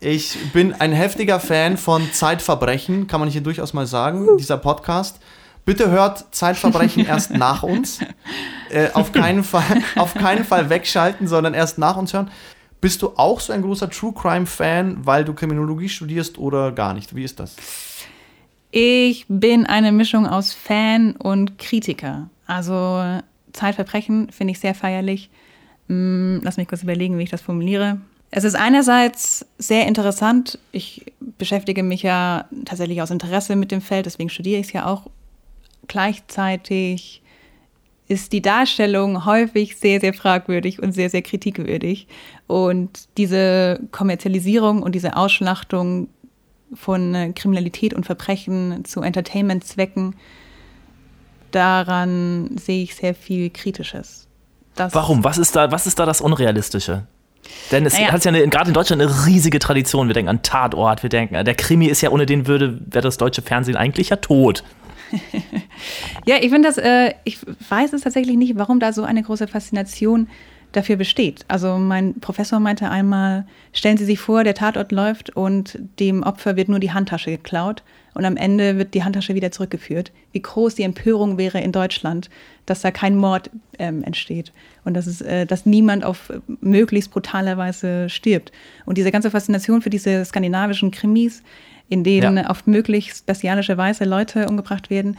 ich 0.00 0.36
bin 0.52 0.72
ein 0.74 0.92
heftiger 0.92 1.40
Fan 1.40 1.76
von 1.76 2.12
Zeitverbrechen, 2.12 3.06
kann 3.06 3.20
man 3.20 3.28
hier 3.28 3.42
durchaus 3.42 3.72
mal 3.72 3.86
sagen, 3.86 4.36
dieser 4.38 4.58
Podcast. 4.58 5.20
Bitte 5.64 5.90
hört 5.90 6.34
Zeitverbrechen 6.34 7.04
erst 7.06 7.30
nach 7.30 7.62
uns. 7.62 8.00
Äh, 8.70 8.90
auf, 8.92 9.12
keinen 9.12 9.44
Fall, 9.44 9.82
auf 9.96 10.12
keinen 10.12 10.44
Fall 10.44 10.68
wegschalten, 10.68 11.26
sondern 11.26 11.54
erst 11.54 11.78
nach 11.78 11.96
uns 11.96 12.12
hören. 12.12 12.30
Bist 12.82 13.00
du 13.00 13.12
auch 13.16 13.40
so 13.40 13.52
ein 13.52 13.62
großer 13.62 13.88
True 13.88 14.12
Crime 14.12 14.44
Fan, 14.44 15.06
weil 15.06 15.24
du 15.24 15.32
Kriminologie 15.32 15.88
studierst 15.88 16.36
oder 16.36 16.70
gar 16.72 16.92
nicht? 16.92 17.16
Wie 17.16 17.24
ist 17.24 17.40
das? 17.40 17.56
Ich 18.70 19.24
bin 19.28 19.66
eine 19.66 19.92
Mischung 19.92 20.26
aus 20.26 20.52
Fan 20.52 21.16
und 21.16 21.58
Kritiker. 21.58 22.28
Also 22.46 23.20
Zeitverbrechen 23.52 24.30
finde 24.30 24.52
ich 24.52 24.60
sehr 24.60 24.74
feierlich. 24.74 25.30
Hm, 25.88 26.40
lass 26.42 26.58
mich 26.58 26.68
kurz 26.68 26.82
überlegen, 26.82 27.18
wie 27.18 27.22
ich 27.22 27.30
das 27.30 27.40
formuliere. 27.40 27.98
Es 28.30 28.44
ist 28.44 28.56
einerseits 28.56 29.46
sehr 29.56 29.86
interessant. 29.86 30.58
Ich 30.70 31.06
beschäftige 31.38 31.82
mich 31.82 32.02
ja 32.02 32.44
tatsächlich 32.66 33.00
aus 33.00 33.10
Interesse 33.10 33.56
mit 33.56 33.70
dem 33.70 33.80
Feld, 33.80 34.04
deswegen 34.04 34.28
studiere 34.28 34.60
ich 34.60 34.66
es 34.66 34.72
ja 34.72 34.86
auch. 34.86 35.06
Gleichzeitig 35.86 37.22
ist 38.06 38.32
die 38.32 38.42
Darstellung 38.42 39.24
häufig 39.24 39.76
sehr, 39.76 40.00
sehr 40.00 40.12
fragwürdig 40.12 40.82
und 40.82 40.92
sehr, 40.92 41.08
sehr 41.10 41.22
kritikwürdig. 41.22 42.06
Und 42.46 43.08
diese 43.16 43.80
Kommerzialisierung 43.92 44.82
und 44.82 44.94
diese 44.94 45.16
Ausschlachtung 45.16 46.08
von 46.74 47.14
äh, 47.14 47.32
Kriminalität 47.32 47.94
und 47.94 48.04
Verbrechen 48.04 48.84
zu 48.84 49.02
Entertainment-Zwecken, 49.02 50.14
daran 51.50 52.56
sehe 52.58 52.82
ich 52.82 52.94
sehr 52.94 53.14
viel 53.14 53.50
Kritisches. 53.50 54.26
Das 54.74 54.94
Warum? 54.94 55.24
Was 55.24 55.38
ist 55.38 55.56
da, 55.56 55.70
was 55.70 55.86
ist 55.86 55.98
da 55.98 56.06
das 56.06 56.20
Unrealistische? 56.20 57.06
Denn 57.70 57.86
es 57.86 57.94
naja. 57.94 58.12
hat 58.12 58.24
ja 58.24 58.32
gerade 58.46 58.68
in 58.68 58.74
Deutschland 58.74 59.02
eine 59.02 59.26
riesige 59.26 59.58
Tradition. 59.58 60.08
Wir 60.08 60.14
denken 60.14 60.28
an 60.28 60.42
Tatort, 60.42 61.02
wir 61.02 61.10
denken, 61.10 61.42
der 61.44 61.54
Krimi 61.54 61.86
ist 61.86 62.00
ja 62.00 62.10
ohne 62.10 62.26
den 62.26 62.46
würde, 62.46 62.78
wäre 62.86 63.02
das 63.02 63.16
deutsche 63.16 63.42
Fernsehen 63.42 63.76
eigentlich 63.76 64.10
ja 64.10 64.16
tot. 64.16 64.64
ja, 66.26 66.36
ich 66.40 66.50
finde 66.50 66.68
das, 66.68 66.76
äh, 66.76 67.14
ich 67.24 67.38
weiß 67.68 67.92
es 67.94 68.02
tatsächlich 68.02 68.36
nicht, 68.36 68.56
warum 68.56 68.80
da 68.80 68.92
so 68.92 69.04
eine 69.04 69.22
große 69.22 69.48
Faszination 69.48 70.28
dafür 70.72 70.96
besteht. 70.96 71.44
Also 71.48 71.78
mein 71.78 72.20
Professor 72.20 72.60
meinte 72.60 72.90
einmal, 72.90 73.46
stellen 73.72 73.96
Sie 73.96 74.04
sich 74.04 74.18
vor, 74.18 74.44
der 74.44 74.54
Tatort 74.54 74.92
läuft 74.92 75.30
und 75.30 75.78
dem 75.98 76.22
Opfer 76.22 76.56
wird 76.56 76.68
nur 76.68 76.78
die 76.78 76.92
Handtasche 76.92 77.30
geklaut 77.30 77.82
und 78.14 78.24
am 78.24 78.36
Ende 78.36 78.76
wird 78.76 78.94
die 78.94 79.04
Handtasche 79.04 79.34
wieder 79.34 79.50
zurückgeführt. 79.50 80.12
Wie 80.32 80.42
groß 80.42 80.74
die 80.74 80.82
Empörung 80.82 81.38
wäre 81.38 81.60
in 81.60 81.72
Deutschland, 81.72 82.28
dass 82.66 82.80
da 82.80 82.90
kein 82.90 83.16
Mord 83.16 83.50
ähm, 83.78 84.02
entsteht 84.02 84.52
und 84.84 84.94
dass, 84.94 85.06
es, 85.06 85.20
äh, 85.20 85.46
dass 85.46 85.66
niemand 85.66 86.04
auf 86.04 86.32
möglichst 86.60 87.10
brutale 87.12 87.56
Weise 87.56 88.08
stirbt. 88.10 88.52
Und 88.84 88.98
diese 88.98 89.12
ganze 89.12 89.30
Faszination 89.30 89.82
für 89.82 89.90
diese 89.90 90.24
skandinavischen 90.24 90.90
Krimis, 90.90 91.42
in 91.88 92.04
denen 92.04 92.36
ja. 92.36 92.46
auf 92.48 92.66
möglichst 92.66 93.24
bestialische 93.24 93.78
Weise 93.78 94.04
Leute 94.04 94.46
umgebracht 94.48 94.90
werden, 94.90 95.16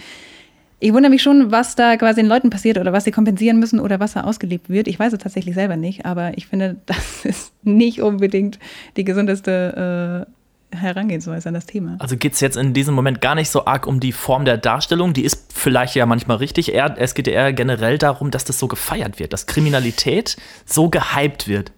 ich 0.80 0.94
wundere 0.94 1.10
mich 1.10 1.22
schon, 1.22 1.52
was 1.52 1.76
da 1.76 1.98
quasi 1.98 2.22
den 2.22 2.30
Leuten 2.30 2.50
passiert 2.50 2.78
oder 2.78 2.94
was 2.94 3.04
sie 3.04 3.12
kompensieren 3.12 3.60
müssen 3.60 3.80
oder 3.80 4.00
was 4.00 4.13
da 4.13 4.22
ausgelebt 4.22 4.70
wird. 4.70 4.88
Ich 4.88 4.98
weiß 4.98 5.13
es 5.13 5.20
tatsächlich 5.20 5.56
selber 5.56 5.76
nicht, 5.76 6.06
aber 6.06 6.38
ich 6.38 6.48
finde, 6.48 6.78
das 6.86 7.26
ist 7.26 7.54
nicht 7.63 8.02
unbedingt 8.02 8.60
die 8.96 9.04
gesundeste 9.04 10.28
äh, 10.28 10.34
Herangehensweise 10.72 11.50
an 11.50 11.56
das 11.56 11.65
Thema. 11.65 11.98
Also 12.00 12.15
geht 12.15 12.34
es 12.34 12.39
jetzt 12.42 12.56
in 12.56 12.74
diesem 12.74 12.94
Moment 12.94 13.22
gar 13.22 13.36
nicht 13.36 13.50
so 13.50 13.65
arg 13.65 13.88
um 13.88 14.00
die 14.00 14.12
Form 14.12 14.46
der 14.46 14.58
Darstellung, 14.58 15.13
die 15.13 15.24
ist 15.24 15.52
vielleicht 15.54 15.96
ja 15.96 16.06
manchmal 16.06 16.38
richtig. 16.38 16.74
Eher, 16.74 16.96
es 16.98 17.15
geht 17.15 17.28
eher 17.28 17.52
generell 17.54 17.98
darum, 17.98 18.32
dass 18.32 18.46
das 18.46 18.60
so 18.60 18.68
gefeiert 18.68 19.20
wird, 19.20 19.34
dass 19.34 19.48
Kriminalität 19.48 20.38
so 20.65 20.89
gehypt 20.89 21.48
wird. 21.48 21.72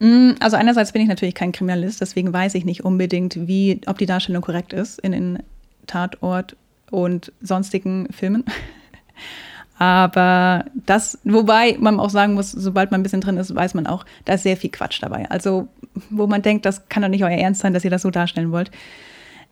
Mm, 0.00 0.32
also 0.40 0.56
einerseits 0.56 0.92
bin 0.92 1.02
ich 1.02 1.08
natürlich 1.08 1.34
kein 1.34 1.52
Kriminalist, 1.52 2.00
deswegen 2.00 2.32
weiß 2.32 2.54
ich 2.54 2.64
nicht 2.64 2.84
unbedingt, 2.84 3.46
wie, 3.46 3.82
ob 3.86 3.98
die 3.98 4.06
Darstellung 4.06 4.42
korrekt 4.42 4.72
ist 4.72 4.98
in 4.98 5.12
den 5.12 5.38
Tatort 5.86 6.56
und 6.92 7.32
sonstigen 7.40 8.06
Filmen. 8.12 8.44
Aber 9.78 10.66
das, 10.86 11.18
wobei 11.24 11.76
man 11.80 11.98
auch 11.98 12.10
sagen 12.10 12.34
muss, 12.34 12.52
sobald 12.52 12.92
man 12.92 13.00
ein 13.00 13.02
bisschen 13.02 13.20
drin 13.20 13.36
ist, 13.36 13.52
weiß 13.52 13.74
man 13.74 13.88
auch, 13.88 14.04
da 14.24 14.34
ist 14.34 14.44
sehr 14.44 14.56
viel 14.56 14.70
Quatsch 14.70 15.02
dabei. 15.02 15.28
Also, 15.28 15.66
wo 16.08 16.28
man 16.28 16.42
denkt, 16.42 16.66
das 16.66 16.88
kann 16.88 17.02
doch 17.02 17.08
nicht 17.08 17.24
euer 17.24 17.30
Ernst 17.30 17.62
sein, 17.62 17.74
dass 17.74 17.84
ihr 17.84 17.90
das 17.90 18.02
so 18.02 18.10
darstellen 18.10 18.52
wollt. 18.52 18.70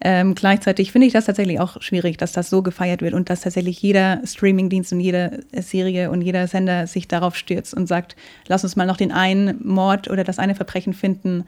Ähm, 0.02 0.34
gleichzeitig 0.34 0.92
finde 0.92 1.08
ich 1.08 1.12
das 1.12 1.26
tatsächlich 1.26 1.60
auch 1.60 1.82
schwierig, 1.82 2.16
dass 2.16 2.32
das 2.32 2.48
so 2.48 2.62
gefeiert 2.62 3.02
wird 3.02 3.12
und 3.12 3.28
dass 3.28 3.40
tatsächlich 3.40 3.82
jeder 3.82 4.20
Streamingdienst 4.24 4.92
und 4.92 5.00
jede 5.00 5.40
Serie 5.52 6.10
und 6.10 6.22
jeder 6.22 6.46
Sender 6.46 6.86
sich 6.86 7.06
darauf 7.06 7.36
stürzt 7.36 7.74
und 7.74 7.86
sagt, 7.86 8.16
lass 8.46 8.64
uns 8.64 8.76
mal 8.76 8.86
noch 8.86 8.96
den 8.96 9.12
einen 9.12 9.58
Mord 9.62 10.08
oder 10.08 10.24
das 10.24 10.38
eine 10.38 10.54
Verbrechen 10.54 10.94
finden, 10.94 11.44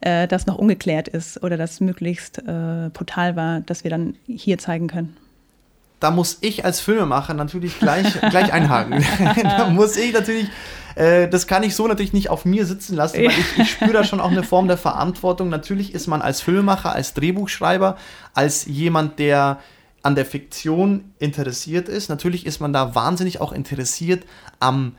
äh, 0.00 0.28
das 0.28 0.46
noch 0.46 0.56
ungeklärt 0.56 1.08
ist 1.08 1.42
oder 1.42 1.56
das 1.56 1.80
möglichst 1.80 2.38
äh, 2.38 2.90
brutal 2.92 3.36
war, 3.36 3.60
dass 3.60 3.84
wir 3.84 3.90
dann 3.90 4.16
hier 4.26 4.58
zeigen 4.58 4.88
können. 4.88 5.16
Da 6.00 6.12
muss 6.12 6.38
ich 6.40 6.64
als 6.64 6.80
Filmemacher 6.80 7.34
natürlich 7.34 7.78
gleich, 7.78 8.20
gleich 8.30 8.52
einhaken. 8.52 9.04
da 9.42 9.68
muss 9.68 9.96
ich 9.96 10.12
natürlich, 10.12 10.48
äh, 10.94 11.28
das 11.28 11.46
kann 11.48 11.64
ich 11.64 11.74
so 11.74 11.88
natürlich 11.88 12.12
nicht 12.12 12.30
auf 12.30 12.44
mir 12.44 12.66
sitzen 12.66 12.94
lassen, 12.94 13.18
weil 13.18 13.30
ich, 13.30 13.58
ich 13.58 13.70
spüre 13.70 13.92
da 13.92 14.04
schon 14.04 14.20
auch 14.20 14.30
eine 14.30 14.44
Form 14.44 14.68
der 14.68 14.78
Verantwortung. 14.78 15.48
Natürlich 15.48 15.94
ist 15.94 16.06
man 16.06 16.22
als 16.22 16.40
Filmemacher, 16.40 16.92
als 16.92 17.14
Drehbuchschreiber, 17.14 17.96
als 18.34 18.66
jemand, 18.66 19.18
der 19.18 19.58
an 20.02 20.14
der 20.14 20.24
Fiktion 20.24 21.12
interessiert 21.18 21.88
ist, 21.88 22.08
natürlich 22.08 22.46
ist 22.46 22.60
man 22.60 22.72
da 22.72 22.94
wahnsinnig 22.94 23.40
auch 23.40 23.52
interessiert 23.52 24.24
am 24.60 24.94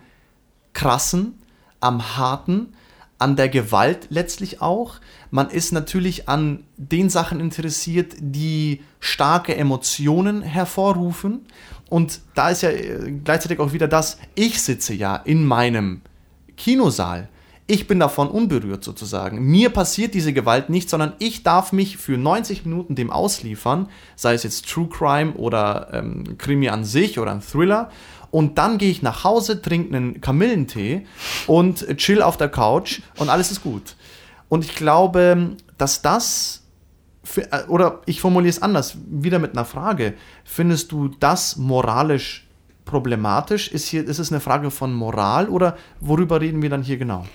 krassen, 0.74 1.42
am 1.80 2.18
harten, 2.18 2.74
an 3.20 3.36
der 3.36 3.50
Gewalt 3.50 4.08
letztlich 4.10 4.62
auch. 4.62 4.96
Man 5.30 5.50
ist 5.50 5.72
natürlich 5.72 6.28
an 6.28 6.64
den 6.78 7.10
Sachen 7.10 7.40
interessiert, 7.40 8.16
die 8.20 8.82
starke 9.00 9.56
Emotionen 9.56 10.42
hervorrufen. 10.42 11.46
Und 11.90 12.22
da 12.34 12.50
ist 12.50 12.64
ja 12.64 12.70
äh, 12.70 13.12
gleichzeitig 13.24 13.60
auch 13.60 13.74
wieder 13.74 13.88
das, 13.88 14.18
ich 14.36 14.62
sitze 14.62 14.94
ja 14.94 15.16
in 15.18 15.46
meinem 15.46 16.02
Kinosaal. 16.58 17.30
Ich 17.72 17.86
bin 17.86 18.00
davon 18.00 18.30
unberührt 18.30 18.84
sozusagen. 18.84 19.44
Mir 19.44 19.70
passiert 19.70 20.16
diese 20.16 20.34
Gewalt 20.34 20.72
nicht, 20.72 20.90
sondern 20.90 21.14
ich 21.20 21.44
darf 21.44 21.72
mich 21.72 21.98
für 21.98 22.18
90 22.18 22.66
Minuten 22.66 22.96
dem 22.96 23.12
ausliefern, 23.12 23.90
sei 24.16 24.34
es 24.34 24.42
jetzt 24.42 24.68
True 24.68 24.88
Crime 24.90 25.34
oder 25.34 25.90
ähm, 25.94 26.36
Krimi 26.40 26.70
an 26.70 26.84
sich 26.84 27.20
oder 27.20 27.30
ein 27.30 27.44
Thriller. 27.44 27.92
Und 28.32 28.58
dann 28.58 28.80
gehe 28.80 28.90
ich 28.90 29.04
nach 29.04 29.24
Hause, 29.24 29.62
trinke 29.62 29.96
einen 29.96 30.20
Kamillentee 30.20 31.06
und 31.46 31.86
chill 31.98 32.24
auf 32.24 32.38
der 32.38 32.50
Couch 32.50 33.02
und 33.18 33.30
alles 33.30 33.52
ist 33.52 33.62
gut. 33.62 33.96
Und 34.48 34.66
ich 34.66 34.74
glaube, 34.74 35.52
dass 35.78 36.02
das, 36.02 36.64
für, 37.24 37.48
oder 37.68 38.02
ich 38.08 38.20
formuliere 38.20 38.50
es 38.50 38.64
anders, 38.64 38.98
wieder 39.08 39.38
mit 39.38 39.52
einer 39.52 39.66
Frage, 39.66 40.16
findest 40.44 40.92
du 40.92 41.10
das 41.20 41.56
moralisch 41.58 42.49
problematisch? 42.90 43.72
Ist, 43.72 43.88
hier, 43.88 44.06
ist 44.06 44.20
es 44.20 44.32
eine 44.32 44.42
Frage 44.42 44.72
von 44.72 44.94
Moral 44.94 45.48
oder 45.48 45.78
worüber 46.00 46.42
reden 46.42 46.62
wir 46.62 46.70
dann 46.70 46.82
hier 46.82 46.98
genau? 46.98 47.26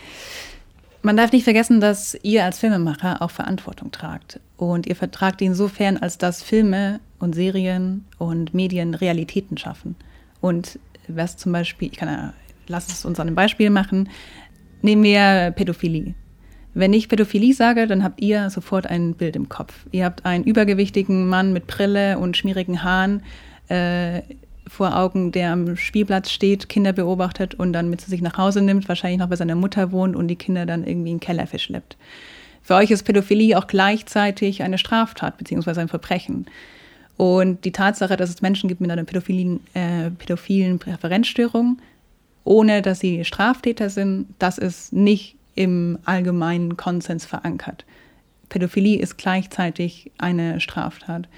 Man 1.02 1.16
darf 1.16 1.32
nicht 1.32 1.44
vergessen, 1.44 1.80
dass 1.80 2.16
ihr 2.22 2.44
als 2.44 2.58
Filmemacher 2.58 3.22
auch 3.22 3.30
Verantwortung 3.30 3.92
tragt. 3.92 4.40
Und 4.56 4.86
ihr 4.86 4.96
vertragt 4.96 5.42
insofern, 5.42 5.96
als 5.96 6.18
dass 6.18 6.42
Filme 6.42 6.98
und 7.18 7.34
Serien 7.34 8.04
und 8.18 8.54
Medien 8.54 8.94
Realitäten 8.94 9.56
schaffen. 9.58 9.96
Und 10.40 10.78
was 11.06 11.36
zum 11.36 11.52
Beispiel, 11.52 11.90
ich 11.92 11.98
kann 11.98 12.08
ja, 12.08 12.32
lass 12.66 12.88
es 12.88 13.04
uns 13.04 13.20
an 13.20 13.28
einem 13.28 13.36
Beispiel 13.36 13.70
machen, 13.70 14.08
nehmen 14.82 15.02
wir 15.02 15.52
Pädophilie. 15.54 16.14
Wenn 16.72 16.92
ich 16.92 17.08
Pädophilie 17.08 17.54
sage, 17.54 17.86
dann 17.86 18.02
habt 18.02 18.20
ihr 18.20 18.50
sofort 18.50 18.86
ein 18.86 19.14
Bild 19.14 19.36
im 19.36 19.48
Kopf. 19.48 19.74
Ihr 19.92 20.04
habt 20.04 20.24
einen 20.24 20.42
übergewichtigen 20.42 21.28
Mann 21.28 21.52
mit 21.52 21.66
Brille 21.68 22.18
und 22.18 22.36
schmierigen 22.36 22.82
Haaren 22.82 23.22
äh, 23.68 24.22
vor 24.66 24.96
Augen, 24.96 25.32
der 25.32 25.52
am 25.52 25.76
Spielplatz 25.76 26.30
steht, 26.30 26.68
Kinder 26.68 26.92
beobachtet 26.92 27.54
und 27.54 27.72
dann 27.72 27.90
mit 27.90 28.00
zu 28.00 28.10
sich 28.10 28.22
nach 28.22 28.38
Hause 28.38 28.62
nimmt, 28.62 28.88
wahrscheinlich 28.88 29.18
noch 29.18 29.28
bei 29.28 29.36
seiner 29.36 29.54
Mutter 29.54 29.92
wohnt 29.92 30.16
und 30.16 30.28
die 30.28 30.36
Kinder 30.36 30.66
dann 30.66 30.86
irgendwie 30.86 31.10
in 31.10 31.16
den 31.16 31.20
Keller 31.20 31.46
verschleppt. 31.46 31.96
Für 32.62 32.76
euch 32.76 32.90
ist 32.90 33.02
Pädophilie 33.02 33.58
auch 33.58 33.66
gleichzeitig 33.66 34.62
eine 34.62 34.78
Straftat 34.78 35.36
bzw. 35.36 35.80
ein 35.80 35.88
Verbrechen. 35.88 36.46
Und 37.16 37.64
die 37.64 37.72
Tatsache, 37.72 38.16
dass 38.16 38.30
es 38.30 38.42
Menschen 38.42 38.68
gibt 38.68 38.80
mit 38.80 38.90
einer 38.90 39.04
pädophilen, 39.04 39.60
äh, 39.74 40.10
pädophilen 40.10 40.78
Präferenzstörung, 40.78 41.78
ohne 42.42 42.82
dass 42.82 43.00
sie 43.00 43.24
Straftäter 43.24 43.90
sind, 43.90 44.26
das 44.38 44.58
ist 44.58 44.92
nicht 44.92 45.36
im 45.54 45.98
allgemeinen 46.04 46.76
Konsens 46.76 47.24
verankert. 47.24 47.84
Pädophilie 48.48 48.98
ist 48.98 49.16
gleichzeitig 49.18 50.10
eine 50.18 50.60
Straftat. 50.60 51.28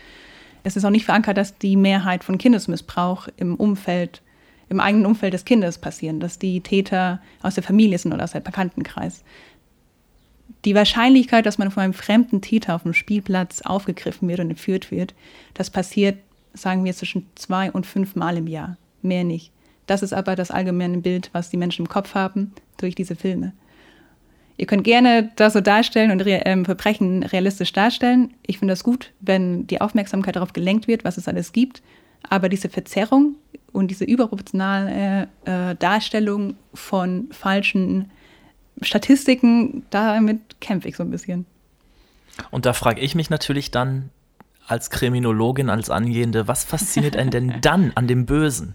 Es 0.67 0.75
ist 0.75 0.85
auch 0.85 0.91
nicht 0.91 1.05
verankert, 1.05 1.37
dass 1.37 1.57
die 1.59 1.77
Mehrheit 1.77 2.25
von 2.25 2.39
Kindesmissbrauch 2.39 3.29
im 3.37 3.55
Umfeld, 3.55 4.21
im 4.69 4.81
eigenen 4.81 5.07
Umfeld 5.07 5.33
des 5.33 5.45
Kindes 5.45 5.79
passieren, 5.79 6.19
dass 6.19 6.41
die 6.41 6.61
Täter 6.61 7.21
aus 7.41 7.55
der 7.55 7.63
Familie 7.63 7.97
sind 7.99 8.13
oder 8.13 8.25
aus 8.25 8.33
dem 8.33 8.43
Bekanntenkreis. 8.43 9.23
Die 10.65 10.75
Wahrscheinlichkeit, 10.75 11.47
dass 11.47 11.59
man 11.59 11.71
von 11.71 11.85
einem 11.85 11.93
fremden 11.93 12.41
Täter 12.41 12.75
auf 12.75 12.83
dem 12.83 12.95
Spielplatz 12.95 13.63
aufgegriffen 13.63 14.29
wird 14.29 14.41
und 14.41 14.51
entführt 14.51 14.91
wird, 14.91 15.15
das 15.55 15.71
passiert, 15.71 16.19
sagen 16.53 16.85
wir, 16.85 16.95
zwischen 16.95 17.29
zwei 17.37 17.71
und 17.71 17.87
fünf 17.87 18.17
Mal 18.17 18.37
im 18.37 18.49
Jahr. 18.49 18.77
Mehr 19.03 19.23
nicht. 19.23 19.53
Das 19.87 20.03
ist 20.03 20.13
aber 20.13 20.35
das 20.35 20.51
allgemeine 20.51 20.99
Bild, 20.99 21.31
was 21.33 21.49
die 21.49 21.59
Menschen 21.59 21.83
im 21.83 21.89
Kopf 21.89 22.17
haben 22.17 22.53
durch 22.77 22.97
diese 22.97 23.15
Filme. 23.15 23.53
Ihr 24.57 24.67
könnt 24.67 24.85
gerne 24.85 25.31
das 25.37 25.53
so 25.53 25.61
darstellen 25.61 26.11
und 26.11 26.21
Re 26.23 26.43
ähm, 26.45 26.65
Verbrechen 26.65 27.23
realistisch 27.23 27.73
darstellen. 27.73 28.33
Ich 28.47 28.59
finde 28.59 28.73
das 28.73 28.85
gut, 28.85 29.13
wenn 29.21 29.67
die 29.67 29.81
Aufmerksamkeit 29.81 30.37
darauf 30.37 30.53
gelenkt 30.53 30.89
wird, 30.89 31.05
was 31.05 31.19
es 31.19 31.29
alles 31.29 31.53
gibt. 31.53 31.83
Aber 32.29 32.49
diese 32.49 32.69
Verzerrung 32.69 33.37
und 33.73 33.89
diese 33.89 34.05
überproportionale 34.05 35.29
äh, 35.45 35.75
Darstellung 35.77 36.57
von 36.73 37.29
falschen 37.31 38.11
Statistiken, 38.81 39.85
damit 39.91 40.61
kämpfe 40.61 40.89
ich 40.89 40.97
so 40.97 41.03
ein 41.03 41.11
bisschen. 41.11 41.47
Und 42.51 42.67
da 42.67 42.73
frage 42.73 43.01
ich 43.01 43.15
mich 43.15 43.31
natürlich 43.31 43.71
dann 43.71 44.11
als 44.67 44.91
Kriminologin, 44.91 45.71
als 45.71 45.91
Angehende, 45.91 46.49
was 46.49 46.65
fasziniert 46.65 47.17
einen 47.17 47.31
denn 47.31 47.55
dann 47.61 47.93
an 47.95 48.09
dem 48.09 48.27
Bösen? 48.27 48.75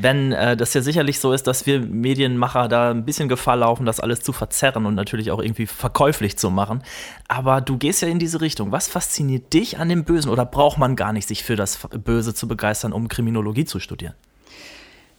Wenn 0.00 0.32
äh, 0.32 0.56
das 0.56 0.74
ja 0.74 0.82
sicherlich 0.82 1.20
so 1.20 1.32
ist, 1.32 1.46
dass 1.46 1.66
wir 1.66 1.80
Medienmacher 1.80 2.68
da 2.68 2.90
ein 2.90 3.04
bisschen 3.04 3.28
Gefahr 3.28 3.56
laufen, 3.56 3.86
das 3.86 4.00
alles 4.00 4.20
zu 4.20 4.32
verzerren 4.32 4.86
und 4.86 4.94
natürlich 4.94 5.30
auch 5.30 5.40
irgendwie 5.40 5.66
verkäuflich 5.66 6.36
zu 6.38 6.50
machen. 6.50 6.82
Aber 7.26 7.60
du 7.60 7.76
gehst 7.76 8.02
ja 8.02 8.08
in 8.08 8.18
diese 8.18 8.40
Richtung. 8.40 8.72
Was 8.72 8.88
fasziniert 8.88 9.52
dich 9.52 9.78
an 9.78 9.88
dem 9.88 10.04
Bösen 10.04 10.30
oder 10.30 10.44
braucht 10.44 10.78
man 10.78 10.96
gar 10.96 11.12
nicht, 11.12 11.28
sich 11.28 11.42
für 11.42 11.56
das 11.56 11.78
Böse 12.04 12.34
zu 12.34 12.48
begeistern, 12.48 12.92
um 12.92 13.08
Kriminologie 13.08 13.64
zu 13.64 13.80
studieren? 13.80 14.14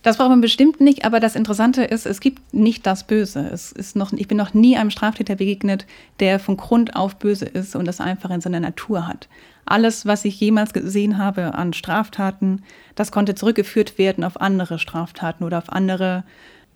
Das 0.02 0.15
braucht 0.15 0.30
man 0.30 0.39
bestimmt 0.39 0.80
nicht, 0.80 1.04
aber 1.04 1.19
das 1.19 1.36
Interessante 1.36 1.84
ist, 1.84 2.06
es 2.06 2.21
gibt 2.21 2.54
nicht 2.54 2.86
das 2.86 3.06
Böse. 3.06 3.49
Es 3.52 3.73
ist 3.73 3.97
noch, 3.97 4.13
ich 4.13 4.30
bin 4.30 4.38
noch 4.38 4.54
nie 4.54 4.78
einem 4.78 4.91
Straftäter 4.91 5.36
begegnet, 5.36 5.86
der 6.21 6.39
von 6.39 6.56
Grund 6.56 6.95
auf 6.95 7.17
böse 7.17 7.45
ist 7.45 7.75
und 7.75 7.86
das 7.86 7.99
einfach 7.99 8.30
in 8.30 8.39
seiner 8.39 8.62
Natur 8.62 9.08
hat. 9.08 9.28
Alles, 9.69 10.05
was 10.08 10.25
ich 10.25 10.39
jemals 10.39 10.73
gesehen 10.73 11.19
habe 11.19 11.53
an 11.53 11.73
Straftaten, 11.73 12.63
das 12.95 13.12
konnte 13.12 13.36
zurückgeführt 13.36 13.99
werden 13.99 14.23
auf 14.23 14.41
andere 14.41 14.79
Straftaten 14.79 15.43
oder 15.43 15.60
auf 15.60 15.71
andere 15.71 16.23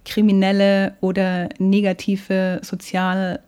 kriminelle 0.05 0.93
oder 1.01 1.49
negative 1.57 2.59
sozial 2.61 3.39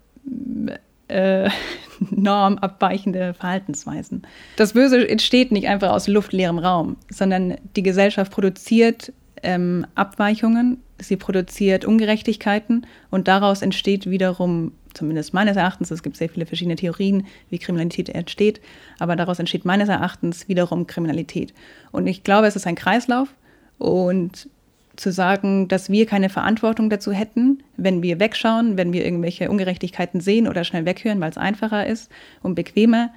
äh, 1.07 1.49
normabweichende 2.09 3.35
Verhaltensweisen. 3.35 4.23
Das 4.55 4.73
Böse 4.73 5.07
entsteht 5.07 5.51
nicht 5.51 5.67
einfach 5.67 5.91
aus 5.91 6.07
luftleerem 6.07 6.57
Raum, 6.57 6.97
sondern 7.11 7.55
die 7.75 7.83
Gesellschaft 7.83 8.31
produziert 8.31 9.13
ähm, 9.43 9.85
Abweichungen, 9.93 10.81
sie 10.97 11.17
produziert 11.17 11.85
Ungerechtigkeiten 11.85 12.87
und 13.11 13.27
daraus 13.27 13.61
entsteht 13.61 14.09
wiederum, 14.09 14.71
zumindest 14.95 15.33
meines 15.33 15.57
Erachtens, 15.57 15.91
es 15.91 16.03
gibt 16.03 16.17
sehr 16.17 16.29
viele 16.29 16.45
verschiedene 16.45 16.75
Theorien, 16.75 17.27
wie 17.49 17.59
Kriminalität 17.59 18.09
entsteht, 18.09 18.61
aber 18.99 19.15
daraus 19.15 19.39
entsteht 19.39 19.65
meines 19.65 19.89
Erachtens 19.89 20.47
wiederum 20.47 20.87
Kriminalität. 20.87 21.53
Und 21.91 22.07
ich 22.07 22.23
glaube, 22.23 22.47
es 22.47 22.55
ist 22.55 22.67
ein 22.67 22.75
Kreislauf 22.75 23.29
und 23.77 24.49
zu 24.95 25.11
sagen, 25.11 25.67
dass 25.67 25.89
wir 25.89 26.05
keine 26.05 26.29
Verantwortung 26.29 26.89
dazu 26.89 27.11
hätten, 27.11 27.63
wenn 27.77 28.01
wir 28.01 28.19
wegschauen, 28.19 28.77
wenn 28.77 28.93
wir 28.93 29.03
irgendwelche 29.03 29.49
Ungerechtigkeiten 29.49 30.21
sehen 30.21 30.47
oder 30.47 30.63
schnell 30.63 30.85
weghören, 30.85 31.19
weil 31.19 31.29
es 31.29 31.37
einfacher 31.37 31.85
ist 31.85 32.09
und 32.41 32.55
bequemer. 32.55 33.09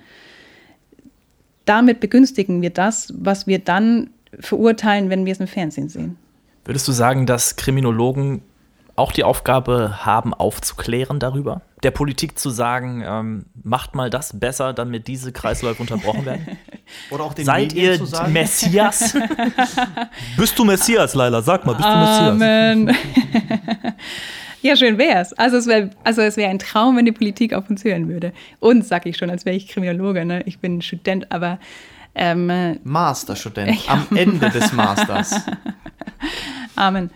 Damit 1.65 2.01
begünstigen 2.01 2.63
wir 2.63 2.71
das, 2.71 3.13
was 3.17 3.47
wir 3.47 3.59
dann 3.59 4.11
verurteilen, 4.41 5.11
wenn 5.11 5.25
wir 5.25 5.33
es 5.33 5.41
im 5.41 5.47
Fernsehen 5.47 5.89
sehen. 5.89 6.17
Würdest 6.65 6.89
du 6.89 6.93
sagen, 6.93 7.27
dass 7.27 7.57
Kriminologen 7.57 8.43
auch 8.99 9.13
die 9.13 9.25
Aufgabe 9.25 10.05
haben, 10.05 10.35
aufzuklären 10.35 11.21
darüber? 11.21 11.63
Der 11.83 11.93
Politik 11.93 12.39
zu 12.39 12.51
sagen, 12.51 13.03
ähm, 13.07 13.47
macht 13.63 13.95
mal 13.95 14.11
das 14.11 14.39
besser, 14.39 14.73
damit 14.73 15.07
diese 15.07 15.33
Kreisläufe 15.33 15.81
unterbrochen 15.81 16.27
werden? 16.27 16.59
Oder 17.11 17.25
auch 17.25 17.35
den 17.35 17.45
Seid 17.45 17.69
Medien 17.69 17.93
ihr 17.93 17.99
zu 17.99 18.07
sagen? 18.07 18.33
Messias? 18.33 19.17
Bist 20.37 20.59
du 20.59 20.65
Messias, 20.65 21.15
Leila? 21.15 21.43
Sag 21.43 21.65
mal, 21.65 21.75
bist 21.75 21.89
du 21.89 21.97
Messias? 21.97 22.29
Amen. 22.31 22.97
ja, 24.63 24.77
schön 24.77 24.99
wär's. 24.99 25.33
Also 25.35 25.59
es 25.59 25.67
wäre 25.67 25.91
also 26.03 26.23
es 26.23 26.37
wär 26.37 26.49
ein 26.49 26.59
Traum, 26.59 26.97
wenn 26.97 27.05
die 27.05 27.13
Politik 27.13 27.53
auf 27.53 27.71
uns 27.71 27.85
hören 27.85 28.09
würde. 28.09 28.33
Und 28.59 28.85
sag 28.85 29.07
ich 29.07 29.17
schon, 29.17 29.31
als 29.31 29.45
wäre 29.45 29.55
ich 29.55 29.69
Kriminologe. 29.69 30.25
Ne? 30.25 30.43
Ich 30.47 30.59
bin 30.59 30.83
Student, 30.83 31.31
aber 31.31 31.59
ähm, 32.15 32.81
Masterstudent 32.83 33.79
am 33.89 34.07
Ende 34.17 34.51
des 34.51 34.73
Masters. 34.73 35.43
Amen. 36.75 37.11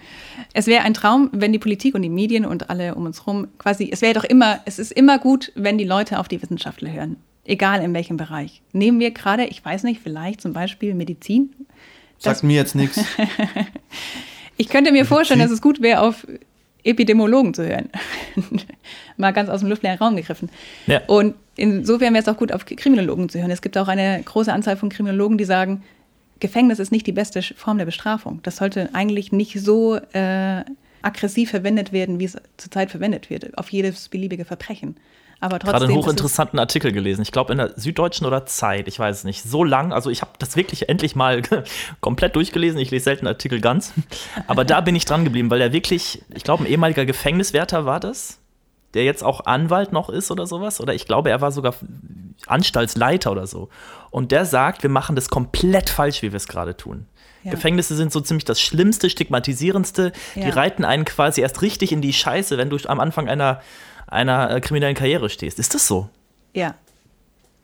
Es 0.54 0.66
wäre 0.66 0.84
ein 0.84 0.94
Traum, 0.94 1.30
wenn 1.32 1.52
die 1.52 1.58
Politik 1.58 1.94
und 1.94 2.02
die 2.02 2.08
Medien 2.08 2.44
und 2.44 2.70
alle 2.70 2.94
um 2.94 3.06
uns 3.06 3.20
herum 3.20 3.48
quasi, 3.58 3.90
es 3.90 4.02
wäre 4.02 4.14
doch 4.14 4.24
immer, 4.24 4.60
es 4.66 4.78
ist 4.78 4.92
immer 4.92 5.18
gut, 5.18 5.52
wenn 5.54 5.78
die 5.78 5.84
Leute 5.84 6.18
auf 6.18 6.28
die 6.28 6.40
Wissenschaftler 6.42 6.92
hören. 6.92 7.16
Egal 7.44 7.82
in 7.82 7.92
welchem 7.94 8.16
Bereich. 8.16 8.62
Nehmen 8.72 9.00
wir 9.00 9.10
gerade, 9.10 9.46
ich 9.46 9.64
weiß 9.64 9.82
nicht, 9.82 10.00
vielleicht 10.02 10.40
zum 10.40 10.52
Beispiel 10.52 10.94
Medizin. 10.94 11.54
Sagt 12.18 12.42
mir 12.42 12.54
jetzt 12.54 12.74
nichts. 12.74 13.00
Ich 14.56 14.68
könnte 14.68 14.92
mir 14.92 15.04
vorstellen, 15.04 15.40
dass 15.40 15.50
es 15.50 15.60
gut 15.60 15.80
wäre, 15.80 16.00
auf 16.00 16.26
Epidemiologen 16.84 17.54
zu 17.54 17.66
hören. 17.66 17.88
Mal 19.16 19.32
ganz 19.32 19.48
aus 19.48 19.60
dem 19.60 19.68
luftleeren 19.68 19.98
Raum 19.98 20.14
gegriffen. 20.14 20.50
Ja. 20.86 21.00
Und 21.06 21.34
insofern 21.56 22.12
wäre 22.12 22.22
es 22.22 22.28
auch 22.28 22.36
gut, 22.36 22.52
auf 22.52 22.64
Kriminologen 22.64 23.28
zu 23.28 23.40
hören. 23.40 23.50
Es 23.50 23.62
gibt 23.62 23.76
auch 23.78 23.88
eine 23.88 24.22
große 24.24 24.52
Anzahl 24.52 24.76
von 24.76 24.88
Kriminologen, 24.88 25.38
die 25.38 25.44
sagen, 25.44 25.82
Gefängnis 26.42 26.80
ist 26.80 26.90
nicht 26.90 27.06
die 27.06 27.12
beste 27.12 27.40
Form 27.40 27.78
der 27.78 27.84
Bestrafung. 27.84 28.40
Das 28.42 28.56
sollte 28.56 28.90
eigentlich 28.94 29.30
nicht 29.30 29.60
so 29.60 29.94
äh, 29.94 30.64
aggressiv 31.00 31.50
verwendet 31.50 31.92
werden, 31.92 32.18
wie 32.18 32.24
es 32.24 32.36
zurzeit 32.56 32.90
verwendet 32.90 33.30
wird, 33.30 33.56
auf 33.56 33.70
jedes 33.70 34.08
beliebige 34.08 34.44
Verbrechen. 34.44 34.96
Aber 35.38 35.60
trotzdem. 35.60 35.72
Gerade 35.72 35.84
einen 35.86 35.96
hochinteressanten 35.96 36.58
Artikel 36.58 36.90
gelesen. 36.90 37.22
Ich 37.22 37.30
glaube 37.30 37.52
in 37.52 37.58
der 37.58 37.78
Süddeutschen 37.78 38.26
oder 38.26 38.44
Zeit, 38.44 38.88
ich 38.88 38.98
weiß 38.98 39.18
es 39.18 39.24
nicht. 39.24 39.42
So 39.42 39.62
lang, 39.62 39.92
also 39.92 40.10
ich 40.10 40.20
habe 40.20 40.32
das 40.40 40.56
wirklich 40.56 40.88
endlich 40.88 41.14
mal 41.14 41.42
komplett 42.00 42.34
durchgelesen. 42.34 42.80
Ich 42.80 42.90
lese 42.90 43.04
selten 43.04 43.28
Artikel 43.28 43.60
ganz. 43.60 43.92
Aber 44.48 44.64
da 44.64 44.80
bin 44.80 44.96
ich 44.96 45.04
dran 45.04 45.24
geblieben, 45.24 45.48
weil 45.48 45.60
er 45.60 45.72
wirklich, 45.72 46.22
ich 46.34 46.42
glaube, 46.42 46.64
ein 46.64 46.66
ehemaliger 46.66 47.06
Gefängniswärter 47.06 47.84
war 47.86 48.00
das, 48.00 48.38
der 48.94 49.04
jetzt 49.04 49.22
auch 49.22 49.46
Anwalt 49.46 49.92
noch 49.92 50.10
ist 50.10 50.32
oder 50.32 50.46
sowas. 50.46 50.80
Oder 50.80 50.92
ich 50.94 51.06
glaube, 51.06 51.30
er 51.30 51.40
war 51.40 51.52
sogar 51.52 51.74
Anstaltsleiter 52.46 53.30
oder 53.30 53.46
so. 53.46 53.68
Und 54.12 54.30
der 54.30 54.44
sagt, 54.44 54.82
wir 54.84 54.90
machen 54.90 55.16
das 55.16 55.28
komplett 55.30 55.88
falsch, 55.90 56.22
wie 56.22 56.30
wir 56.32 56.36
es 56.36 56.46
gerade 56.46 56.76
tun. 56.76 57.06
Ja. 57.42 57.50
Gefängnisse 57.50 57.96
sind 57.96 58.12
so 58.12 58.20
ziemlich 58.20 58.44
das 58.44 58.60
Schlimmste, 58.60 59.10
stigmatisierendste. 59.10 60.12
Die 60.36 60.40
Ja. 60.40 60.50
reiten 60.50 60.84
einen 60.84 61.04
quasi 61.04 61.40
erst 61.40 61.60
richtig 61.62 61.90
in 61.90 62.02
die 62.02 62.12
Scheiße, 62.12 62.56
wenn 62.58 62.70
du 62.70 62.76
am 62.86 63.00
Anfang 63.00 63.28
einer, 63.28 63.62
einer 64.06 64.50
äh, 64.50 64.60
kriminellen 64.60 64.94
Karriere 64.94 65.28
stehst. 65.30 65.58
Ist 65.58 65.74
das 65.74 65.88
so? 65.88 66.08
Ja. 66.54 66.74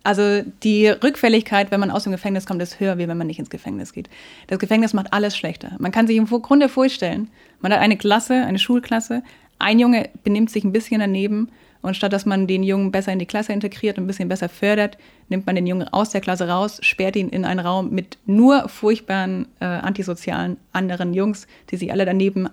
Also 0.02 0.42
die 0.62 0.88
Rückfälligkeit, 0.88 1.70
wenn 1.70 1.80
man 1.80 1.90
aus 1.90 2.04
dem 2.04 2.12
Gefängnis 2.12 2.46
kommt, 2.46 2.62
ist 2.62 2.80
höher, 2.80 2.96
wie 2.96 3.06
wenn 3.08 3.18
man 3.18 3.26
nicht 3.26 3.38
ins 3.38 3.50
Gefängnis 3.50 3.92
geht. 3.92 4.08
Das 4.46 4.58
Gefängnis 4.58 4.94
macht 4.94 5.12
alles 5.12 5.36
schlechter. 5.36 5.72
Man 5.78 5.92
kann 5.92 6.06
sich 6.06 6.16
im 6.16 6.26
Grunde 6.26 6.70
vorstellen, 6.70 7.28
man 7.60 7.72
hat 7.72 7.80
eine 7.80 7.98
Klasse, 7.98 8.34
eine 8.46 8.58
Schulklasse, 8.58 9.22
ein 9.58 9.78
Junge 9.78 10.08
benimmt 10.24 10.50
sich 10.50 10.64
ein 10.64 10.72
bisschen 10.72 11.00
daneben 11.00 11.50
Und 11.80 11.94
statt 11.94 12.12
dass 12.12 12.26
man 12.26 12.46
den 12.46 12.62
Jungen 12.64 12.90
besser 12.90 13.12
in 13.12 13.18
die 13.20 13.26
Klasse 13.26 13.52
integriert 13.52 13.98
und 13.98 14.04
ein 14.04 14.06
bisschen 14.08 14.28
besser 14.28 14.48
fördert, 14.48 14.98
nimmt 15.28 15.46
man 15.46 15.54
den 15.54 15.66
Jungen 15.66 15.86
aus 15.88 16.10
der 16.10 16.20
Klasse 16.20 16.48
raus, 16.48 16.78
sperrt 16.82 17.14
ihn 17.16 17.28
in 17.28 17.44
einen 17.44 17.60
Raum 17.60 17.90
mit 17.90 18.18
nur 18.26 18.68
furchtbaren 18.68 19.46
äh, 19.60 19.64
antisozialen 19.64 20.56
anderen 20.72 21.14
Jungs, 21.14 21.46
die 21.70 21.76
sich 21.76 21.92
alle 21.92 22.04
daneben 22.04 22.48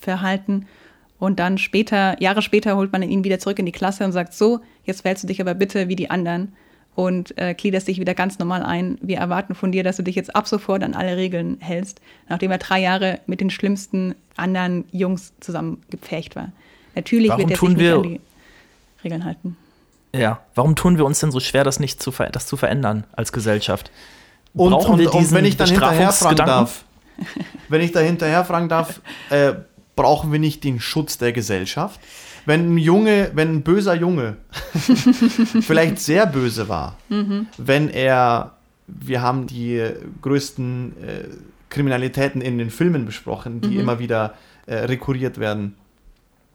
verhalten. 0.00 0.66
Und 1.18 1.38
dann 1.38 1.58
später, 1.58 2.20
Jahre 2.20 2.42
später, 2.42 2.76
holt 2.76 2.92
man 2.92 3.02
ihn 3.02 3.24
wieder 3.24 3.38
zurück 3.38 3.58
in 3.58 3.66
die 3.66 3.72
Klasse 3.72 4.04
und 4.04 4.12
sagt, 4.12 4.32
so, 4.34 4.60
jetzt 4.84 5.02
verhältst 5.02 5.22
du 5.24 5.28
dich 5.28 5.40
aber 5.40 5.54
bitte 5.54 5.88
wie 5.88 5.94
die 5.96 6.10
anderen 6.10 6.52
und 6.94 7.38
äh, 7.38 7.54
gliederst 7.54 7.88
dich 7.88 8.00
wieder 8.00 8.14
ganz 8.14 8.38
normal 8.38 8.62
ein. 8.62 8.98
Wir 9.00 9.18
erwarten 9.18 9.54
von 9.54 9.70
dir, 9.70 9.84
dass 9.84 9.96
du 9.98 10.02
dich 10.02 10.16
jetzt 10.16 10.34
ab 10.34 10.48
sofort 10.48 10.82
an 10.82 10.94
alle 10.94 11.16
Regeln 11.16 11.58
hältst, 11.60 12.00
nachdem 12.28 12.50
er 12.50 12.58
drei 12.58 12.80
Jahre 12.80 13.20
mit 13.26 13.40
den 13.40 13.50
schlimmsten 13.50 14.14
anderen 14.36 14.84
Jungs 14.92 15.32
zusammen 15.40 15.82
gepfercht 15.90 16.34
war. 16.36 16.50
Natürlich 16.94 17.28
Warum 17.30 17.42
wird 17.42 17.50
er 17.52 17.56
tun 17.56 17.68
sich 17.68 17.76
nicht 17.78 17.86
wir- 17.86 17.96
an 17.96 18.02
die 18.02 18.20
Regeln 19.04 19.24
halten. 19.24 19.56
Ja, 20.14 20.40
warum 20.54 20.76
tun 20.76 20.98
wir 20.98 21.04
uns 21.04 21.20
denn 21.20 21.30
so 21.30 21.40
schwer, 21.40 21.64
das 21.64 21.80
nicht 21.80 22.02
zu, 22.02 22.12
ver 22.12 22.30
das 22.30 22.46
zu 22.46 22.56
verändern 22.56 23.04
als 23.12 23.32
Gesellschaft? 23.32 23.90
Und, 24.54 24.70
Brauchen 24.70 24.92
und, 24.92 24.98
wir 24.98 25.12
und 25.12 25.20
diesen 25.20 25.36
wenn 25.36 25.44
ich 25.44 25.56
dann 25.56 25.68
hinterher 25.68 26.12
fragen 26.12 26.36
Bestrafungsgedanken? 26.36 26.54
darf, 26.54 26.84
wenn 27.68 27.80
ich 27.80 27.92
da 27.92 28.00
hinterher 28.00 28.44
fragen 28.44 28.68
darf, 28.68 29.00
äh, 29.30 29.54
brauchen 29.96 30.32
wir 30.32 30.38
nicht 30.38 30.64
den 30.64 30.80
Schutz 30.80 31.16
der 31.18 31.32
Gesellschaft? 31.32 32.00
Wenn 32.44 32.74
ein 32.74 32.78
Junge, 32.78 33.30
wenn 33.34 33.56
ein 33.56 33.62
böser 33.62 33.94
Junge 33.94 34.36
vielleicht 35.60 36.00
sehr 36.00 36.26
böse 36.26 36.68
war, 36.68 36.98
wenn 37.56 37.88
er, 37.88 38.56
wir 38.88 39.22
haben 39.22 39.46
die 39.46 39.80
größten 40.22 40.92
äh, 41.00 41.24
Kriminalitäten 41.70 42.40
in 42.40 42.58
den 42.58 42.70
Filmen 42.70 43.06
besprochen, 43.06 43.60
die 43.60 43.76
immer 43.76 43.98
wieder 43.98 44.34
äh, 44.66 44.74
rekurriert 44.74 45.38
werden. 45.38 45.76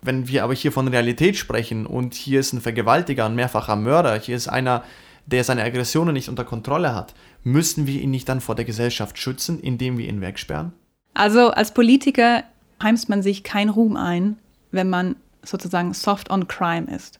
Wenn 0.01 0.27
wir 0.27 0.43
aber 0.43 0.53
hier 0.53 0.71
von 0.71 0.87
Realität 0.87 1.37
sprechen 1.37 1.85
und 1.85 2.13
hier 2.13 2.39
ist 2.39 2.53
ein 2.53 2.61
Vergewaltiger, 2.61 3.25
ein 3.25 3.35
mehrfacher 3.35 3.75
Mörder, 3.75 4.19
hier 4.19 4.35
ist 4.35 4.47
einer, 4.47 4.83
der 5.25 5.43
seine 5.43 5.63
Aggressionen 5.63 6.13
nicht 6.13 6.29
unter 6.29 6.45
Kontrolle 6.45 6.95
hat, 6.95 7.13
müssen 7.43 7.87
wir 7.87 8.01
ihn 8.01 8.11
nicht 8.11 8.29
dann 8.29 8.41
vor 8.41 8.55
der 8.55 8.65
Gesellschaft 8.65 9.17
schützen, 9.17 9.59
indem 9.59 9.97
wir 9.97 10.07
ihn 10.07 10.21
wegsperren? 10.21 10.73
Also 11.13 11.49
als 11.49 11.73
Politiker 11.73 12.43
heimst 12.81 13.09
man 13.09 13.21
sich 13.21 13.43
kein 13.43 13.69
Ruhm 13.69 13.97
ein, 13.97 14.37
wenn 14.71 14.89
man 14.89 15.15
sozusagen 15.43 15.93
soft 15.93 16.29
on 16.29 16.47
crime 16.47 16.93
ist. 16.93 17.19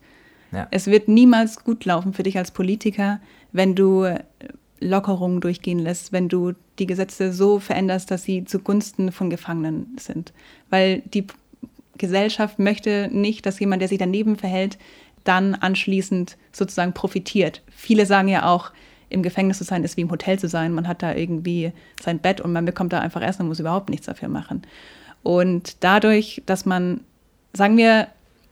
Ja. 0.52 0.68
Es 0.72 0.88
wird 0.88 1.08
niemals 1.08 1.64
gut 1.64 1.84
laufen 1.86 2.14
für 2.14 2.24
dich 2.24 2.38
als 2.38 2.52
Politiker, 2.52 3.20
wenn 3.52 3.76
du 3.76 4.08
Lockerungen 4.80 5.42
durchgehen 5.42 5.80
lässt, 5.80 6.12
wenn 6.12 6.30
du 6.30 6.54
die 6.80 6.86
Gesetze 6.86 7.34
so 7.34 7.60
veränderst, 7.60 8.12
dass 8.12 8.24
sie 8.24 8.46
zugunsten 8.46 9.12
von 9.12 9.30
Gefangenen 9.30 9.96
sind. 10.00 10.34
Weil 10.70 11.02
die 11.02 11.26
Gesellschaft 11.98 12.60
möchte 12.60 13.10
nicht, 13.12 13.46
dass 13.46 13.60
jemand, 13.60 13.82
der 13.82 13.90
sich 13.90 13.98
daneben 13.98 14.38
verhält, 14.38 14.78
dann 15.24 15.56
anschließend 15.56 16.38
sozusagen 16.52 16.94
profitiert. 16.94 17.62
Viele 17.70 18.06
sagen 18.06 18.28
ja 18.28 18.48
auch, 18.48 18.72
im 19.10 19.24
Gefängnis 19.24 19.58
zu 19.58 19.64
sein 19.64 19.84
ist 19.84 19.98
wie 19.98 20.02
im 20.02 20.12
Hotel 20.12 20.38
zu 20.38 20.48
sein. 20.48 20.74
Man 20.74 20.88
hat 20.88 21.02
da 21.02 21.14
irgendwie 21.14 21.72
sein 22.02 22.20
Bett 22.20 22.42
und 22.42 22.52
man 22.52 22.66
bekommt 22.66 22.94
da 22.94 23.00
einfach 23.00 23.22
Essen 23.22 23.44
und 23.44 23.48
muss 23.50 23.60
überhaupt 23.60 23.90
nichts 23.90 24.06
dafür 24.06 24.28
machen. 24.28 24.64
Und 25.24 25.84
dadurch, 25.84 26.42
dass 26.46 26.66
man, 26.66 27.02
sagen 27.54 27.78
wir, 27.78 28.08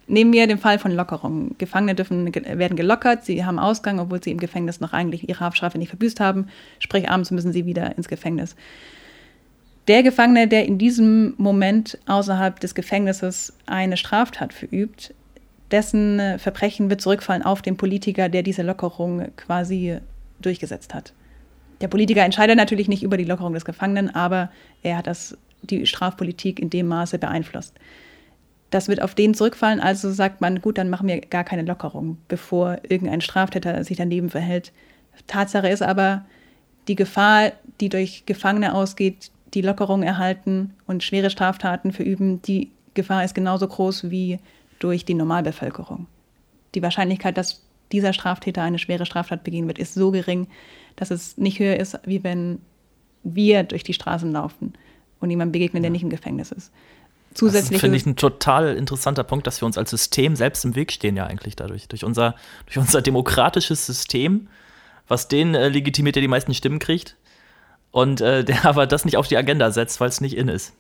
nehmen 0.08 0.34
wir 0.34 0.48
den 0.48 0.58
Fall 0.58 0.80
von 0.80 0.91
Lockerungen. 0.91 1.56
Gefangene 1.58 1.96
dürfen, 1.96 2.34
werden 2.34 2.78
gelockert, 2.78 3.26
sie 3.26 3.43
haben 3.43 3.60
Ausgang, 3.60 4.00
obwohl 4.00 4.24
sie 4.24 4.32
im 4.32 4.38
Gefängnis 4.39 4.80
noch 4.80 4.93
eigentlich 4.93 5.28
ihre 5.28 5.39
Haftstrafe 5.39 5.78
nicht 5.78 5.89
verbüßt 5.89 6.20
haben. 6.20 6.48
Sprich, 6.80 7.10
abends 7.10 7.32
müssen 7.32 7.52
sie 7.52 7.66
wieder 7.66 7.98
ins 7.98 8.08
Gefängnis. 8.08 8.56
Der 9.88 10.02
Gefangene, 10.02 10.48
der 10.48 10.66
in 10.66 10.78
diesem 10.78 11.36
Moment 11.38 12.00
außerhalb 12.08 12.60
des 12.60 12.74
Gefängnisses 12.74 13.54
eine 13.68 13.98
Straftat 13.98 14.52
verübt, 14.52 15.14
dessen 15.72 16.20
äh, 16.20 16.40
Verbrechen 16.40 16.90
wird 16.90 17.02
zurückfallen 17.02 17.44
auf 17.44 17.62
den 17.62 17.78
Politiker, 17.78 18.30
der 18.30 18.44
diese 18.44 18.64
Lockerung 18.64 19.28
quasi 19.36 19.98
durchgesetzt 20.42 20.94
hat. 20.94 21.14
Der 21.82 21.88
Politiker 21.88 22.24
entscheidet 22.24 22.58
natürlich 22.58 22.88
nicht 22.88 23.04
über 23.04 23.18
die 23.18 23.26
Lockerung 23.26 23.54
des 23.54 23.66
Gefangenen, 23.66 24.14
aber 24.14 24.50
er 24.82 24.98
hat 24.98 25.08
das, 25.08 25.38
die 25.62 25.86
Strafpolitik 25.86 26.60
in 26.60 26.70
dem 26.70 26.88
Maße 26.88 27.20
beeinflusst. 27.20 27.74
Das 28.72 28.88
wird 28.88 29.02
auf 29.02 29.14
den 29.14 29.34
zurückfallen, 29.34 29.80
also 29.80 30.12
sagt 30.12 30.42
man, 30.42 30.62
gut, 30.62 30.78
dann 30.78 30.90
machen 30.90 31.08
wir 31.08 31.22
gar 31.22 31.44
keine 31.44 31.62
Lockerung, 31.62 32.18
bevor 32.28 32.78
irgendein 32.88 33.22
Straftäter 33.22 33.84
sich 33.84 33.98
daneben 33.98 34.30
verhält. 34.30 34.72
Tatsache 35.28 35.70
ist 35.70 35.82
aber, 35.82 36.26
die 36.88 36.96
Gefahr, 36.96 37.52
die 37.82 37.90
durch 37.90 38.26
Gefangene 38.26 38.74
ausgeht, 38.74 39.32
die 39.56 39.62
Lockerung 39.62 40.03
erhalten 40.03 40.74
und 40.86 41.03
schwere 41.03 41.30
Straftaten 41.30 41.91
verüben, 41.91 42.41
die 42.41 42.72
Gefahr 42.93 43.24
ist 43.24 43.34
genauso 43.34 43.68
groß 43.68 44.10
wie 44.12 44.39
durch 44.80 45.06
die 45.06 45.14
Normalbevölkerung. 45.14 46.08
Die 46.76 46.82
Wahrscheinlichkeit, 46.82 47.38
dass 47.38 47.64
dieser 47.91 48.14
Straftäter 48.14 48.62
eine 48.62 48.80
schwere 48.80 49.06
Straftat 49.06 49.43
begehen 49.43 49.68
wird, 49.68 49.80
ist 49.80 49.93
so 49.93 50.12
gering, 50.12 50.47
dass 50.95 51.12
es 51.12 51.38
nicht 51.38 51.60
höher 51.60 51.78
ist, 51.78 51.97
wie 52.06 52.24
wenn 52.24 52.60
wir 53.24 53.64
durch 53.64 53.84
die 53.84 53.93
Straßen 53.93 54.32
laufen 54.32 54.74
und 55.20 55.30
jemand 55.30 55.51
begegnen, 55.51 55.82
der 55.82 55.89
nicht 55.89 56.03
im 56.03 56.10
Gefängnis 56.10 56.51
ist. 56.51 56.72
Das 57.32 57.39
Zusätzlich 57.39 57.82
finde 57.82 57.97
ist 57.97 58.03
ich 58.03 58.08
ein 58.08 58.16
total 58.16 58.76
interessanter 58.76 59.24
Punkt, 59.24 59.47
dass 59.47 59.62
wir 59.62 59.66
uns 59.66 59.78
als 59.78 59.89
System 59.89 60.36
selbst 60.36 60.64
im 60.66 60.76
Weg 60.76 60.91
stehen, 60.91 61.16
ja 61.16 61.26
eigentlich 61.26 61.56
dadurch. 61.56 61.88
Durch 61.88 62.03
unser, 62.03 62.36
durch 62.66 62.78
unser 62.78 63.01
demokratisches 63.01 63.86
System, 63.86 64.47
was 65.08 65.28
den 65.28 65.53
äh, 65.53 65.70
legitimiert, 65.70 66.16
der 66.16 66.22
die 66.22 66.28
meisten 66.28 66.53
Stimmen 66.53 66.80
kriegt. 66.80 67.18
Und 67.96 68.20
äh, 68.20 68.43
der 68.43 68.66
aber 68.66 68.88
das 68.88 69.06
nicht 69.06 69.16
auf 69.16 69.30
die 69.30 69.38
Agenda 69.38 69.72
setzt, 69.72 70.02
weil 70.02 70.10
es 70.10 70.20
nicht 70.20 70.36
in 70.36 70.50
ist. 70.50 70.74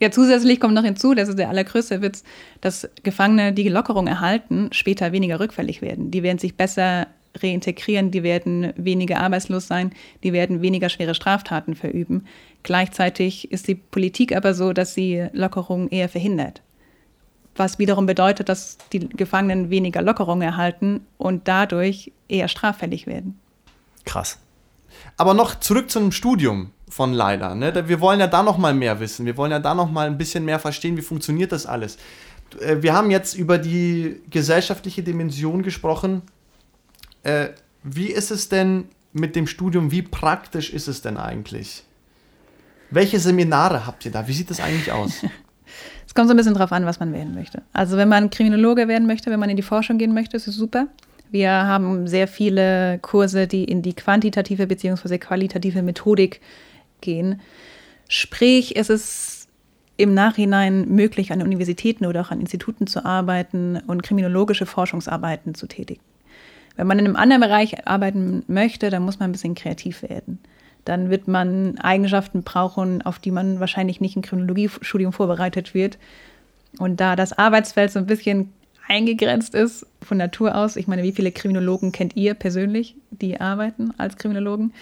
Ja, 0.00 0.10
zusätzlich 0.10 0.58
kommt 0.58 0.74
noch 0.74 0.82
hinzu, 0.82 1.14
das 1.14 1.28
ist 1.28 1.38
der 1.38 1.48
allergrößte 1.48 2.02
Witz, 2.02 2.24
dass 2.60 2.88
Gefangene, 3.04 3.52
die 3.52 3.68
Lockerung 3.68 4.08
erhalten, 4.08 4.68
später 4.72 5.12
weniger 5.12 5.38
rückfällig 5.38 5.82
werden. 5.82 6.10
Die 6.10 6.24
werden 6.24 6.38
sich 6.38 6.56
besser 6.56 7.06
reintegrieren, 7.36 8.10
die 8.10 8.24
werden 8.24 8.72
weniger 8.76 9.20
arbeitslos 9.20 9.68
sein, 9.68 9.92
die 10.24 10.32
werden 10.32 10.62
weniger 10.62 10.88
schwere 10.88 11.14
Straftaten 11.14 11.76
verüben. 11.76 12.26
Gleichzeitig 12.64 13.52
ist 13.52 13.68
die 13.68 13.76
Politik 13.76 14.34
aber 14.34 14.52
so, 14.52 14.72
dass 14.72 14.94
sie 14.94 15.28
Lockerung 15.32 15.88
eher 15.88 16.08
verhindert. 16.08 16.60
Was 17.54 17.78
wiederum 17.78 18.06
bedeutet, 18.06 18.48
dass 18.48 18.78
die 18.92 19.08
Gefangenen 19.08 19.70
weniger 19.70 20.02
Lockerung 20.02 20.42
erhalten 20.42 21.06
und 21.18 21.46
dadurch 21.46 22.10
eher 22.28 22.48
straffällig 22.48 23.06
werden. 23.06 23.38
Krass. 24.04 24.40
Aber 25.16 25.34
noch 25.34 25.60
zurück 25.60 25.90
zu 25.90 25.98
einem 25.98 26.12
Studium 26.12 26.70
von 26.88 27.12
Laila. 27.12 27.54
Ne? 27.54 27.88
Wir 27.88 28.00
wollen 28.00 28.20
ja 28.20 28.26
da 28.26 28.42
noch 28.42 28.58
mal 28.58 28.74
mehr 28.74 29.00
wissen. 29.00 29.26
Wir 29.26 29.36
wollen 29.36 29.50
ja 29.50 29.58
da 29.58 29.74
noch 29.74 29.90
mal 29.90 30.06
ein 30.06 30.18
bisschen 30.18 30.44
mehr 30.44 30.58
verstehen, 30.58 30.96
wie 30.96 31.02
funktioniert 31.02 31.52
das 31.52 31.66
alles. 31.66 31.96
Äh, 32.60 32.76
Wir 32.80 32.94
haben 32.94 33.10
jetzt 33.10 33.34
über 33.34 33.58
die 33.58 34.20
gesellschaftliche 34.30 35.02
Dimension 35.02 35.62
gesprochen. 35.62 36.22
Äh, 37.22 37.48
Wie 37.82 38.08
ist 38.08 38.30
es 38.30 38.48
denn 38.48 38.88
mit 39.12 39.36
dem 39.36 39.46
Studium? 39.46 39.90
Wie 39.90 40.02
praktisch 40.02 40.70
ist 40.70 40.88
es 40.88 41.02
denn 41.02 41.16
eigentlich? 41.16 41.84
Welche 42.90 43.18
Seminare 43.18 43.86
habt 43.86 44.04
ihr 44.04 44.12
da? 44.12 44.28
Wie 44.28 44.32
sieht 44.32 44.50
das 44.50 44.60
eigentlich 44.60 44.92
aus? 44.92 45.22
Es 46.06 46.14
kommt 46.14 46.28
so 46.28 46.34
ein 46.34 46.36
bisschen 46.38 46.54
drauf 46.54 46.72
an, 46.72 46.86
was 46.86 46.98
man 47.00 47.12
werden 47.12 47.34
möchte. 47.34 47.62
Also 47.74 47.98
wenn 47.98 48.08
man 48.08 48.30
Kriminologe 48.30 48.88
werden 48.88 49.06
möchte, 49.06 49.30
wenn 49.30 49.40
man 49.40 49.50
in 49.50 49.56
die 49.56 49.62
Forschung 49.62 49.98
gehen 49.98 50.14
möchte, 50.14 50.36
ist 50.36 50.46
es 50.46 50.54
super. 50.54 50.86
Wir 51.30 51.50
haben 51.50 52.06
sehr 52.06 52.28
viele 52.28 52.98
Kurse, 53.00 53.46
die 53.46 53.64
in 53.64 53.82
die 53.82 53.94
quantitative 53.94 54.66
bzw. 54.66 55.18
qualitative 55.18 55.82
Methodik 55.82 56.40
gehen. 57.00 57.40
Sprich, 58.08 58.76
es 58.76 58.90
ist 58.90 59.48
im 59.96 60.14
Nachhinein 60.14 60.88
möglich, 60.88 61.32
an 61.32 61.42
Universitäten 61.42 62.06
oder 62.06 62.20
auch 62.20 62.30
an 62.30 62.40
Instituten 62.40 62.86
zu 62.86 63.04
arbeiten 63.04 63.78
und 63.86 64.02
kriminologische 64.02 64.66
Forschungsarbeiten 64.66 65.54
zu 65.54 65.66
tätigen. 65.66 66.02
Wenn 66.76 66.86
man 66.86 66.98
in 66.98 67.06
einem 67.06 67.16
anderen 67.16 67.40
Bereich 67.40 67.86
arbeiten 67.86 68.44
möchte, 68.46 68.90
dann 68.90 69.02
muss 69.02 69.18
man 69.18 69.30
ein 69.30 69.32
bisschen 69.32 69.54
kreativ 69.54 70.02
werden. 70.02 70.38
Dann 70.84 71.10
wird 71.10 71.26
man 71.26 71.78
Eigenschaften 71.78 72.42
brauchen, 72.42 73.02
auf 73.02 73.18
die 73.18 73.30
man 73.30 73.58
wahrscheinlich 73.58 74.00
nicht 74.00 74.14
im 74.14 74.22
Kriminologiestudium 74.22 75.12
vorbereitet 75.12 75.74
wird. 75.74 75.98
Und 76.78 77.00
da 77.00 77.16
das 77.16 77.36
Arbeitsfeld 77.36 77.90
so 77.90 77.98
ein 77.98 78.06
bisschen 78.06 78.52
eingegrenzt 78.88 79.54
ist 79.54 79.86
von 80.02 80.18
Natur 80.18 80.54
aus, 80.54 80.76
ich 80.76 80.86
meine, 80.86 81.02
wie 81.02 81.12
viele 81.12 81.32
Kriminologen 81.32 81.92
kennt 81.92 82.16
ihr 82.16 82.34
persönlich, 82.34 82.96
die 83.10 83.40
arbeiten 83.40 83.92
als 83.98 84.16
Kriminologen? 84.16 84.72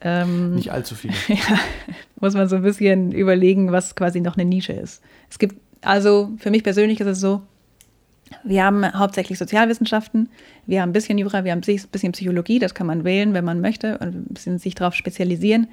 Ähm, 0.00 0.54
Nicht 0.54 0.70
allzu 0.70 0.94
viele. 0.94 1.14
ja, 1.28 1.58
muss 2.20 2.34
man 2.34 2.48
so 2.48 2.56
ein 2.56 2.62
bisschen 2.62 3.12
überlegen, 3.12 3.72
was 3.72 3.96
quasi 3.96 4.20
noch 4.20 4.36
eine 4.36 4.44
Nische 4.44 4.72
ist. 4.72 5.02
Es 5.30 5.38
gibt, 5.38 5.56
also 5.80 6.30
für 6.38 6.50
mich 6.50 6.62
persönlich 6.62 7.00
ist 7.00 7.06
es 7.06 7.20
so, 7.20 7.42
wir 8.42 8.64
haben 8.64 8.84
hauptsächlich 8.98 9.38
Sozialwissenschaften, 9.38 10.28
wir 10.66 10.82
haben 10.82 10.90
ein 10.90 10.94
bisschen 10.94 11.18
Jura, 11.18 11.44
wir 11.44 11.52
haben 11.52 11.62
ein 11.66 11.80
bisschen 11.90 12.12
Psychologie, 12.12 12.58
das 12.58 12.74
kann 12.74 12.86
man 12.86 13.04
wählen, 13.04 13.34
wenn 13.34 13.44
man 13.44 13.60
möchte, 13.60 13.98
und 13.98 14.14
ein 14.14 14.34
bisschen 14.34 14.58
sich 14.58 14.74
darauf 14.74 14.94
spezialisieren. 14.94 15.68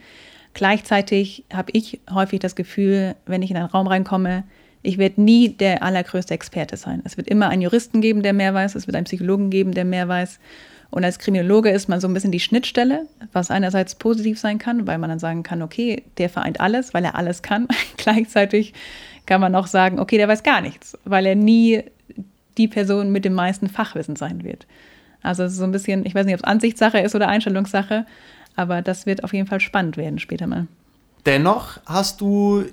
Gleichzeitig 0.54 1.46
habe 1.52 1.72
ich 1.74 2.02
häufig 2.10 2.40
das 2.40 2.56
Gefühl, 2.56 3.16
wenn 3.26 3.42
ich 3.42 3.52
in 3.52 3.58
einen 3.58 3.68
Raum 3.68 3.88
reinkomme, 3.88 4.44
ich 4.84 4.98
werde 4.98 5.22
nie 5.22 5.50
der 5.50 5.84
allergrößte 5.84 6.34
Experte 6.34 6.78
sein. 6.78 7.02
Es 7.06 7.18
wird 7.18 7.28
immer 7.28 7.50
einen 7.50 7.62
Juristen 7.62 8.02
geben, 8.02 8.24
der 8.24 8.34
mehr 8.34 8.54
weiß, 8.54 8.76
es 8.76 8.88
wird 8.88 8.96
einen 8.96 9.06
Psychologen 9.06 9.50
geben, 9.50 9.74
der 9.74 9.86
mehr 9.86 10.08
weiß. 10.08 10.40
Und 10.90 11.06
als 11.06 11.20
Kriminologe 11.20 11.70
ist 11.70 11.88
man 11.88 12.02
so 12.02 12.08
ein 12.08 12.14
bisschen 12.14 12.32
die 12.32 12.40
Schnittstelle, 12.40 13.08
was 13.32 13.50
einerseits 13.50 13.96
positiv 13.96 14.40
sein 14.40 14.58
kann, 14.58 14.88
weil 14.88 14.98
man 14.98 15.10
dann 15.10 15.20
sagen 15.20 15.44
kann, 15.44 15.62
okay, 15.62 16.04
der 16.18 16.30
vereint 16.30 16.60
alles, 16.60 16.94
weil 16.94 17.06
er 17.06 17.16
alles 17.16 17.42
kann. 17.42 17.68
Gleichzeitig 17.98 18.74
kann 19.26 19.40
man 19.40 19.56
auch 19.56 19.68
sagen, 19.68 20.00
okay, 20.00 20.18
der 20.18 20.28
weiß 20.28 20.44
gar 20.44 20.62
nichts, 20.62 20.98
weil 21.06 21.26
er 21.26 21.36
nie 21.36 21.84
die 22.58 22.68
Person 22.68 23.12
mit 23.12 23.24
dem 23.24 23.34
meisten 23.34 23.70
Fachwissen 23.70 24.18
sein 24.18 24.44
wird. 24.44 24.68
Also 25.22 25.48
so 25.48 25.64
ein 25.64 25.72
bisschen, 25.72 26.06
ich 26.06 26.16
weiß 26.16 26.26
nicht, 26.26 26.36
ob 26.36 26.42
es 26.42 26.48
Ansichtssache 26.48 27.00
ist 27.00 27.16
oder 27.16 27.30
Einstellungssache, 27.30 28.06
aber 28.56 28.82
das 28.82 29.06
wird 29.06 29.24
auf 29.24 29.34
jeden 29.34 29.48
Fall 29.48 29.62
spannend 29.62 29.96
werden 29.96 30.20
später 30.20 30.48
mal. 30.48 30.68
Dennoch 31.26 31.80
hast 31.86 32.20
du 32.20 32.66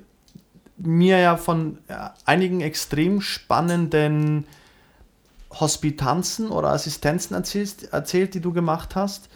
mir 0.79 1.19
ja 1.19 1.37
von 1.37 1.79
einigen 2.25 2.61
extrem 2.61 3.21
spannenden 3.21 4.45
Hospitanzen 5.51 6.51
oder 6.51 6.69
Assistenzen 6.69 7.35
erzählt, 7.35 7.89
erzählt, 7.93 8.35
die 8.35 8.41
du 8.41 8.53
gemacht 8.53 8.95
hast, 8.95 9.29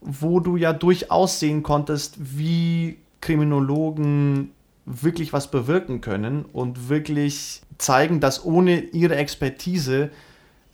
wo 0.00 0.40
du 0.40 0.56
ja 0.56 0.72
durchaus 0.72 1.40
sehen 1.40 1.62
konntest, 1.62 2.16
wie 2.18 2.98
Kriminologen 3.20 4.52
wirklich 4.86 5.32
was 5.32 5.50
bewirken 5.50 6.00
können 6.00 6.44
und 6.44 6.88
wirklich 6.88 7.62
zeigen, 7.76 8.20
dass 8.20 8.44
ohne 8.44 8.80
ihre 8.80 9.16
Expertise 9.16 10.10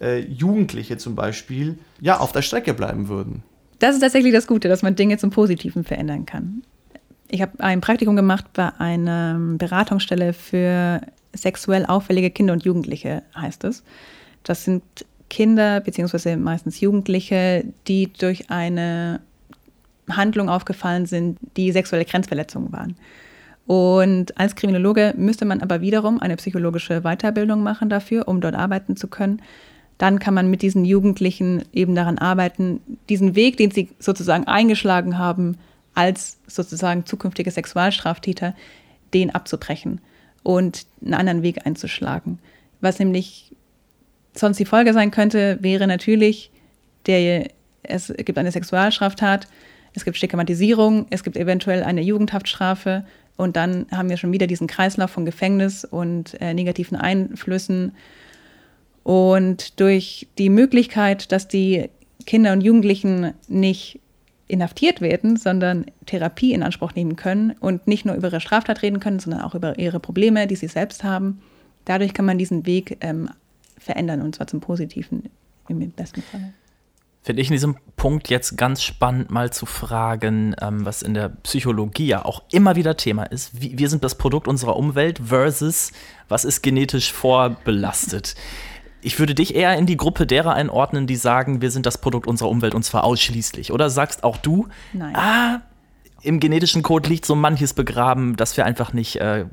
äh, 0.01 0.21
Jugendliche 0.21 0.99
zum 0.99 1.15
Beispiel 1.17 1.79
ja 2.01 2.19
auf 2.19 2.33
der 2.33 2.43
Strecke 2.43 2.75
bleiben 2.75 3.09
würden. 3.09 3.43
Das 3.81 3.97
ist 3.97 4.01
tatsächlich 4.01 4.33
das 4.33 4.47
Gute, 4.47 4.69
dass 4.69 4.83
man 4.83 4.95
Dinge 4.95 5.19
zum 5.19 5.31
Positiven 5.31 5.85
verändern 5.85 6.27
kann. 6.27 6.63
Ich 7.29 7.43
habe 7.43 7.53
ein 7.61 7.81
Praktikum 7.81 8.17
gemacht 8.17 8.45
bei 8.53 8.73
einer 8.79 9.39
Beratungsstelle 9.39 10.33
für 10.33 11.01
sexuell 11.33 11.87
auffällige 11.87 12.31
Kinder 12.31 12.53
und 12.53 12.65
Jugendliche, 12.65 13.23
heißt 13.37 13.65
es. 13.65 13.83
Das 14.43 14.65
sind 14.65 14.83
Kinder 15.31 15.81
beziehungsweise 15.81 16.37
meistens 16.37 16.81
Jugendliche, 16.81 17.65
die 17.89 18.13
durch 18.13 18.51
eine 18.51 19.21
Handlung 20.09 20.49
aufgefallen 20.49 21.07
sind, 21.07 21.39
die 21.57 21.73
sexuelle 21.73 22.05
Grenzverletzungen 22.05 22.73
waren. 22.73 22.97
Und 23.67 24.39
als 24.39 24.55
Kriminologe 24.57 25.15
müsste 25.17 25.47
man 25.47 25.63
aber 25.63 25.81
wiederum 25.81 26.21
eine 26.21 26.37
psychologische 26.37 27.01
Weiterbildung 27.01 27.63
machen 27.63 27.89
dafür, 27.89 28.29
um 28.29 28.41
dort 28.41 28.55
arbeiten 28.55 28.97
zu 28.97 29.09
können. 29.09 29.41
Dann 29.97 30.19
kann 30.19 30.35
man 30.35 30.51
mit 30.51 30.61
diesen 30.61 30.85
Jugendlichen 30.85 31.65
eben 31.73 31.95
daran 31.95 32.19
arbeiten, 32.19 32.81
diesen 33.09 33.35
Weg, 33.35 33.57
den 33.57 33.71
sie 33.71 33.89
sozusagen 33.99 34.47
eingeschlagen 34.47 35.17
haben, 35.19 35.57
als 35.95 36.39
sozusagen 36.47 37.07
zukünftige 37.07 37.51
Sexualstraftäter, 37.51 38.55
den 39.13 39.35
abzubrechen 39.35 40.01
und 40.43 40.87
einen 41.03 41.15
anderen 41.15 41.43
Weg 41.43 41.67
einzuschlagen. 41.67 42.39
Was 42.81 42.99
nämlich 42.99 43.53
sonst 44.35 44.59
die 44.59 44.65
Folge 44.65 44.93
sein 44.93 45.11
könnte, 45.11 45.59
wäre 45.61 45.87
natürlich, 45.87 46.51
der, 47.07 47.49
es 47.83 48.13
gibt 48.17 48.39
eine 48.39 48.53
Sexualstraftat, 48.53 49.47
es 49.95 50.05
gibt 50.05 50.17
Stigmatisierung, 50.17 51.07
es 51.11 51.23
gibt 51.23 51.37
eventuell 51.37 51.85
eine 51.85 52.03
Jugendhaftstrafe 52.03 53.05
und 53.37 53.57
dann 53.57 53.87
haben 53.91 54.11
wir 54.11 54.17
schon 54.17 54.33
wieder 54.33 54.47
diesen 54.47 54.67
Kreislauf 54.67 55.11
von 55.11 55.25
Gefängnis 55.25 55.85
und 55.85 56.41
äh, 56.41 56.55
negativen 56.55 56.97
Einflüssen. 56.97 57.93
Und 59.03 59.81
durch 59.81 60.29
die 60.39 60.51
Möglichkeit, 60.51 61.31
dass 61.31 61.49
die 61.49 61.91
Kinder 62.27 62.53
und 62.53 62.63
Jugendlichen 62.63 63.35
nicht 63.49 64.01
inhaftiert 64.47 65.01
werden, 65.01 65.37
sondern 65.37 65.87
Therapie 66.07 66.53
in 66.53 66.63
Anspruch 66.63 66.95
nehmen 66.95 67.17
können 67.17 67.53
und 67.61 67.87
nicht 67.87 68.05
nur 68.05 68.15
über 68.15 68.29
ihre 68.29 68.41
Straftat 68.41 68.83
reden 68.83 69.01
können, 69.01 69.19
sondern 69.19 69.43
auch 69.43 69.55
über 69.55 69.79
ihre 69.79 70.01
Probleme, 70.01 70.47
die 70.47 70.57
sie 70.57 70.69
selbst 70.69 71.03
haben. 71.05 71.41
Dadurch 71.85 72.15
kann 72.15 72.25
man 72.25 72.39
diesen 72.39 72.67
Weg 72.67 72.99
ähm, 73.01 73.31
verändern 73.79 74.23
und 74.23 74.35
zwar 74.35 74.47
zum 74.47 74.61
Positiven 74.61 75.31
im 75.69 75.91
besten 75.93 76.23
Fall. 76.23 76.53
Finde 77.23 77.41
ich 77.41 77.49
in 77.49 77.55
diesem 77.55 77.77
Punkt 77.97 78.29
jetzt 78.29 78.59
ganz 78.59 78.83
spannend, 78.83 79.31
mal 79.31 79.51
zu 79.51 79.65
fragen, 79.65 80.55
ähm, 80.61 80.85
was 80.85 81.01
in 81.01 81.15
der 81.15 81.31
Psychologie 81.31 82.07
ja 82.07 82.23
auch 82.23 82.43
immer 82.53 82.77
wieder 82.77 82.99
Thema 82.99 83.23
ist. 83.25 83.63
Wie, 83.63 83.79
wir 83.79 83.89
sind 83.89 84.05
das 84.05 84.17
Produkt 84.17 84.47
unserer 84.47 84.77
Umwelt 84.77 85.21
versus 85.25 85.93
was 86.29 86.45
ist 86.45 86.63
genetisch 86.63 87.13
vorbelastet. 87.15 88.35
Ich 89.05 89.19
würde 89.19 89.35
dich 89.35 89.55
eher 89.55 89.77
in 89.77 89.85
die 89.85 89.99
Gruppe 89.99 90.27
derer 90.27 90.55
einordnen, 90.55 91.07
die 91.07 91.17
sagen, 91.17 91.61
wir 91.61 91.71
sind 91.71 91.85
das 91.85 91.99
Produkt 91.99 92.27
unserer 92.27 92.49
Umwelt 92.49 92.75
und 92.75 92.85
zwar 92.85 93.05
ausschließlich. 93.05 93.71
Oder 93.71 93.91
sagst 93.91 94.25
auch 94.25 94.39
du, 94.39 94.69
Nein. 94.95 95.15
ah, 95.15 95.61
im 96.23 96.41
genetischen 96.41 96.83
Code 96.83 97.11
liegt 97.11 97.27
so 97.27 97.35
manches 97.35 97.75
begraben, 97.75 98.35
dass 98.37 98.57
wir 98.57 98.65
einfach 98.65 98.95
nicht 98.95 99.17
äh, 99.17 99.45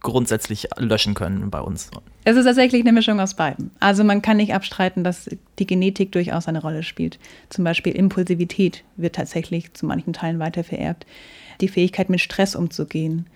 grundsätzlich 0.00 0.68
löschen 0.78 1.12
können 1.12 1.50
bei 1.50 1.60
uns. 1.60 1.90
Es 2.24 2.36
ist 2.36 2.46
tatsächlich 2.46 2.80
eine 2.80 2.92
Mischung 2.92 3.20
aus 3.20 3.34
beiden. 3.34 3.70
Also 3.80 4.02
man 4.02 4.22
kann 4.22 4.38
nicht 4.38 4.54
abstreiten, 4.54 5.04
dass 5.04 5.28
die 5.58 5.66
Genetik 5.66 6.12
durchaus 6.12 6.48
eine 6.48 6.62
Rolle 6.62 6.82
spielt. 6.82 7.18
Zum 7.50 7.64
Beispiel 7.64 7.94
Impulsivität 7.94 8.82
wird 8.96 9.16
tatsächlich 9.16 9.74
zu 9.74 9.84
manchen 9.84 10.14
Teilen 10.14 10.38
weiter 10.38 10.64
vererbt. 10.64 11.04
Die 11.60 11.68
Fähigkeit, 11.68 12.08
mit 12.08 12.20
Stress 12.22 12.56
umzugehen. 12.56 13.26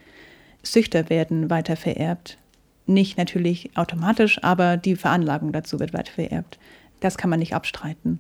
Süchter 0.62 1.10
werden 1.10 1.50
weiter 1.50 1.76
vererbt. 1.76 2.38
Nicht 2.86 3.16
natürlich 3.16 3.70
automatisch, 3.76 4.42
aber 4.42 4.76
die 4.76 4.96
Veranlagung 4.96 5.52
dazu 5.52 5.80
wird 5.80 5.94
weiter 5.94 6.12
vererbt. 6.12 6.58
Das 7.00 7.16
kann 7.16 7.30
man 7.30 7.38
nicht 7.38 7.54
abstreiten. 7.54 8.18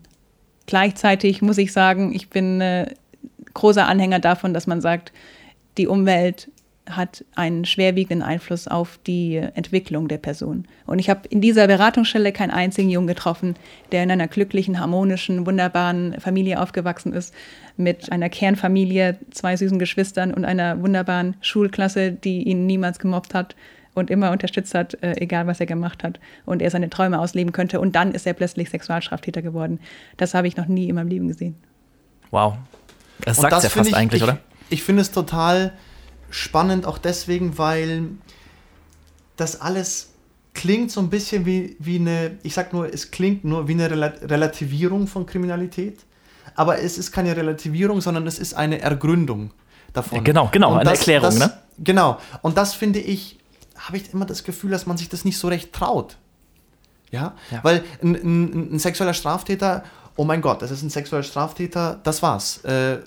Gleichzeitig 0.66 1.42
muss 1.42 1.58
ich 1.58 1.72
sagen, 1.72 2.14
ich 2.14 2.30
bin 2.30 2.60
äh, 2.60 2.94
großer 3.52 3.86
Anhänger 3.86 4.20
davon, 4.20 4.54
dass 4.54 4.66
man 4.66 4.80
sagt, 4.80 5.12
die 5.76 5.86
Umwelt 5.86 6.50
hat 6.88 7.24
einen 7.34 7.64
schwerwiegenden 7.64 8.22
Einfluss 8.22 8.68
auf 8.68 8.98
die 9.06 9.36
Entwicklung 9.36 10.08
der 10.08 10.18
Person. 10.18 10.66
Und 10.86 10.98
ich 10.98 11.08
habe 11.08 11.26
in 11.28 11.40
dieser 11.40 11.66
Beratungsstelle 11.66 12.30
keinen 12.32 12.50
einzigen 12.50 12.90
Jungen 12.90 13.06
getroffen, 13.06 13.56
der 13.90 14.02
in 14.02 14.10
einer 14.10 14.28
glücklichen, 14.28 14.78
harmonischen, 14.78 15.46
wunderbaren 15.46 16.16
Familie 16.20 16.60
aufgewachsen 16.60 17.14
ist, 17.14 17.34
mit 17.76 18.12
einer 18.12 18.28
Kernfamilie, 18.28 19.18
zwei 19.30 19.56
süßen 19.56 19.78
Geschwistern 19.78 20.34
und 20.34 20.44
einer 20.44 20.82
wunderbaren 20.82 21.36
Schulklasse, 21.40 22.12
die 22.12 22.42
ihn 22.42 22.66
niemals 22.66 22.98
gemobbt 22.98 23.32
hat 23.32 23.56
und 23.94 24.10
immer 24.10 24.30
unterstützt 24.30 24.74
hat, 24.74 24.94
äh, 25.02 25.14
egal 25.16 25.46
was 25.46 25.60
er 25.60 25.66
gemacht 25.66 26.02
hat, 26.02 26.20
und 26.44 26.62
er 26.62 26.70
seine 26.70 26.90
Träume 26.90 27.18
ausleben 27.18 27.52
könnte. 27.52 27.80
Und 27.80 27.96
dann 27.96 28.12
ist 28.12 28.26
er 28.26 28.34
plötzlich 28.34 28.70
Sexualstraftäter 28.70 29.42
geworden. 29.42 29.80
Das 30.16 30.34
habe 30.34 30.48
ich 30.48 30.56
noch 30.56 30.66
nie 30.66 30.88
in 30.88 30.94
meinem 30.94 31.08
Leben 31.08 31.28
gesehen. 31.28 31.56
Wow. 32.30 32.54
Das 33.20 33.36
sagt 33.36 33.62
ja 33.62 33.68
fast 33.68 33.88
ich, 33.88 33.96
eigentlich, 33.96 34.22
ich, 34.22 34.28
oder? 34.28 34.38
Ich 34.70 34.82
finde 34.82 35.02
es 35.02 35.12
total 35.12 35.72
spannend, 36.30 36.86
auch 36.86 36.98
deswegen, 36.98 37.58
weil 37.58 38.08
das 39.36 39.60
alles 39.60 40.14
klingt 40.52 40.90
so 40.90 41.00
ein 41.00 41.10
bisschen 41.10 41.46
wie, 41.46 41.76
wie 41.78 41.96
eine, 41.96 42.38
ich 42.42 42.54
sag 42.54 42.72
nur, 42.72 42.92
es 42.92 43.10
klingt 43.10 43.44
nur 43.44 43.68
wie 43.68 43.72
eine 43.72 43.90
Relativierung 43.90 45.06
von 45.06 45.26
Kriminalität, 45.26 46.00
aber 46.54 46.80
es 46.80 46.98
ist 46.98 47.12
keine 47.12 47.36
Relativierung, 47.36 48.00
sondern 48.00 48.26
es 48.26 48.38
ist 48.38 48.54
eine 48.54 48.80
Ergründung 48.80 49.50
davon. 49.92 50.22
Genau, 50.24 50.48
genau, 50.52 50.72
Und 50.72 50.80
eine 50.80 50.90
das, 50.90 51.00
Erklärung, 51.00 51.30
das, 51.30 51.38
ne? 51.38 51.52
Genau. 51.78 52.18
Und 52.42 52.56
das 52.56 52.74
finde 52.74 53.00
ich, 53.00 53.38
habe 53.86 53.96
ich 53.96 54.12
immer 54.12 54.26
das 54.26 54.44
Gefühl, 54.44 54.70
dass 54.70 54.86
man 54.86 54.96
sich 54.96 55.08
das 55.08 55.24
nicht 55.24 55.38
so 55.38 55.48
recht 55.48 55.72
traut. 55.72 56.16
Ja, 57.10 57.34
Ja. 57.50 57.62
weil 57.62 57.84
ein, 58.02 58.14
ein, 58.16 58.74
ein 58.74 58.78
sexueller 58.78 59.14
Straftäter, 59.14 59.84
oh 60.16 60.24
mein 60.24 60.40
Gott, 60.40 60.62
das 60.62 60.70
ist 60.70 60.82
ein 60.82 60.90
sexueller 60.90 61.24
Straftäter, 61.24 61.98
das 62.04 62.22
war's. 62.22 62.64
Äh, 62.64 62.68
wir- 62.68 63.00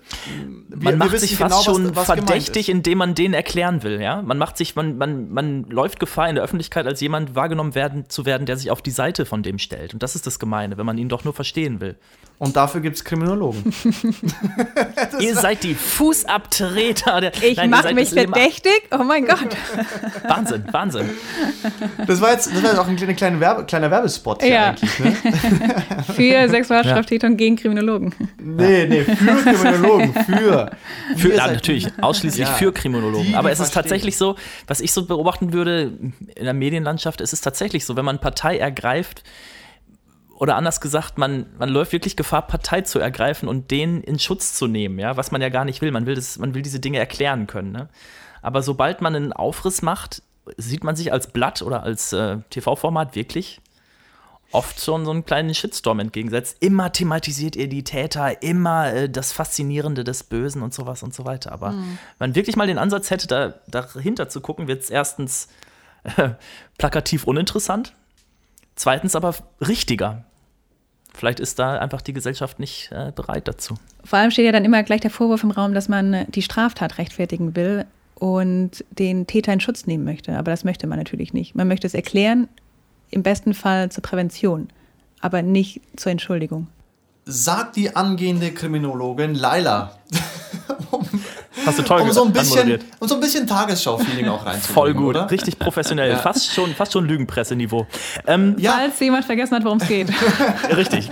man 0.69 0.83
wir 0.93 0.95
macht 0.97 1.11
wissen 1.13 1.27
sich 1.27 1.37
genau, 1.37 1.49
fast 1.49 1.59
was- 1.59 1.65
schon 1.75 1.95
was 1.95 2.07
gemeint 2.07 2.27
verdächtig, 2.27 2.69
indem 2.69 2.97
man 2.97 3.15
den 3.15 3.33
erklären 3.33 3.83
will, 3.83 4.01
ja. 4.01 4.21
Man 4.21 4.37
macht 4.37 4.57
sich, 4.57 4.75
man, 4.75 4.97
man, 4.97 5.29
man 5.31 5.63
läuft 5.69 5.99
Gefahr 5.99 6.27
in 6.29 6.35
der 6.35 6.43
Öffentlichkeit 6.43 6.85
als 6.85 6.99
jemand 7.01 7.35
wahrgenommen 7.35 7.75
werden, 7.75 8.09
zu 8.09 8.25
werden, 8.25 8.45
der 8.45 8.57
sich 8.57 8.71
auf 8.71 8.81
die 8.81 8.91
Seite 8.91 9.25
von 9.25 9.43
dem 9.43 9.57
stellt. 9.59 9.93
Und 9.93 10.03
das 10.03 10.15
ist 10.15 10.27
das 10.27 10.37
Gemeine, 10.39 10.77
wenn 10.77 10.85
man 10.85 10.97
ihn 10.97 11.09
doch 11.09 11.23
nur 11.23 11.33
verstehen 11.33 11.79
will. 11.79 11.95
Und 12.39 12.55
dafür 12.55 12.81
gibt 12.81 12.95
es 12.97 13.03
Kriminologen. 13.03 13.73
ihr 15.19 15.35
seid 15.35 15.63
die 15.63 15.73
Fußabtreter 15.73 17.19
der. 17.21 17.31
Ich 17.43 17.57
mache 17.67 17.93
mich 17.95 18.09
verdächtig? 18.09 18.83
Oh 18.91 19.03
mein 19.03 19.25
Gott. 19.25 19.39
Wahnsinn, 20.27 20.63
Wahnsinn. 20.71 21.09
Das 22.05 22.21
war 22.21 22.31
jetzt, 22.33 22.47
das 22.53 22.61
war 22.61 22.69
jetzt 22.69 22.79
auch 22.79 22.87
ein 22.87 22.95
kleiner, 22.95 23.13
kleiner, 23.15 23.39
Werbe, 23.39 23.65
kleiner 23.65 23.89
Werbespot 23.89 24.43
hier 24.43 24.51
Ja. 24.53 24.65
eigentlich. 24.69 24.99
Ne? 24.99 25.15
Für 26.15 26.21
Sexualstraftäter 26.97 27.27
und 27.27 27.37
gegen 27.37 27.55
Kriminologen. 27.55 28.13
Nee, 28.39 28.85
nee, 28.87 29.03
für 29.03 29.15
Kriminologen, 29.15 30.13
für. 30.13 30.71
Für, 31.15 31.35
ja, 31.35 31.47
natürlich, 31.47 31.87
ausschließlich 32.01 32.47
Ja. 32.47 32.53
für 32.53 32.71
Kriminologen. 32.71 33.35
Aber 33.35 33.51
es 33.51 33.59
ist 33.59 33.71
verstehen. 33.71 33.83
tatsächlich 33.83 34.17
so, 34.17 34.35
was 34.67 34.81
ich 34.81 34.91
so 34.91 35.05
beobachten 35.05 35.53
würde 35.53 35.93
in 36.35 36.43
der 36.43 36.53
Medienlandschaft, 36.53 37.21
es 37.21 37.33
ist 37.33 37.41
tatsächlich 37.41 37.85
so, 37.85 37.95
wenn 37.95 38.05
man 38.05 38.19
Partei 38.19 38.57
ergreift, 38.57 39.23
oder 40.39 40.55
anders 40.55 40.81
gesagt, 40.81 41.17
man, 41.17 41.47
man 41.57 41.69
läuft 41.69 41.93
wirklich 41.93 42.15
Gefahr, 42.15 42.45
Partei 42.45 42.81
zu 42.81 42.99
ergreifen 42.99 43.49
und 43.49 43.71
den 43.71 44.01
in 44.01 44.19
Schutz 44.19 44.53
zu 44.53 44.67
nehmen, 44.67 44.99
ja, 44.99 45.17
was 45.17 45.31
man 45.31 45.41
ja 45.41 45.49
gar 45.49 45.65
nicht 45.65 45.81
will. 45.81 45.91
Man 45.91 46.05
will, 46.05 46.13
das, 46.13 46.37
man 46.37 46.53
will 46.53 46.61
diese 46.61 46.79
Dinge 46.79 46.99
erklären 46.99 47.47
können. 47.47 47.71
Ne? 47.71 47.89
Aber 48.43 48.61
sobald 48.61 49.01
man 49.01 49.15
einen 49.15 49.33
Aufriss 49.33 49.81
macht, 49.81 50.21
sieht 50.57 50.83
man 50.83 50.95
sich 50.95 51.11
als 51.11 51.27
Blatt 51.33 51.63
oder 51.63 51.81
als 51.81 52.13
äh, 52.13 52.37
TV-Format 52.51 53.15
wirklich 53.15 53.59
oft 54.51 54.81
schon 54.81 55.05
so 55.05 55.11
einen 55.11 55.25
kleinen 55.25 55.53
Shitstorm 55.53 55.99
entgegensetzt. 55.99 56.57
Immer 56.59 56.91
thematisiert 56.91 57.55
ihr 57.55 57.67
die 57.67 57.83
Täter, 57.83 58.41
immer 58.41 58.93
äh, 58.93 59.09
das 59.09 59.31
Faszinierende 59.33 60.03
des 60.03 60.23
Bösen 60.23 60.61
und 60.61 60.73
sowas 60.73 61.03
und 61.03 61.13
so 61.13 61.25
weiter. 61.25 61.51
Aber 61.51 61.71
wenn 61.71 61.97
man 62.19 62.35
wirklich 62.35 62.55
mal 62.55 62.67
den 62.67 62.77
Ansatz 62.77 63.11
hätte, 63.11 63.27
da, 63.27 63.53
dahinter 63.67 64.29
zu 64.29 64.41
gucken, 64.41 64.67
wird 64.67 64.83
es 64.83 64.89
erstens 64.89 65.49
äh, 66.15 66.29
plakativ 66.77 67.25
uninteressant, 67.25 67.93
zweitens 68.75 69.15
aber 69.15 69.35
richtiger. 69.59 70.23
Vielleicht 71.13 71.39
ist 71.39 71.57
da 71.57 71.79
einfach 71.79 72.01
die 72.01 72.13
Gesellschaft 72.13 72.59
nicht 72.59 72.91
äh, 72.91 73.11
bereit 73.13 73.47
dazu. 73.47 73.75
Vor 74.03 74.19
allem 74.19 74.31
steht 74.31 74.45
ja 74.45 74.51
dann 74.51 74.65
immer 74.65 74.83
gleich 74.83 75.01
der 75.01 75.09
Vorwurf 75.09 75.43
im 75.43 75.51
Raum, 75.51 75.73
dass 75.73 75.89
man 75.89 76.25
die 76.29 76.43
Straftat 76.43 76.99
rechtfertigen 76.99 77.55
will 77.55 77.85
und 78.15 78.85
den 78.91 79.25
Täter 79.27 79.51
in 79.51 79.59
Schutz 79.59 79.87
nehmen 79.87 80.03
möchte. 80.03 80.37
Aber 80.37 80.51
das 80.51 80.63
möchte 80.63 80.87
man 80.87 80.99
natürlich 80.99 81.33
nicht. 81.33 81.55
Man 81.55 81.67
möchte 81.67 81.87
es 81.87 81.95
erklären 81.95 82.47
im 83.09 83.23
besten 83.23 83.53
Fall 83.53 83.89
zur 83.91 84.03
Prävention, 84.03 84.69
aber 85.21 85.41
nicht 85.41 85.81
zur 85.95 86.11
Entschuldigung. 86.11 86.67
Sagt 87.25 87.75
die 87.75 87.95
angehende 87.95 88.51
Kriminologin 88.51 89.35
Laila. 89.35 89.91
Hast 91.65 91.79
du 91.79 91.83
toll 91.83 92.01
um 92.01 92.11
so 92.11 92.23
ein 92.23 92.31
bisschen, 92.31 92.79
um 92.99 93.07
so 93.07 93.15
ein 93.15 93.19
bisschen 93.21 93.45
Tagesschau-Feeling 93.45 94.27
auch 94.29 94.45
reinzubringen, 94.45 94.73
Voll 94.73 94.93
gut, 94.93 95.09
oder? 95.15 95.29
richtig 95.29 95.59
professionell, 95.59 96.11
Ja. 96.11 96.17
fast 96.17 96.53
schon, 96.53 96.73
fast 96.73 96.93
schon 96.93 97.05
Lügenpresse-Niveau. 97.05 97.85
Ähm, 98.25 98.55
Ja, 98.57 98.73
Falls 98.77 98.99
jemand 98.99 99.25
vergessen 99.25 99.55
hat, 99.55 99.65
worum 99.65 99.79
es 99.79 99.87
geht. 99.87 100.07
richtig. 100.77 101.09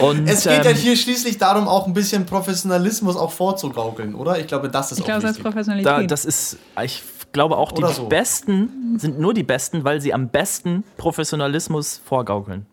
Und 0.00 0.28
es 0.28 0.42
geht 0.44 0.64
ja 0.64 0.70
ähm, 0.72 0.76
hier 0.76 0.96
schließlich 0.96 1.38
darum, 1.38 1.66
auch 1.68 1.86
ein 1.86 1.94
bisschen 1.94 2.26
Professionalismus 2.26 3.16
auch 3.16 3.32
vorzugaukeln, 3.32 4.14
oder? 4.14 4.38
Ich 4.38 4.46
glaube, 4.48 4.68
das 4.68 4.92
ist 4.92 4.98
Ich 4.98 5.04
auch 5.04 5.06
glaube, 5.06 5.22
das 5.22 5.30
ist 5.30 5.36
wichtig. 5.38 5.52
Professionalität. 5.52 5.86
da, 5.86 6.02
das 6.02 6.24
ist, 6.26 6.58
ich 6.84 7.02
glaube 7.32 7.56
auch, 7.56 7.72
die 7.72 7.84
so. 7.92 8.06
Besten 8.06 8.98
sind 8.98 9.18
nur 9.18 9.34
die 9.34 9.42
Besten, 9.42 9.84
weil 9.84 10.00
sie 10.00 10.14
am 10.14 10.28
besten 10.28 10.84
Professionalismus 10.96 12.00
vorgaukeln. 12.04 12.66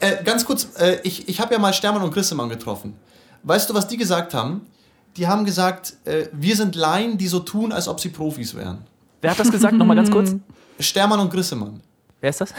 Äh, 0.00 0.22
ganz 0.24 0.44
kurz, 0.44 0.68
äh, 0.78 1.00
ich, 1.02 1.28
ich 1.28 1.40
habe 1.40 1.54
ja 1.54 1.58
mal 1.58 1.72
Stermann 1.72 2.02
und 2.02 2.12
Grissemann 2.12 2.48
getroffen. 2.48 2.94
Weißt 3.42 3.68
du, 3.68 3.74
was 3.74 3.88
die 3.88 3.96
gesagt 3.96 4.34
haben? 4.34 4.66
Die 5.16 5.26
haben 5.26 5.44
gesagt, 5.44 5.94
äh, 6.04 6.26
wir 6.32 6.56
sind 6.56 6.74
Laien, 6.74 7.18
die 7.18 7.26
so 7.26 7.40
tun, 7.40 7.72
als 7.72 7.88
ob 7.88 8.00
sie 8.00 8.10
Profis 8.10 8.54
wären. 8.54 8.84
Wer 9.22 9.30
hat 9.30 9.38
das 9.38 9.50
gesagt? 9.50 9.74
Nochmal 9.74 9.96
ganz 9.96 10.10
kurz. 10.10 10.36
Stermann 10.78 11.20
und 11.20 11.30
Grissemann. 11.30 11.80
Wer 12.20 12.30
ist 12.30 12.40
das? 12.40 12.54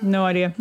no 0.00 0.28
idea. 0.28 0.52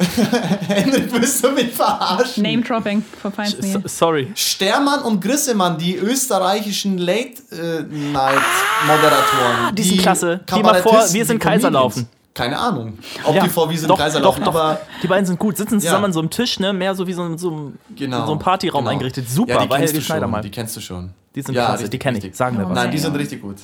Henrik, 0.68 1.12
willst 1.12 1.44
du 1.44 1.50
mich 1.50 1.70
verarschen? 1.72 2.42
Name 2.42 2.62
dropping, 2.62 3.04
verfeinst 3.20 3.60
mir. 3.62 3.82
sorry. 3.86 4.30
Stermann 4.34 5.02
und 5.02 5.20
Grissemann, 5.20 5.76
die 5.78 5.96
österreichischen 5.96 6.96
Late-Night-Moderatoren. 6.98 9.74
die 9.74 9.82
sind 9.82 10.00
klasse. 10.00 10.40
Die 10.54 10.62
mal 10.62 10.80
vor, 10.82 11.04
wir 11.12 11.24
sind 11.26 11.38
Kaiserlaufen. 11.38 12.08
Keine 12.32 12.56
Ahnung, 12.58 12.96
ob 13.24 13.34
Ja, 13.34 13.42
die 13.42 13.48
vor 13.50 13.68
wir 13.68 13.76
sind 13.76 13.88
doch, 13.90 13.98
Kaiserlaufen, 13.98 14.44
doch, 14.44 14.52
doch. 14.54 14.60
aber 14.60 14.80
Die 15.02 15.08
beiden 15.08 15.26
sind 15.26 15.38
gut, 15.38 15.56
sitzen 15.56 15.80
zusammen 15.80 16.02
Ja. 16.02 16.06
an 16.06 16.12
so 16.12 16.20
einem 16.20 16.30
Tisch, 16.30 16.60
ne? 16.60 16.72
mehr 16.72 16.94
so 16.94 17.06
wie 17.06 17.12
so, 17.12 17.22
ein- 17.24 17.36
so, 17.38 17.72
genau. 17.96 18.24
so 18.24 18.32
ein 18.32 18.38
Partyraum 18.38 18.82
genau. 18.84 18.92
eingerichtet. 18.92 19.28
Super, 19.28 19.54
ja, 19.54 19.60
die 19.62 19.68
kennst 19.68 19.96
du 19.96 20.00
schon. 20.00 20.42
Die 20.42 20.50
kennst 20.50 20.76
du 20.76 20.80
schon. 20.80 21.10
Die 21.34 21.42
sind 21.42 21.54
ja, 21.54 21.64
klasse, 21.66 21.82
richtig, 21.84 21.90
die 21.90 21.98
kenne 21.98 22.18
ich. 22.18 22.36
Sagen 22.36 22.56
wir 22.58 22.68
was. 22.68 22.74
Nein, 22.74 22.90
die 22.92 22.98
sind 22.98 23.14
richtig 23.16 23.42
gut. 23.42 23.56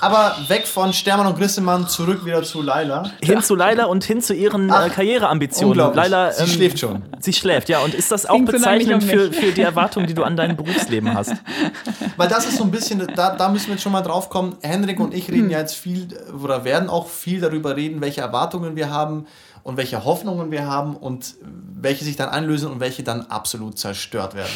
Aber 0.00 0.36
weg 0.48 0.66
von 0.66 0.92
Stermann 0.92 1.26
und 1.26 1.38
Grissemann, 1.38 1.88
zurück 1.88 2.24
wieder 2.24 2.42
zu 2.42 2.62
Laila. 2.62 3.10
Hin 3.22 3.42
zu 3.42 3.54
Laila 3.54 3.86
und 3.86 4.04
hin 4.04 4.20
zu 4.20 4.34
ihren 4.34 4.70
Ach, 4.70 4.86
äh, 4.86 4.90
Karriereambitionen. 4.90 5.94
Laila, 5.94 6.32
Sie 6.32 6.42
ähm, 6.42 6.48
schläft 6.48 6.78
schon. 6.78 7.02
Sie 7.20 7.32
schläft, 7.32 7.68
ja. 7.68 7.78
Und 7.80 7.94
ist 7.94 8.10
das 8.10 8.26
auch 8.26 8.34
Klingt 8.34 8.52
bezeichnend 8.52 9.04
für, 9.04 9.32
für 9.32 9.52
die 9.52 9.62
Erwartungen, 9.62 10.06
die 10.06 10.14
du 10.14 10.22
an 10.22 10.36
dein 10.36 10.56
Berufsleben 10.56 11.14
hast? 11.14 11.32
Weil 12.16 12.28
das 12.28 12.46
ist 12.46 12.58
so 12.58 12.64
ein 12.64 12.70
bisschen, 12.70 13.06
da, 13.14 13.34
da 13.34 13.48
müssen 13.48 13.66
wir 13.68 13.74
jetzt 13.74 13.82
schon 13.82 13.92
mal 13.92 14.02
drauf 14.02 14.28
kommen. 14.28 14.56
Henrik 14.62 15.00
und 15.00 15.14
ich 15.14 15.28
Hm. 15.28 15.34
reden 15.34 15.50
ja 15.50 15.58
jetzt 15.60 15.76
viel 15.76 16.08
oder 16.42 16.64
werden 16.64 16.88
auch 16.90 17.08
viel 17.08 17.40
darüber 17.40 17.76
reden, 17.76 18.00
welche 18.00 18.20
Erwartungen 18.20 18.76
wir 18.76 18.90
haben 18.90 19.26
und 19.64 19.78
welche 19.78 20.04
Hoffnungen 20.04 20.50
wir 20.52 20.66
haben 20.66 20.94
und 20.94 21.34
welche 21.80 22.04
sich 22.04 22.16
dann 22.16 22.28
einlösen 22.28 22.70
und 22.70 22.80
welche 22.80 23.02
dann 23.02 23.22
absolut 23.22 23.78
zerstört 23.78 24.34
werden. 24.34 24.52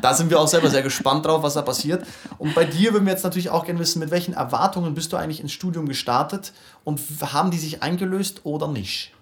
Da 0.00 0.14
sind 0.14 0.30
wir 0.30 0.40
auch 0.40 0.48
selber 0.48 0.70
sehr 0.70 0.82
gespannt 0.82 1.26
drauf, 1.26 1.42
was 1.42 1.54
da 1.54 1.62
passiert. 1.62 2.06
Und 2.38 2.54
bei 2.54 2.64
dir 2.64 2.92
würden 2.92 3.04
wir 3.04 3.12
jetzt 3.12 3.24
natürlich 3.24 3.50
auch 3.50 3.66
gerne 3.66 3.80
wissen, 3.80 3.98
mit 3.98 4.10
welchen 4.10 4.34
Erwartungen 4.34 4.94
bist 4.94 5.12
du 5.12 5.16
eigentlich 5.16 5.40
ins 5.40 5.52
Studium 5.52 5.86
gestartet 5.86 6.52
und 6.84 7.00
haben 7.32 7.50
die 7.50 7.58
sich 7.58 7.82
eingelöst 7.82 8.40
oder 8.44 8.68
nicht? 8.68 9.12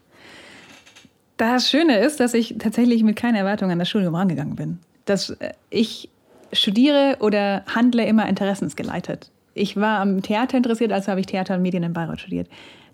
Das 1.39 1.71
Schöne 1.71 1.99
ist, 1.99 2.21
dass 2.21 2.35
ich 2.35 2.57
tatsächlich 2.59 3.03
mit 3.03 3.17
keiner 3.17 3.39
Erwartung 3.39 3.71
an 3.71 3.79
das 3.79 3.89
Studium 3.89 4.15
rangegangen 4.15 4.57
bin. 4.57 4.79
Dass 5.07 5.31
äh, 5.31 5.55
ich 5.71 6.11
studiere 6.53 7.17
oder 7.21 7.65
handle 7.75 8.05
immer 8.05 8.29
interessensgeleitet. 8.29 9.31
Ich 9.55 9.77
war 9.77 10.01
am 10.01 10.23
Theater 10.23 10.59
interessiert, 10.59 10.93
also 10.93 11.09
habe 11.09 11.21
ich 11.21 11.27
Theater 11.27 11.55
und 11.55 11.63
Medien 11.63 11.83
in 11.83 11.95
Bayreuth 11.95 12.21
studiert. 12.21 12.49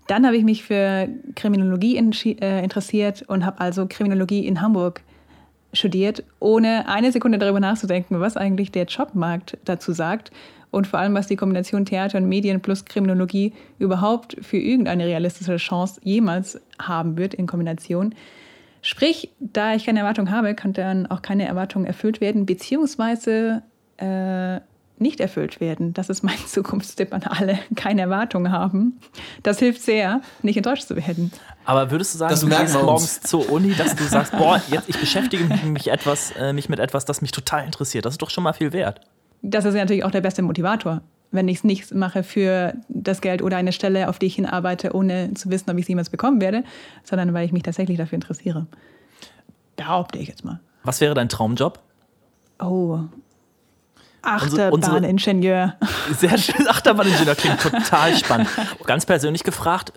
Dann 0.07 0.25
habe 0.25 0.37
ich 0.37 0.45
mich 0.45 0.63
für 0.63 1.09
Kriminologie 1.35 1.97
äh, 1.97 2.63
interessiert 2.63 3.23
und 3.27 3.45
habe 3.45 3.61
also 3.61 3.87
Kriminologie 3.89 4.47
in 4.47 4.61
Hamburg 4.61 5.03
studiert, 5.73 6.23
ohne 6.41 6.89
eine 6.89 7.13
Sekunde 7.13 7.39
darüber 7.39 7.61
nachzudenken, 7.61 8.21
was 8.21 8.37
eigentlich 8.37 8.71
der 8.73 8.85
Jobmarkt 8.85 9.59
dazu 9.65 9.93
sagt 9.93 10.31
und 10.71 10.87
vor 10.87 10.99
allem, 10.99 11.15
was 11.15 11.27
die 11.27 11.37
Kombination 11.37 11.85
Theater 11.85 12.19
und 12.19 12.29
Medien 12.29 12.61
plus 12.61 12.85
Kriminologie 12.85 13.53
überhaupt 13.79 14.37
für 14.43 14.59
irgendeine 14.59 15.07
realistische 15.07 15.57
Chance 15.57 16.01
jemals 16.05 16.61
haben 16.79 17.17
wird 17.17 17.35
in 17.35 17.47
Kombination. 17.47 18.15
Sprich, 18.83 19.31
da 19.41 19.75
ich 19.75 19.87
keine 19.87 20.01
Erwartung 20.01 20.31
habe, 20.31 20.55
kann 20.55 20.73
dann 20.73 21.07
auch 21.07 21.23
keine 21.23 21.47
Erwartung 21.47 21.85
erfüllt 21.85 22.21
werden, 22.21 22.47
beziehungsweise 22.47 23.63
äh, 23.97 24.61
nicht 24.99 25.21
erfüllt 25.21 25.61
werden. 25.61 25.93
Das 25.95 26.09
ist 26.09 26.23
mein 26.23 26.39
Zukunftstipp 26.47 27.13
an 27.13 27.23
alle. 27.25 27.59
Keine 27.75 28.03
Erwartung 28.03 28.51
haben. 28.51 28.99
Das 29.43 29.59
hilft 29.59 29.83
sehr, 29.83 30.21
nicht 30.43 30.57
enttäuscht 30.57 30.85
zu 30.85 30.97
werden. 30.97 31.33
Aber 31.65 31.91
würdest 31.91 32.15
du 32.15 32.19
sagen, 32.19 32.31
Das 32.31 32.41
du 32.41 32.49
gehst 32.49 32.75
morgens 32.75 33.21
zur 33.21 33.51
Uni, 33.51 33.75
dass 33.75 33.95
du 33.97 34.05
sagst, 34.05 34.33
boah, 34.33 34.61
jetzt 34.71 34.89
ich 34.89 34.99
beschäftige 34.99 35.45
mich 35.67 35.89
etwas, 35.89 36.33
äh, 36.33 36.53
mich 36.53 36.69
mit 36.69 36.79
etwas, 36.79 37.05
das 37.05 37.23
mich 37.23 37.33
total 37.33 37.65
interessiert. 37.65 38.05
Das 38.05 38.15
ist 38.15 38.23
doch 38.23 38.31
schon 38.31 38.45
mal 38.45 38.53
viel 38.53 38.73
wert. 38.73 39.01
Das 39.43 39.65
ist 39.65 39.75
ja 39.75 39.81
natürlich 39.81 40.05
auch 40.05 40.11
der 40.11 40.21
beste 40.21 40.43
Motivator. 40.43 41.03
Wenn 41.33 41.49
ich 41.49 41.59
es 41.59 41.65
nicht 41.65 41.93
mache 41.93 42.23
für 42.23 42.75
das 42.89 43.21
Geld 43.21 43.43
oder 43.43 43.57
eine 43.57 43.73
Stelle, 43.73 44.09
auf 44.09 44.19
die 44.19 44.27
ich 44.27 44.37
hinarbeite, 44.37 44.95
ohne 44.95 45.35
zu 45.35 45.51
wissen, 45.51 45.69
ob 45.71 45.77
ich 45.77 45.83
es 45.83 45.89
jemals 45.89 46.09
bekommen 46.09 46.41
werde, 46.41 46.63
sondern 47.03 47.35
weil 47.35 47.45
ich 47.45 47.53
mich 47.53 47.65
tatsächlich 47.65 47.99
dafür 47.99 48.17
interessiere. 48.17 48.67
Behaupte 49.75 50.19
ich 50.19 50.29
jetzt 50.29 50.45
mal. 50.45 50.61
Was 50.85 51.01
wäre 51.01 51.15
dein 51.15 51.29
Traumjob? 51.29 51.81
Oh. 52.61 53.01
Achterbahningenieur. 54.27 55.75
Sehr 56.19 56.37
schön. 56.37 56.69
Achterbahningenieur 56.69 57.35
klingt 57.35 57.61
total 57.61 58.17
spannend. 58.17 58.49
Ganz 58.85 59.07
persönlich 59.07 59.45
gefragt, 59.45 59.93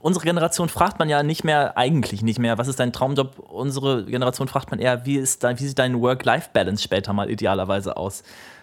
unsere 0.00 0.24
Generation 0.24 0.68
fragt 0.68 0.98
man 0.98 1.08
ja 1.08 1.22
nicht 1.22 1.44
mehr, 1.44 1.76
eigentlich 1.76 2.22
nicht 2.22 2.38
mehr, 2.38 2.58
was 2.58 2.68
ist 2.68 2.80
dein 2.80 2.92
Traumjob? 2.92 3.38
Unsere 3.38 4.04
Generation 4.04 4.48
fragt 4.48 4.70
man 4.70 4.78
eher, 4.78 5.06
wie, 5.06 5.16
ist 5.16 5.44
dein, 5.44 5.58
wie 5.58 5.66
sieht 5.66 5.78
dein 5.78 6.00
Work-Life-Balance 6.00 6.82
später 6.82 7.12
mal 7.12 7.30
idealerweise 7.30 7.96
aus? 7.96 8.22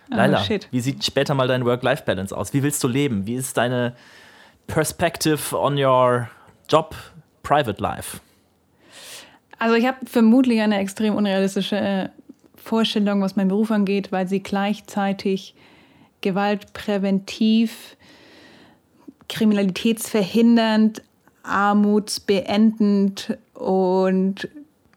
Laila, 0.10 0.44
shit. 0.44 0.68
wie 0.72 0.82
sieht 0.82 1.04
später 1.06 1.34
mal 1.34 1.48
dein 1.48 1.66
Work-Life-Balance 1.66 2.36
aus? 2.36 2.54
Wie 2.54 2.64
willst 2.64 2.84
du 2.84 2.88
leben? 2.88 3.26
Wie 3.26 3.36
ist 3.36 3.58
deine 3.58 3.94
Perspective 4.68 5.58
on 5.58 5.78
your 5.78 6.30
job, 6.70 6.96
private 7.44 7.82
life? 7.82 8.20
Also 9.58 9.76
ich 9.76 9.86
habe 9.86 9.98
vermutlich 10.06 10.60
eine 10.60 10.80
extrem 10.80 11.16
unrealistische 11.16 11.78
äh, 11.78 12.10
Vorstellung, 12.62 13.22
was 13.22 13.36
meinen 13.36 13.50
Beruf 13.50 13.72
angeht, 13.72 14.12
weil 14.12 14.28
sie 14.28 14.42
gleichzeitig 14.42 15.56
gewaltpräventiv, 16.22 17.98
kriminalitätsverhindernd, 19.28 21.02
armutsbeendend 21.44 23.38
und 23.56 24.48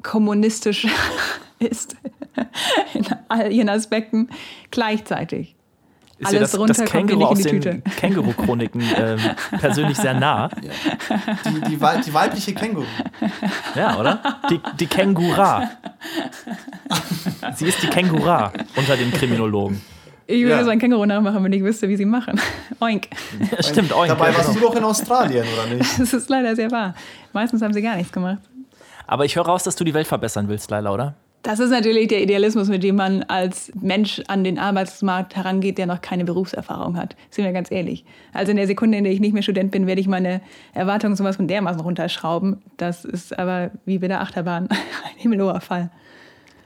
kommunistisch 0.02 0.86
ist 1.58 1.96
in 2.92 3.06
all 3.28 3.50
ihren 3.52 3.70
Aspekten 3.70 4.28
gleichzeitig. 4.70 5.56
Ist 6.24 6.34
Alles 6.34 6.50
das, 6.52 6.60
runter 6.60 6.74
das 6.74 6.78
mir 6.78 6.86
Känguru 6.86 7.24
aus 7.24 7.38
die 7.38 7.60
den. 7.60 7.84
Känguru-Chroniken 8.00 8.82
ähm, 8.96 9.18
persönlich 9.60 9.96
sehr 9.98 10.14
nah? 10.14 10.48
Die, 10.48 11.60
die, 11.70 11.80
Wei- 11.80 12.00
die 12.00 12.12
weibliche 12.14 12.54
Känguru. 12.54 12.86
Ja, 13.74 13.98
oder? 13.98 14.20
Die, 14.50 14.60
die 14.80 14.86
Kängura. 14.86 15.70
Sie 17.54 17.66
ist 17.66 17.82
die 17.82 17.86
Kängura 17.88 18.52
unter 18.76 18.96
den 18.96 19.12
Kriminologen. 19.12 19.80
Ich 20.26 20.42
würde 20.42 20.56
Ja. 20.56 20.64
so 20.64 20.70
ein 20.70 20.78
Känguru 20.78 21.04
nachmachen, 21.04 21.44
wenn 21.44 21.52
ich 21.52 21.62
wüsste, 21.62 21.88
wie 21.88 21.96
sie 21.96 22.06
machen. 22.06 22.40
Oink. 22.80 23.08
Ja, 23.50 23.62
stimmt, 23.62 23.92
Oink, 23.94 24.08
Dabei 24.08 24.30
ja, 24.30 24.36
warst 24.38 24.48
genau. 24.54 24.60
du 24.60 24.66
doch 24.72 24.76
in 24.76 24.84
Australien, 24.84 25.44
oder 25.52 25.74
nicht? 25.74 25.98
Das 25.98 26.12
ist 26.14 26.30
leider 26.30 26.56
sehr 26.56 26.70
wahr. 26.70 26.94
Meistens 27.34 27.60
haben 27.62 27.74
sie 27.74 27.82
gar 27.82 27.96
nichts 27.96 28.10
gemacht. 28.12 28.38
Aber 29.06 29.26
ich 29.26 29.36
höre 29.36 29.44
raus, 29.44 29.62
dass 29.64 29.76
du 29.76 29.84
die 29.84 29.92
Welt 29.92 30.06
verbessern 30.06 30.48
willst, 30.48 30.70
Laila, 30.70 30.92
oder? 30.92 31.14
Das 31.44 31.60
ist 31.60 31.68
natürlich 31.68 32.08
der 32.08 32.22
Idealismus, 32.22 32.68
mit 32.68 32.82
dem 32.82 32.96
man 32.96 33.22
als 33.24 33.70
Mensch 33.78 34.22
an 34.28 34.44
den 34.44 34.58
Arbeitsmarkt 34.58 35.36
herangeht, 35.36 35.76
der 35.76 35.84
noch 35.84 36.00
keine 36.00 36.24
Berufserfahrung 36.24 36.96
hat. 36.96 37.16
Sind 37.28 37.44
wir 37.44 37.52
ganz 37.52 37.70
ehrlich. 37.70 38.06
Also 38.32 38.50
in 38.50 38.56
der 38.56 38.66
Sekunde, 38.66 38.96
in 38.96 39.04
der 39.04 39.12
ich 39.12 39.20
nicht 39.20 39.34
mehr 39.34 39.42
Student 39.42 39.70
bin, 39.70 39.86
werde 39.86 40.00
ich 40.00 40.08
meine 40.08 40.40
Erwartungen 40.72 41.16
sowas 41.16 41.36
von 41.36 41.46
dermaßen 41.46 41.82
runterschrauben. 41.82 42.62
Das 42.78 43.04
ist 43.04 43.38
aber 43.38 43.72
wie 43.84 43.98
bei 43.98 44.08
der 44.08 44.22
Achterbahn 44.22 44.68
ein 44.70 44.78
himmelhoher 45.18 45.60
Fall. 45.60 45.90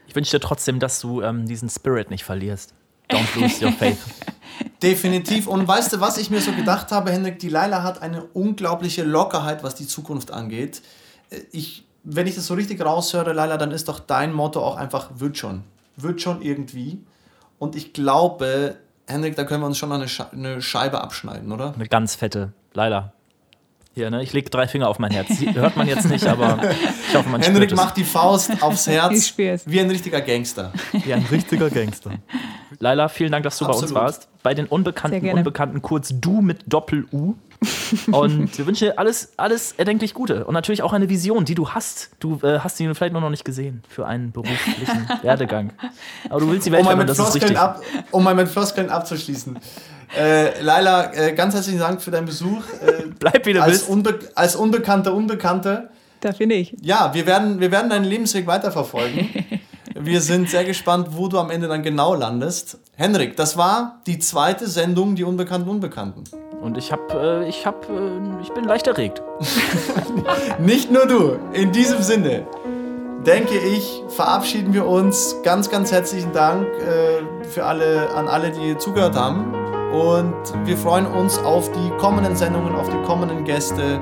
Ich 0.07 0.15
wünsche 0.15 0.37
dir 0.37 0.39
trotzdem, 0.39 0.79
dass 0.79 1.01
du 1.01 1.21
ähm, 1.21 1.45
diesen 1.45 1.67
Spirit 1.67 2.09
nicht 2.09 2.23
verlierst. 2.23 2.73
Don't 3.09 3.37
lose 3.37 3.65
your 3.65 3.73
faith. 3.73 3.97
Definitiv. 4.81 5.47
Und 5.47 5.67
weißt 5.67 5.91
du, 5.91 5.99
was 5.99 6.17
ich 6.17 6.29
mir 6.29 6.39
so 6.39 6.53
gedacht 6.53 6.91
habe, 6.91 7.11
Hendrik? 7.11 7.37
Die 7.39 7.49
Laila 7.49 7.83
hat 7.83 8.01
eine 8.01 8.23
unglaubliche 8.23 9.03
Lockerheit, 9.03 9.61
was 9.61 9.75
die 9.75 9.87
Zukunft 9.87 10.31
angeht. 10.31 10.81
Äh, 11.31 11.41
Ich, 11.51 11.83
wenn 12.03 12.27
ich 12.27 12.35
das 12.35 12.47
so 12.47 12.53
richtig 12.53 12.83
raushöre, 12.83 13.33
Laila, 13.33 13.57
dann 13.57 13.71
ist 13.71 13.87
doch 13.87 13.99
dein 13.99 14.33
Motto 14.33 14.61
auch 14.61 14.75
einfach, 14.75 15.09
wird 15.15 15.37
schon. 15.37 15.63
Wird 15.97 16.21
schon 16.21 16.41
irgendwie. 16.41 17.03
Und 17.57 17.75
ich 17.75 17.93
glaube, 17.93 18.77
Hendrik, 19.07 19.35
da 19.35 19.43
können 19.43 19.61
wir 19.61 19.67
uns 19.67 19.77
schon 19.77 19.91
eine, 19.91 20.07
Sche 20.07 20.31
eine 20.31 20.61
Scheibe 20.61 21.01
abschneiden, 21.01 21.51
oder? 21.51 21.73
Eine 21.73 21.87
ganz 21.87 22.15
fette, 22.15 22.53
Laila. 22.73 23.13
Hier, 23.95 24.09
ne? 24.11 24.21
Ich 24.21 24.31
lege 24.33 24.49
drei 24.49 24.67
Finger 24.67 24.87
auf 24.87 24.99
mein 24.99 25.11
Herz. 25.11 25.27
Sie- 25.29 25.53
Hört 25.53 25.75
man 25.75 25.87
jetzt 25.87 26.07
nicht, 26.09 26.25
aber 26.25 26.59
ich 27.09 27.15
hoffe, 27.15 27.27
man 27.29 27.41
Henrik 27.41 27.75
macht 27.75 27.97
die 27.97 28.03
Faust 28.03 28.61
aufs 28.61 28.87
Ich 28.87 28.93
Herz 28.93 29.27
spür's. 29.27 29.63
wie 29.65 29.79
ein 29.79 29.89
richtiger 29.89 30.21
Gangster. 30.21 30.71
Wie 30.93 31.13
ein 31.13 31.25
richtiger 31.29 31.69
Gangster. 31.69 32.11
Laila, 32.79 33.09
vielen 33.09 33.31
Dank, 33.31 33.43
dass 33.43 33.57
du 33.57 33.65
bei 33.65 33.71
uns 33.71 33.83
Absolut. 33.83 34.03
warst. 34.03 34.27
Bei 34.43 34.53
den 34.53 34.67
Unbekannten. 34.67 35.27
Unbekannten, 35.31 35.81
kurz 35.81 36.13
du 36.13 36.39
mit 36.41 36.61
Doppel-U. 36.67 37.33
Und 38.11 38.57
wir 38.57 38.65
wünschen 38.67 38.85
dir 38.85 38.99
alles, 38.99 39.33
alles 39.35 39.73
erdenklich 39.73 40.13
Gute. 40.13 40.45
Und 40.45 40.53
natürlich 40.53 40.81
auch 40.83 40.93
eine 40.93 41.09
Vision, 41.09 41.43
die 41.43 41.55
du 41.55 41.69
hast. 41.71 42.11
Du 42.19 42.39
äh, 42.43 42.59
hast 42.59 42.77
sie 42.77 42.93
vielleicht 42.93 43.13
noch 43.13 43.27
nicht 43.29 43.43
gesehen 43.43 43.83
für 43.89 44.05
einen 44.07 44.31
beruflichen 44.31 45.09
Werdegang. 45.23 45.73
Aber 46.29 46.39
du 46.39 46.49
willst 46.49 46.65
die 46.67 46.71
Welt 46.71 46.81
Um 46.81 46.85
mal, 46.85 46.91
verändern, 46.91 47.17
mit 47.17 47.19
das 47.19 47.27
ist 47.27 47.35
richtig. 47.35 47.57
ab, 47.59 47.81
um 48.11 48.23
mal 48.23 48.35
mit 48.35 48.47
Floskeln 48.47 48.89
abzuschließen. 48.89 49.57
Äh, 50.17 50.61
Laila, 50.61 51.13
äh, 51.13 51.33
ganz 51.33 51.53
herzlichen 51.53 51.79
Dank 51.79 52.01
für 52.01 52.11
deinen 52.11 52.25
Besuch. 52.25 52.63
Äh, 52.85 53.03
Bleib, 53.19 53.45
wie 53.45 53.53
du 53.53 53.61
als, 53.61 53.79
bist. 53.79 53.89
Unbe 53.89 54.19
als 54.35 54.55
unbekannte 54.55 55.13
Unbekannte. 55.13 55.89
Da 56.21 56.33
finde 56.33 56.55
ich. 56.55 56.75
Ja, 56.81 57.13
wir 57.13 57.25
werden, 57.25 57.59
wir 57.59 57.71
werden 57.71 57.89
deinen 57.89 58.05
Lebensweg 58.05 58.47
weiterverfolgen. 58.47 59.29
Wir 60.01 60.21
sind 60.21 60.49
sehr 60.49 60.63
gespannt, 60.63 61.09
wo 61.11 61.27
du 61.27 61.37
am 61.39 61.49
Ende 61.49 61.67
dann 61.67 61.83
genau 61.83 62.15
landest. 62.15 62.77
Henrik, 62.95 63.35
das 63.35 63.57
war 63.57 63.99
die 64.07 64.17
zweite 64.17 64.67
Sendung, 64.67 65.15
die 65.15 65.25
Unbekannten 65.25 65.67
Unbekannten. 65.67 66.23
Und 66.61 66.77
ich 66.77 66.93
hab, 66.93 67.13
äh, 67.13 67.45
ich 67.49 67.65
hab, 67.65 67.89
äh, 67.89 68.41
ich 68.41 68.49
bin 68.53 68.63
leicht 68.63 68.87
erregt. 68.87 69.21
Nicht 70.59 70.89
nur 70.89 71.05
du. 71.05 71.37
In 71.51 71.73
diesem 71.73 72.01
Sinne, 72.01 72.47
denke 73.25 73.57
ich, 73.57 74.01
verabschieden 74.07 74.73
wir 74.73 74.85
uns. 74.85 75.35
Ganz, 75.43 75.69
ganz 75.69 75.91
herzlichen 75.91 76.31
Dank 76.31 76.65
äh, 76.65 77.45
für 77.45 77.65
alle, 77.65 78.09
an 78.15 78.29
alle, 78.29 78.51
die 78.51 78.77
zugehört 78.77 79.15
haben. 79.15 79.53
Und 79.93 80.35
wir 80.65 80.77
freuen 80.77 81.07
uns 81.07 81.39
auf 81.39 81.71
die 81.71 81.89
kommenden 81.97 82.35
Sendungen, 82.35 82.75
auf 82.75 82.87
die 82.89 83.01
kommenden 83.07 83.43
Gäste, 83.43 83.99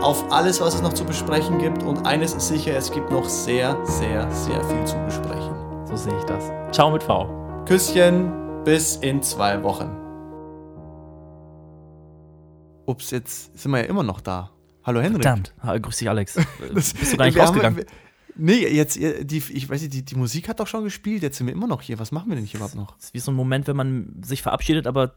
auf 0.00 0.24
alles, 0.32 0.60
was 0.62 0.74
es 0.76 0.82
noch 0.82 0.94
zu 0.94 1.04
besprechen 1.04 1.58
gibt. 1.58 1.82
Und 1.82 2.06
eines 2.06 2.32
ist 2.34 2.48
sicher, 2.48 2.74
es 2.76 2.90
gibt 2.90 3.10
noch 3.10 3.28
sehr, 3.28 3.76
sehr, 3.84 4.30
sehr 4.32 4.64
viel 4.64 4.84
zu 4.86 4.96
besprechen. 5.04 5.54
So 5.84 5.96
sehe 5.96 6.16
ich 6.18 6.24
das. 6.24 6.50
Ciao 6.72 6.90
mit 6.90 7.02
V. 7.02 7.28
Küsschen, 7.66 8.32
bis 8.64 8.96
in 8.96 9.22
zwei 9.22 9.62
Wochen. 9.62 9.90
Ups, 12.86 13.10
jetzt 13.10 13.58
sind 13.58 13.72
wir 13.72 13.78
ja 13.78 13.84
immer 13.84 14.04
noch 14.04 14.20
da. 14.22 14.50
Hallo 14.84 15.00
Henrik. 15.00 15.22
Verdammt. 15.22 15.52
Grüß 15.62 15.96
dich, 15.98 16.08
Alex. 16.08 16.36
Äh, 16.36 16.44
Bist 16.72 16.96
du 17.12 17.16
gar 17.18 17.26
nicht 17.26 17.38
haben- 17.38 17.48
rausgegangen? 17.48 17.84
Nee, 18.38 18.66
jetzt, 18.68 18.96
äh, 18.98 19.24
die, 19.24 19.38
ich 19.38 19.68
weiß 19.68 19.80
nicht, 19.82 19.92
die, 19.94 20.04
die 20.04 20.14
Musik 20.14 20.48
hat 20.48 20.60
doch 20.60 20.66
schon 20.66 20.84
gespielt, 20.84 21.22
jetzt 21.22 21.38
sind 21.38 21.46
wir 21.46 21.54
immer 21.54 21.66
noch 21.66 21.82
hier. 21.82 21.98
Was 21.98 22.12
machen 22.12 22.28
wir 22.28 22.36
denn 22.36 22.44
hier 22.44 22.58
überhaupt 22.58 22.74
noch? 22.76 22.94
Das 22.96 23.06
ist 23.06 23.14
wie 23.14 23.18
so 23.18 23.32
ein 23.32 23.34
Moment, 23.34 23.66
wenn 23.66 23.76
man 23.76 24.14
sich 24.22 24.42
verabschiedet, 24.42 24.86
aber 24.86 25.14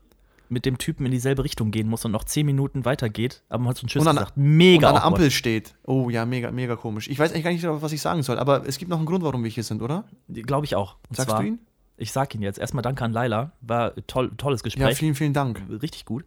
mit 0.49 0.65
dem 0.65 0.77
Typen 0.77 1.05
in 1.05 1.11
dieselbe 1.11 1.43
Richtung 1.43 1.71
gehen 1.71 1.87
muss 1.87 2.03
und 2.05 2.11
noch 2.11 2.23
zehn 2.23 2.45
Minuten 2.45 2.83
weitergeht, 2.85 3.43
aber 3.49 3.59
man 3.63 3.69
hat 3.69 3.77
so 3.77 3.83
einen 3.83 3.89
Tschüss 3.89 4.01
Und 4.01 4.07
an- 4.07 4.15
gesagt. 4.15 4.37
Mega 4.37 4.89
und 4.89 4.95
an 4.95 5.01
der. 5.01 5.05
Ampel 5.05 5.31
steht. 5.31 5.75
Oh 5.85 6.09
ja, 6.09 6.25
mega, 6.25 6.51
mega 6.51 6.75
komisch. 6.75 7.07
Ich 7.07 7.19
weiß 7.19 7.31
eigentlich 7.33 7.43
gar 7.43 7.51
nicht, 7.51 7.81
was 7.81 7.91
ich 7.91 8.01
sagen 8.01 8.23
soll, 8.23 8.39
aber 8.39 8.67
es 8.67 8.77
gibt 8.77 8.89
noch 8.89 8.97
einen 8.97 9.05
Grund, 9.05 9.23
warum 9.23 9.43
wir 9.43 9.49
hier 9.51 9.63
sind, 9.63 9.81
oder? 9.81 10.05
Glaube 10.27 10.65
ich 10.65 10.75
auch. 10.75 10.97
Und 11.09 11.15
Sagst 11.15 11.29
zwar, 11.29 11.41
du 11.41 11.47
ihn? 11.47 11.59
Ich 11.97 12.11
sag 12.13 12.33
ihn 12.33 12.41
jetzt. 12.41 12.57
Erstmal 12.59 12.81
danke 12.81 13.03
an 13.03 13.11
Laila. 13.11 13.51
War 13.61 13.93
toll, 14.07 14.31
tolles 14.37 14.61
Ja, 14.61 14.63
Gespräch. 14.63 14.97
vielen, 14.97 15.15
vielen 15.15 15.33
Dank. 15.33 15.61
Richtig 15.81 16.05
gut. 16.05 16.23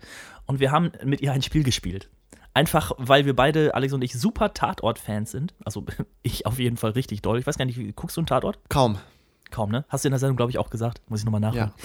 Und 0.46 0.60
wir 0.60 0.70
haben 0.70 0.92
mit 1.04 1.20
ihr 1.22 1.32
ein 1.32 1.40
Spiel 1.42 1.64
gespielt. 1.64 2.10
Einfach, 2.54 2.92
weil 2.98 3.24
wir 3.24 3.34
beide, 3.34 3.74
Alex 3.74 3.94
und 3.94 4.02
ich, 4.04 4.12
super 4.12 4.52
Tatort-Fans 4.52 5.30
sind. 5.30 5.54
Also 5.64 5.86
ich 6.22 6.44
auf 6.44 6.58
jeden 6.58 6.76
Fall 6.76 6.90
richtig 6.90 7.22
doll. 7.22 7.38
Ich 7.38 7.46
weiß 7.46 7.56
gar 7.56 7.64
nicht, 7.64 7.78
wie- 7.78 7.92
guckst 7.92 8.16
du 8.18 8.20
einen 8.20 8.26
Tatort? 8.26 8.58
Kaum. 8.68 8.98
Kaum, 9.52 9.70
ne? 9.70 9.84
Hast 9.88 10.04
du 10.04 10.08
in 10.08 10.12
der 10.12 10.18
Sendung, 10.18 10.36
glaube 10.36 10.50
ich, 10.50 10.58
auch 10.58 10.70
gesagt. 10.70 11.00
Muss 11.08 11.20
ich 11.20 11.24
nochmal 11.24 11.40
nachholen. 11.40 11.72
Ja. 11.76 11.84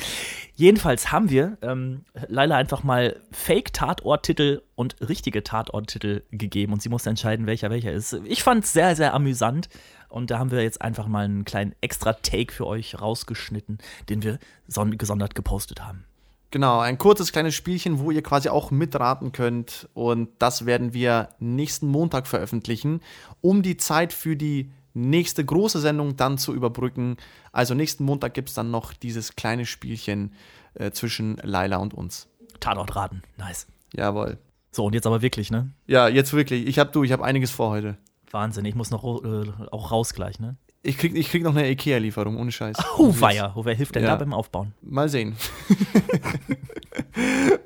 Jedenfalls 0.55 1.11
haben 1.11 1.29
wir 1.29 1.57
ähm, 1.61 2.05
Laila 2.27 2.55
einfach 2.55 2.83
mal 2.83 3.21
Fake-Tatort-Titel 3.31 4.63
und 4.73 4.95
richtige 5.07 5.43
Tatort-Titel 5.43 6.23
gegeben 6.31 6.73
und 6.73 6.81
sie 6.81 6.89
musste 6.89 7.11
entscheiden, 7.11 7.45
welcher 7.45 7.69
welcher 7.69 7.91
ist. 7.91 8.13
Ich 8.25 8.41
fand 8.41 8.63
es 8.63 8.73
sehr, 8.73 8.95
sehr 8.95 9.13
amüsant 9.13 9.69
und 10.09 10.31
da 10.31 10.39
haben 10.39 10.49
wir 10.49 10.63
jetzt 10.63 10.81
einfach 10.81 11.07
mal 11.07 11.25
einen 11.25 11.45
kleinen 11.45 11.75
extra 11.81 12.13
Take 12.13 12.51
für 12.51 12.65
euch 12.65 12.99
rausgeschnitten, 12.99 13.77
den 14.09 14.23
wir 14.23 14.39
son 14.67 14.97
gesondert 14.97 15.35
gepostet 15.35 15.83
haben. 15.83 16.05
Genau, 16.49 16.79
ein 16.79 16.97
kurzes 16.97 17.33
kleines 17.33 17.55
Spielchen, 17.55 17.99
wo 17.99 18.09
ihr 18.09 18.23
quasi 18.23 18.47
auch 18.47 18.71
mitraten 18.71 19.33
könnt. 19.33 19.89
Und 19.93 20.29
das 20.39 20.65
werden 20.65 20.93
wir 20.93 21.29
nächsten 21.39 21.87
Montag 21.87 22.25
veröffentlichen, 22.25 23.01
um 23.41 23.61
die 23.61 23.75
Zeit 23.77 24.13
für 24.13 24.37
die 24.37 24.71
nächste 24.97 25.43
große 25.45 25.79
Sendung 25.79 26.15
dann 26.17 26.37
zu 26.37 26.53
überbrücken. 26.53 27.17
Also 27.51 27.73
nächsten 27.73 28.03
Montag 28.03 28.33
gibt 28.33 28.49
es 28.49 28.55
dann 28.55 28.71
noch 28.71 28.93
dieses 28.93 29.35
kleine 29.35 29.65
Spielchen 29.65 30.33
äh, 30.73 30.91
zwischen 30.91 31.37
Laila 31.43 31.77
und 31.77 31.93
uns. 31.93 32.27
Tatort 32.59 32.95
raten, 32.95 33.21
nice. 33.37 33.67
Jawohl. 33.93 34.37
So, 34.71 34.85
und 34.85 34.93
jetzt 34.93 35.07
aber 35.07 35.21
wirklich, 35.21 35.49
ne? 35.51 35.71
Ja, 35.85 36.07
jetzt 36.07 36.33
wirklich. 36.33 36.67
Ich 36.67 36.79
hab 36.79 36.91
du, 36.91 37.03
ich 37.03 37.11
habe 37.11 37.23
einiges 37.23 37.51
vor 37.51 37.69
heute. 37.69 37.97
Wahnsinn, 38.31 38.65
ich 38.65 38.75
muss 38.75 38.91
noch 38.91 39.03
äh, 39.23 39.45
auch 39.71 39.91
raus 39.91 40.13
gleich, 40.13 40.39
ne? 40.39 40.57
Ich 40.83 40.97
krieg, 40.97 41.15
ich 41.15 41.29
krieg 41.29 41.43
noch 41.43 41.55
eine 41.55 41.69
Ikea-Lieferung, 41.69 42.37
ohne 42.37 42.51
Scheiß. 42.51 42.77
Oh. 42.97 43.13
Oh, 43.55 43.65
wer 43.65 43.75
hilft 43.75 43.95
denn 43.95 44.03
Ja. 44.03 44.09
da 44.09 44.15
beim 44.17 44.33
Aufbauen? 44.33 44.73
Mal 44.81 45.09
sehen. 45.09 45.35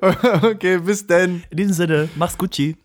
okay, 0.42 0.78
bis 0.78 1.06
denn. 1.06 1.42
In 1.50 1.56
diesem 1.56 1.72
Sinne, 1.72 2.08
mach's 2.16 2.36
Gucci. 2.38 2.76